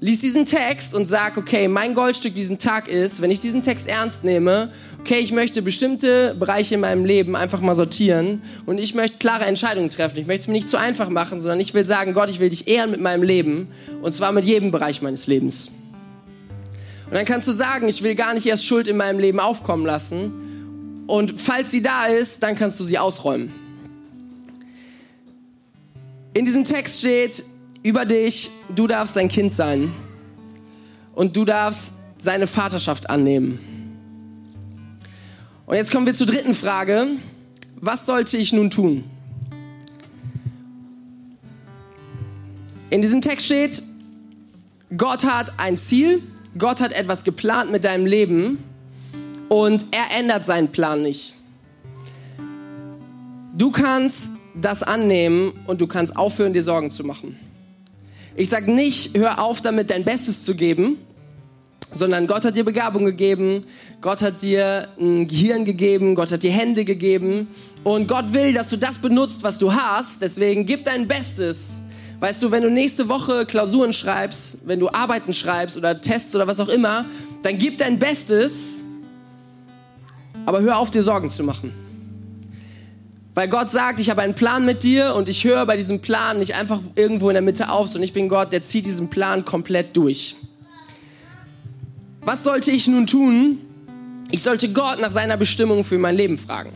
lies 0.01 0.19
diesen 0.19 0.47
Text 0.47 0.95
und 0.95 1.07
sag, 1.07 1.37
okay, 1.37 1.67
mein 1.67 1.93
Goldstück 1.93 2.33
diesen 2.33 2.57
Tag 2.57 2.87
ist, 2.87 3.21
wenn 3.21 3.29
ich 3.29 3.39
diesen 3.39 3.61
Text 3.61 3.87
ernst 3.87 4.23
nehme, 4.23 4.71
okay, 4.99 5.19
ich 5.19 5.31
möchte 5.31 5.61
bestimmte 5.61 6.35
Bereiche 6.37 6.73
in 6.73 6.81
meinem 6.81 7.05
Leben 7.05 7.35
einfach 7.35 7.61
mal 7.61 7.75
sortieren 7.75 8.41
und 8.65 8.79
ich 8.79 8.95
möchte 8.95 9.19
klare 9.19 9.45
Entscheidungen 9.45 9.91
treffen. 9.91 10.17
Ich 10.17 10.25
möchte 10.25 10.41
es 10.41 10.47
mir 10.47 10.55
nicht 10.55 10.69
zu 10.69 10.77
einfach 10.77 11.09
machen, 11.09 11.39
sondern 11.39 11.59
ich 11.59 11.75
will 11.75 11.85
sagen, 11.85 12.15
Gott, 12.15 12.31
ich 12.31 12.39
will 12.39 12.49
dich 12.49 12.67
ehren 12.67 12.89
mit 12.89 12.99
meinem 12.99 13.21
Leben 13.21 13.67
und 14.01 14.13
zwar 14.15 14.31
mit 14.31 14.43
jedem 14.43 14.71
Bereich 14.71 15.03
meines 15.03 15.27
Lebens. 15.27 15.69
Und 17.05 17.13
dann 17.13 17.25
kannst 17.25 17.47
du 17.47 17.51
sagen, 17.51 17.87
ich 17.87 18.01
will 18.01 18.15
gar 18.15 18.33
nicht 18.33 18.47
erst 18.47 18.65
Schuld 18.65 18.87
in 18.87 18.97
meinem 18.97 19.19
Leben 19.19 19.39
aufkommen 19.39 19.85
lassen 19.85 21.03
und 21.05 21.39
falls 21.39 21.69
sie 21.69 21.83
da 21.83 22.07
ist, 22.07 22.41
dann 22.41 22.55
kannst 22.55 22.79
du 22.79 22.83
sie 22.83 22.97
ausräumen. 22.97 23.53
In 26.33 26.45
diesem 26.45 26.63
Text 26.63 26.99
steht 26.99 27.43
über 27.83 28.05
dich, 28.05 28.51
du 28.75 28.87
darfst 28.87 29.15
sein 29.15 29.27
Kind 29.27 29.53
sein 29.53 29.91
und 31.13 31.35
du 31.35 31.45
darfst 31.45 31.95
seine 32.17 32.47
Vaterschaft 32.47 33.09
annehmen. 33.09 33.59
Und 35.65 35.75
jetzt 35.75 35.91
kommen 35.91 36.05
wir 36.05 36.13
zur 36.13 36.27
dritten 36.27 36.53
Frage. 36.53 37.07
Was 37.77 38.05
sollte 38.05 38.37
ich 38.37 38.53
nun 38.53 38.69
tun? 38.69 39.03
In 42.89 43.01
diesem 43.01 43.21
Text 43.21 43.45
steht, 43.45 43.81
Gott 44.95 45.23
hat 45.23 45.53
ein 45.57 45.77
Ziel, 45.77 46.21
Gott 46.57 46.81
hat 46.81 46.91
etwas 46.91 47.23
geplant 47.23 47.71
mit 47.71 47.85
deinem 47.85 48.05
Leben 48.05 48.61
und 49.47 49.85
er 49.91 50.17
ändert 50.17 50.43
seinen 50.43 50.71
Plan 50.71 51.01
nicht. 51.01 51.35
Du 53.57 53.71
kannst 53.71 54.31
das 54.53 54.83
annehmen 54.83 55.53
und 55.67 55.79
du 55.79 55.87
kannst 55.87 56.17
aufhören, 56.17 56.51
dir 56.51 56.63
Sorgen 56.63 56.91
zu 56.91 57.05
machen. 57.05 57.37
Ich 58.35 58.49
sage 58.49 58.71
nicht, 58.71 59.17
hör 59.17 59.39
auf 59.39 59.61
damit, 59.61 59.89
dein 59.89 60.05
Bestes 60.05 60.45
zu 60.45 60.55
geben, 60.55 60.97
sondern 61.93 62.27
Gott 62.27 62.45
hat 62.45 62.55
dir 62.55 62.63
Begabung 62.63 63.03
gegeben, 63.03 63.65
Gott 63.99 64.21
hat 64.21 64.41
dir 64.41 64.87
ein 64.99 65.27
Gehirn 65.27 65.65
gegeben, 65.65 66.15
Gott 66.15 66.31
hat 66.31 66.43
dir 66.43 66.51
Hände 66.51 66.85
gegeben 66.85 67.47
und 67.83 68.07
Gott 68.07 68.33
will, 68.33 68.53
dass 68.53 68.69
du 68.69 68.77
das 68.77 68.99
benutzt, 68.99 69.43
was 69.43 69.57
du 69.57 69.73
hast. 69.73 70.21
Deswegen 70.21 70.65
gib 70.65 70.85
dein 70.85 71.07
Bestes. 71.07 71.81
Weißt 72.21 72.41
du, 72.41 72.51
wenn 72.51 72.63
du 72.63 72.69
nächste 72.69 73.09
Woche 73.09 73.45
Klausuren 73.45 73.91
schreibst, 73.91 74.59
wenn 74.65 74.79
du 74.79 74.89
Arbeiten 74.89 75.33
schreibst 75.33 75.75
oder 75.75 75.99
Tests 75.99 76.33
oder 76.33 76.47
was 76.47 76.59
auch 76.61 76.69
immer, 76.69 77.05
dann 77.43 77.57
gib 77.57 77.79
dein 77.79 77.99
Bestes, 77.99 78.81
aber 80.45 80.61
hör 80.61 80.77
auf, 80.77 80.89
dir 80.89 81.03
Sorgen 81.03 81.31
zu 81.31 81.43
machen. 81.43 81.73
Weil 83.33 83.47
Gott 83.47 83.69
sagt, 83.69 83.99
ich 84.01 84.09
habe 84.09 84.21
einen 84.21 84.33
Plan 84.33 84.65
mit 84.65 84.83
dir 84.83 85.15
und 85.15 85.29
ich 85.29 85.45
höre 85.45 85.65
bei 85.65 85.77
diesem 85.77 86.01
Plan 86.01 86.39
nicht 86.39 86.55
einfach 86.55 86.81
irgendwo 86.95 87.29
in 87.29 87.33
der 87.33 87.41
Mitte 87.41 87.69
auf, 87.69 87.87
sondern 87.87 88.03
ich 88.03 88.13
bin 88.13 88.27
Gott, 88.27 88.51
der 88.51 88.63
zieht 88.63 88.85
diesen 88.85 89.09
Plan 89.09 89.45
komplett 89.45 89.95
durch. 89.95 90.35
Was 92.21 92.43
sollte 92.43 92.71
ich 92.71 92.87
nun 92.87 93.07
tun? 93.07 93.59
Ich 94.31 94.43
sollte 94.43 94.71
Gott 94.73 94.99
nach 94.99 95.11
seiner 95.11 95.37
Bestimmung 95.37 95.83
für 95.83 95.97
mein 95.97 96.15
Leben 96.15 96.37
fragen. 96.37 96.73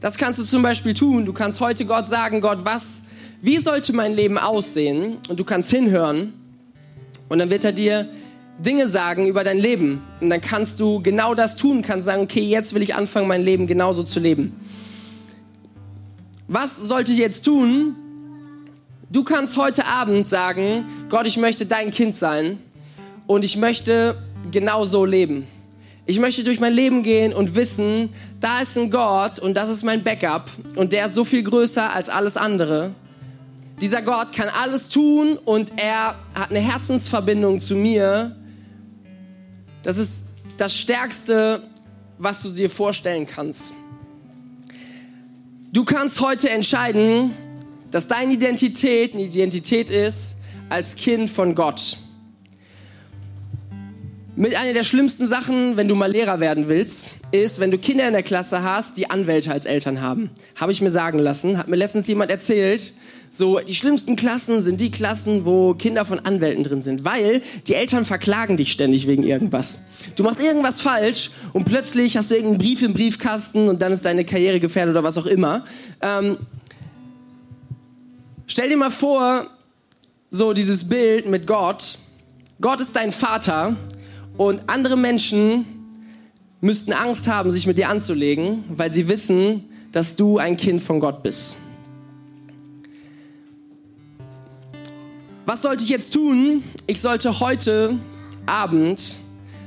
Das 0.00 0.18
kannst 0.18 0.38
du 0.38 0.44
zum 0.44 0.62
Beispiel 0.62 0.92
tun. 0.92 1.24
Du 1.24 1.32
kannst 1.32 1.60
heute 1.60 1.86
Gott 1.86 2.08
sagen, 2.08 2.42
Gott, 2.42 2.58
was, 2.64 3.02
wie 3.40 3.56
sollte 3.56 3.94
mein 3.94 4.12
Leben 4.12 4.36
aussehen? 4.36 5.16
Und 5.28 5.40
du 5.40 5.44
kannst 5.44 5.70
hinhören 5.70 6.34
und 7.30 7.38
dann 7.38 7.48
wird 7.48 7.64
er 7.64 7.72
dir 7.72 8.08
Dinge 8.58 8.88
sagen 8.88 9.26
über 9.26 9.44
dein 9.44 9.58
Leben. 9.58 10.02
Und 10.20 10.28
dann 10.28 10.42
kannst 10.42 10.78
du 10.78 11.02
genau 11.02 11.34
das 11.34 11.56
tun, 11.56 11.80
kannst 11.80 12.04
sagen, 12.04 12.22
okay, 12.22 12.42
jetzt 12.42 12.74
will 12.74 12.82
ich 12.82 12.94
anfangen, 12.94 13.26
mein 13.26 13.42
Leben 13.42 13.66
genauso 13.66 14.02
zu 14.02 14.20
leben. 14.20 14.52
Was 16.46 16.76
sollte 16.76 17.12
ich 17.12 17.18
jetzt 17.18 17.44
tun? 17.44 17.96
Du 19.08 19.24
kannst 19.24 19.56
heute 19.56 19.86
Abend 19.86 20.28
sagen, 20.28 20.84
Gott, 21.08 21.26
ich 21.26 21.38
möchte 21.38 21.64
dein 21.64 21.90
Kind 21.90 22.16
sein 22.16 22.58
und 23.26 23.44
ich 23.44 23.56
möchte 23.56 24.22
genau 24.50 24.84
so 24.84 25.06
leben. 25.06 25.46
Ich 26.04 26.18
möchte 26.18 26.44
durch 26.44 26.60
mein 26.60 26.74
Leben 26.74 27.02
gehen 27.02 27.32
und 27.32 27.54
wissen, 27.54 28.10
da 28.40 28.60
ist 28.60 28.76
ein 28.76 28.90
Gott 28.90 29.38
und 29.38 29.54
das 29.54 29.70
ist 29.70 29.84
mein 29.84 30.04
Backup 30.04 30.50
und 30.76 30.92
der 30.92 31.06
ist 31.06 31.14
so 31.14 31.24
viel 31.24 31.42
größer 31.42 31.90
als 31.90 32.10
alles 32.10 32.36
andere. 32.36 32.90
Dieser 33.80 34.02
Gott 34.02 34.32
kann 34.34 34.48
alles 34.48 34.90
tun 34.90 35.38
und 35.46 35.72
er 35.76 36.14
hat 36.34 36.50
eine 36.50 36.60
Herzensverbindung 36.60 37.60
zu 37.60 37.74
mir. 37.74 38.36
Das 39.82 39.96
ist 39.96 40.26
das 40.58 40.76
Stärkste, 40.76 41.62
was 42.18 42.42
du 42.42 42.50
dir 42.50 42.68
vorstellen 42.68 43.26
kannst. 43.26 43.72
Du 45.74 45.84
kannst 45.84 46.20
heute 46.20 46.50
entscheiden, 46.50 47.32
dass 47.90 48.06
deine 48.06 48.34
Identität 48.34 49.12
eine 49.12 49.24
Identität 49.24 49.90
ist 49.90 50.36
als 50.70 50.94
Kind 50.94 51.28
von 51.28 51.56
Gott. 51.56 51.96
Mit 54.36 54.54
einer 54.54 54.72
der 54.72 54.84
schlimmsten 54.84 55.26
Sachen, 55.26 55.76
wenn 55.76 55.88
du 55.88 55.96
mal 55.96 56.08
Lehrer 56.08 56.38
werden 56.38 56.68
willst, 56.68 57.14
ist, 57.34 57.58
wenn 57.58 57.70
du 57.70 57.78
Kinder 57.78 58.06
in 58.06 58.12
der 58.12 58.22
Klasse 58.22 58.62
hast, 58.62 58.96
die 58.96 59.10
Anwälte 59.10 59.50
als 59.50 59.66
Eltern 59.66 60.00
haben. 60.00 60.30
Habe 60.56 60.72
ich 60.72 60.80
mir 60.80 60.90
sagen 60.90 61.18
lassen. 61.18 61.58
Hat 61.58 61.68
mir 61.68 61.76
letztens 61.76 62.06
jemand 62.06 62.30
erzählt. 62.30 62.94
So, 63.28 63.58
die 63.58 63.74
schlimmsten 63.74 64.14
Klassen 64.14 64.60
sind 64.60 64.80
die 64.80 64.92
Klassen, 64.92 65.44
wo 65.44 65.74
Kinder 65.74 66.04
von 66.04 66.20
Anwälten 66.20 66.62
drin 66.62 66.82
sind, 66.82 67.04
weil 67.04 67.42
die 67.66 67.74
Eltern 67.74 68.04
verklagen 68.04 68.56
dich 68.56 68.70
ständig 68.70 69.08
wegen 69.08 69.24
irgendwas. 69.24 69.80
Du 70.14 70.22
machst 70.22 70.40
irgendwas 70.40 70.80
falsch 70.80 71.32
und 71.52 71.64
plötzlich 71.64 72.16
hast 72.16 72.30
du 72.30 72.36
irgendeinen 72.36 72.60
Brief 72.60 72.82
im 72.82 72.94
Briefkasten 72.94 73.68
und 73.68 73.82
dann 73.82 73.90
ist 73.92 74.04
deine 74.04 74.24
Karriere 74.24 74.60
gefährdet 74.60 74.92
oder 74.92 75.02
was 75.02 75.18
auch 75.18 75.26
immer. 75.26 75.64
Ähm, 76.00 76.38
stell 78.46 78.68
dir 78.68 78.76
mal 78.76 78.92
vor, 78.92 79.48
so 80.30 80.52
dieses 80.52 80.88
Bild 80.88 81.26
mit 81.26 81.48
Gott. 81.48 81.98
Gott 82.60 82.80
ist 82.80 82.94
dein 82.94 83.10
Vater 83.10 83.74
und 84.36 84.68
andere 84.68 84.96
Menschen 84.96 85.73
müssten 86.64 86.94
Angst 86.94 87.28
haben, 87.28 87.52
sich 87.52 87.66
mit 87.66 87.76
dir 87.76 87.90
anzulegen, 87.90 88.64
weil 88.74 88.90
sie 88.90 89.06
wissen, 89.06 89.68
dass 89.92 90.16
du 90.16 90.38
ein 90.38 90.56
Kind 90.56 90.80
von 90.80 90.98
Gott 90.98 91.22
bist. 91.22 91.56
Was 95.44 95.60
sollte 95.60 95.84
ich 95.84 95.90
jetzt 95.90 96.14
tun? 96.14 96.64
Ich 96.86 97.02
sollte 97.02 97.38
heute 97.38 97.98
Abend 98.46 99.18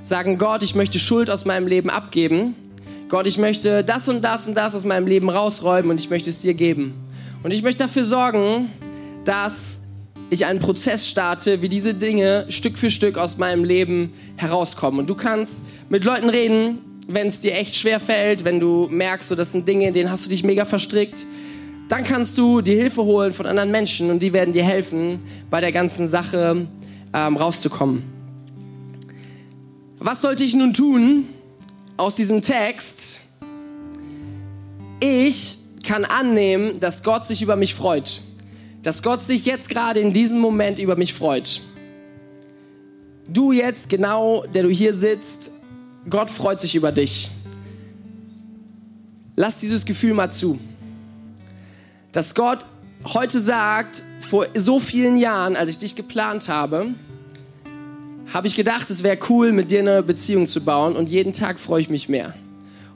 sagen, 0.01 0.39
Gott, 0.39 0.63
ich 0.63 0.73
möchte 0.73 0.97
Schuld 0.97 1.29
aus 1.29 1.45
meinem 1.45 1.67
Leben 1.67 1.91
abgeben. 1.91 2.55
Gott, 3.09 3.27
ich 3.27 3.37
möchte 3.37 3.83
das 3.83 4.09
und 4.09 4.23
das 4.23 4.47
und 4.47 4.55
das 4.55 4.73
aus 4.73 4.83
meinem 4.83 5.05
Leben 5.05 5.29
rausräumen 5.29 5.91
und 5.91 5.99
ich 5.99 6.09
möchte 6.09 6.31
es 6.31 6.39
dir 6.39 6.55
geben. 6.55 6.95
Und 7.43 7.51
ich 7.51 7.61
möchte 7.61 7.83
dafür 7.83 8.05
sorgen, 8.05 8.71
dass 9.23 9.81
ich 10.31 10.47
einen 10.47 10.59
Prozess 10.59 11.07
starte, 11.07 11.61
wie 11.61 11.69
diese 11.69 11.93
Dinge 11.93 12.47
Stück 12.49 12.79
für 12.79 12.89
Stück 12.89 13.19
aus 13.19 13.37
meinem 13.37 13.63
Leben 13.63 14.13
herauskommen. 14.35 15.01
Und 15.01 15.11
du 15.11 15.15
kannst 15.15 15.61
mit 15.89 16.03
Leuten 16.03 16.31
reden, 16.31 16.79
wenn 17.07 17.27
es 17.27 17.41
dir 17.41 17.55
echt 17.55 17.75
schwer 17.75 17.99
fällt, 17.99 18.43
wenn 18.43 18.59
du 18.59 18.87
merkst, 18.89 19.29
so, 19.29 19.35
das 19.35 19.51
sind 19.53 19.67
Dinge, 19.67 19.87
in 19.87 19.93
denen 19.93 20.11
hast 20.11 20.25
du 20.25 20.29
dich 20.29 20.43
mega 20.43 20.65
verstrickt 20.65 21.25
dann 21.87 22.03
kannst 22.03 22.37
du 22.37 22.61
die 22.61 22.75
Hilfe 22.75 23.03
holen 23.03 23.31
von 23.31 23.45
anderen 23.45 23.71
Menschen 23.71 24.09
und 24.09 24.19
die 24.19 24.33
werden 24.33 24.53
dir 24.53 24.63
helfen, 24.63 25.19
bei 25.49 25.61
der 25.61 25.71
ganzen 25.71 26.07
Sache 26.07 26.67
ähm, 27.13 27.37
rauszukommen. 27.37 28.03
Was 29.99 30.21
sollte 30.21 30.43
ich 30.43 30.53
nun 30.53 30.73
tun 30.73 31.25
aus 31.95 32.15
diesem 32.15 32.41
Text? 32.41 33.21
Ich 34.99 35.59
kann 35.83 36.05
annehmen, 36.05 36.79
dass 36.79 37.03
Gott 37.03 37.25
sich 37.25 37.41
über 37.41 37.55
mich 37.55 37.73
freut. 37.73 38.21
Dass 38.83 39.01
Gott 39.01 39.23
sich 39.23 39.45
jetzt 39.45 39.69
gerade 39.69 39.99
in 39.99 40.13
diesem 40.13 40.39
Moment 40.39 40.79
über 40.79 40.95
mich 40.95 41.13
freut. 41.13 41.61
Du 43.29 43.51
jetzt, 43.51 43.89
genau, 43.89 44.43
der 44.53 44.63
du 44.63 44.69
hier 44.69 44.93
sitzt, 44.93 45.53
Gott 46.09 46.29
freut 46.29 46.61
sich 46.61 46.75
über 46.75 46.91
dich. 46.91 47.29
Lass 49.35 49.59
dieses 49.59 49.85
Gefühl 49.85 50.13
mal 50.13 50.31
zu. 50.31 50.59
Dass 52.13 52.33
Gott 52.33 52.65
heute 53.13 53.39
sagt, 53.39 54.03
vor 54.21 54.47
so 54.55 54.79
vielen 54.79 55.17
Jahren, 55.17 55.55
als 55.55 55.69
ich 55.69 55.77
dich 55.77 55.95
geplant 55.95 56.47
habe, 56.47 56.87
habe 58.33 58.47
ich 58.47 58.55
gedacht, 58.55 58.89
es 58.89 59.03
wäre 59.03 59.17
cool, 59.29 59.51
mit 59.51 59.71
dir 59.71 59.79
eine 59.79 60.01
Beziehung 60.01 60.47
zu 60.47 60.61
bauen 60.61 60.95
und 60.95 61.09
jeden 61.09 61.33
Tag 61.33 61.59
freue 61.59 61.81
ich 61.81 61.89
mich 61.89 62.09
mehr. 62.09 62.33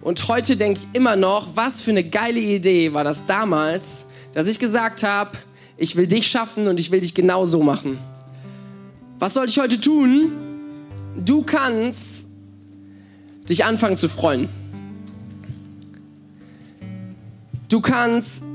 Und 0.02 0.28
heute 0.28 0.58
denke 0.58 0.80
ich 0.80 0.98
immer 0.98 1.16
noch, 1.16 1.56
was 1.56 1.82
für 1.82 1.92
eine 1.92 2.04
geile 2.04 2.40
Idee 2.40 2.94
war 2.94 3.04
das 3.04 3.26
damals, 3.26 4.06
dass 4.34 4.48
ich 4.48 4.58
gesagt 4.58 5.04
habe, 5.04 5.38
ich 5.78 5.96
will 5.96 6.08
dich 6.08 6.28
schaffen 6.28 6.68
und 6.68 6.80
ich 6.80 6.92
will 6.92 7.02
dich 7.02 7.14
genau 7.14 7.46
so 7.46 7.62
machen. 7.62 8.00
Was 9.20 9.34
soll 9.34 9.48
ich 9.48 9.60
heute 9.60 9.80
tun? 9.80 10.32
Du 11.18 11.44
kannst 11.44 12.31
dich 13.52 13.66
anfangen 13.66 13.98
zu 13.98 14.08
freuen. 14.10 14.48
Du 17.70 17.82
kannst 17.82 18.46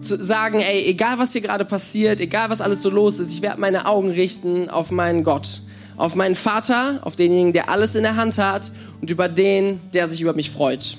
sagen, 0.00 0.60
ey, 0.60 0.84
egal 0.86 1.18
was 1.18 1.32
hier 1.32 1.40
gerade 1.40 1.64
passiert, 1.64 2.20
egal 2.20 2.50
was 2.50 2.60
alles 2.60 2.82
so 2.82 2.90
los 2.90 3.18
ist, 3.18 3.30
ich 3.30 3.42
werde 3.42 3.60
meine 3.60 3.86
Augen 3.86 4.10
richten 4.10 4.68
auf 4.68 4.90
meinen 4.90 5.24
Gott, 5.24 5.60
auf 5.96 6.14
meinen 6.14 6.34
Vater, 6.34 7.00
auf 7.02 7.16
denjenigen, 7.16 7.52
der 7.52 7.68
alles 7.68 7.94
in 7.94 8.02
der 8.02 8.16
Hand 8.16 8.38
hat 8.38 8.70
und 9.00 9.10
über 9.10 9.28
den, 9.28 9.80
der 9.92 10.08
sich 10.08 10.20
über 10.20 10.34
mich 10.34 10.50
freut. 10.50 10.98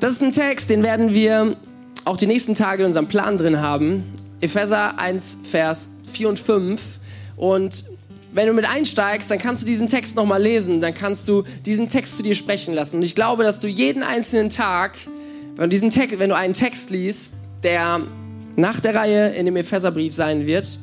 Das 0.00 0.12
ist 0.12 0.22
ein 0.22 0.32
Text, 0.32 0.70
den 0.70 0.82
werden 0.82 1.14
wir 1.14 1.56
auch 2.04 2.16
die 2.16 2.26
nächsten 2.26 2.54
Tage 2.54 2.82
in 2.82 2.88
unserem 2.88 3.08
Plan 3.08 3.38
drin 3.38 3.60
haben. 3.60 4.04
Epheser 4.40 4.98
1, 4.98 5.40
Vers 5.50 5.90
4 6.12 6.28
und 6.28 6.38
5. 6.38 6.82
Und 7.36 7.84
wenn 8.32 8.46
du 8.46 8.52
mit 8.52 8.68
einsteigst, 8.68 9.30
dann 9.30 9.38
kannst 9.38 9.62
du 9.62 9.66
diesen 9.66 9.88
Text 9.88 10.16
nochmal 10.16 10.42
lesen, 10.42 10.80
dann 10.80 10.94
kannst 10.94 11.26
du 11.28 11.44
diesen 11.64 11.88
Text 11.88 12.16
zu 12.16 12.22
dir 12.22 12.34
sprechen 12.34 12.74
lassen. 12.74 12.96
Und 12.96 13.02
ich 13.02 13.14
glaube, 13.14 13.42
dass 13.42 13.60
du 13.60 13.66
jeden 13.66 14.02
einzelnen 14.02 14.50
Tag, 14.50 14.98
wenn 15.56 15.70
du, 15.70 15.88
Text, 15.88 16.18
wenn 16.18 16.30
du 16.30 16.36
einen 16.36 16.54
Text 16.54 16.90
liest, 16.90 17.34
der 17.62 18.00
nach 18.56 18.80
der 18.80 18.94
Reihe 18.94 19.28
in 19.30 19.46
dem 19.46 19.56
Epheserbrief 19.56 20.14
sein 20.14 20.46
wird, 20.46 20.78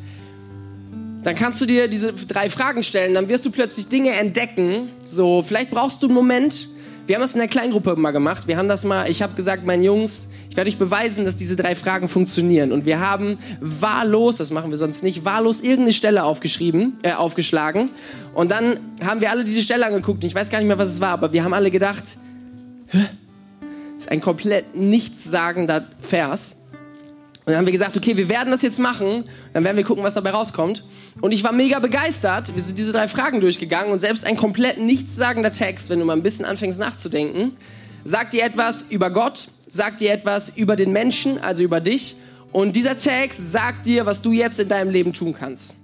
dann 1.24 1.36
kannst 1.36 1.60
du 1.60 1.66
dir 1.66 1.88
diese 1.88 2.14
drei 2.14 2.50
Fragen 2.50 2.84
stellen, 2.84 3.14
dann 3.14 3.28
wirst 3.28 3.46
du 3.46 3.52
plötzlich 3.52 3.88
Dinge 3.88 4.12
entdecken. 4.12 4.90
So, 5.08 5.42
vielleicht 5.42 5.72
brauchst 5.72 6.02
du 6.02 6.08
einen 6.08 6.16
Moment, 6.16 6.68
wir 7.08 7.16
haben 7.16 7.22
das 7.22 7.34
in 7.34 7.40
der 7.40 7.48
Kleingruppe 7.48 7.96
mal 7.96 8.12
gemacht. 8.12 8.48
Wir 8.48 8.58
haben 8.58 8.68
das 8.68 8.84
mal, 8.84 9.10
ich 9.10 9.22
habe 9.22 9.36
gesagt, 9.36 9.64
meinen 9.64 9.84
Jungs, 9.84 10.30
ich 10.56 10.58
werde 10.58 10.70
euch 10.70 10.78
beweisen, 10.78 11.26
dass 11.26 11.36
diese 11.36 11.58
drei 11.58 11.76
Fragen 11.76 12.08
funktionieren. 12.08 12.72
Und 12.72 12.86
wir 12.86 13.02
haben 13.02 13.38
wahllos, 13.60 14.38
das 14.38 14.52
machen 14.52 14.72
wir 14.72 14.78
sonst 14.78 15.04
nicht, 15.04 15.26
wahllos 15.26 15.60
irgendeine 15.60 15.92
Stelle 15.92 16.24
aufgeschrieben, 16.24 16.94
äh, 17.04 17.12
aufgeschlagen. 17.12 17.90
Und 18.34 18.52
dann 18.52 18.80
haben 19.04 19.20
wir 19.20 19.32
alle 19.32 19.44
diese 19.44 19.62
Stelle 19.62 19.86
angeguckt. 19.86 20.24
Und 20.24 20.30
ich 20.30 20.34
weiß 20.34 20.50
gar 20.50 20.60
nicht 20.60 20.70
mehr, 20.70 20.78
was 20.78 20.88
es 20.88 21.02
war, 21.02 21.10
aber 21.10 21.34
wir 21.34 21.44
haben 21.44 21.54
alle 21.54 21.72
gedacht, 21.72 22.20
Hä? 22.88 23.00
das 23.98 24.06
ist 24.06 24.12
ein 24.14 24.22
komplett 24.22 24.78
nichtssagender 24.78 25.86
Vers. 26.00 26.62
Und 27.40 27.48
dann 27.48 27.58
haben 27.58 27.66
wir 27.66 27.74
gesagt, 27.74 27.98
okay, 27.98 28.16
wir 28.16 28.30
werden 28.30 28.50
das 28.52 28.62
jetzt 28.62 28.80
machen. 28.80 29.26
Dann 29.52 29.66
werden 29.66 29.76
wir 29.76 29.84
gucken, 29.84 30.06
was 30.06 30.14
dabei 30.14 30.30
rauskommt. 30.30 30.86
Und 31.20 31.34
ich 31.34 31.44
war 31.44 31.52
mega 31.52 31.80
begeistert. 31.80 32.56
Wir 32.56 32.64
sind 32.64 32.78
diese 32.78 32.94
drei 32.94 33.10
Fragen 33.10 33.42
durchgegangen 33.42 33.92
und 33.92 34.00
selbst 34.00 34.26
ein 34.26 34.38
komplett 34.38 34.80
nichtssagender 34.80 35.52
Text, 35.52 35.90
wenn 35.90 36.00
du 36.00 36.06
mal 36.06 36.14
ein 36.14 36.24
bisschen 36.24 36.46
anfängst 36.46 36.80
nachzudenken, 36.80 37.58
sagt 38.06 38.32
dir 38.32 38.46
etwas 38.46 38.86
über 38.90 39.10
Gott, 39.10 39.50
sagt 39.68 40.00
dir 40.00 40.14
etwas 40.14 40.54
über 40.56 40.78
den 40.78 40.94
Menschen, 40.94 41.38
also 41.40 41.64
über 41.64 41.82
dich. 41.82 42.16
Und 42.54 42.78
dieser 42.78 42.98
Text 42.98 43.52
sagt 43.52 43.86
dir, 43.86 44.06
was 44.06 44.22
du 44.22 44.32
jetzt 44.32 44.62
in 44.62 44.70
deinem 44.70 44.92
Leben 44.92 45.12
tun 45.12 45.34
kannst. 45.38 45.76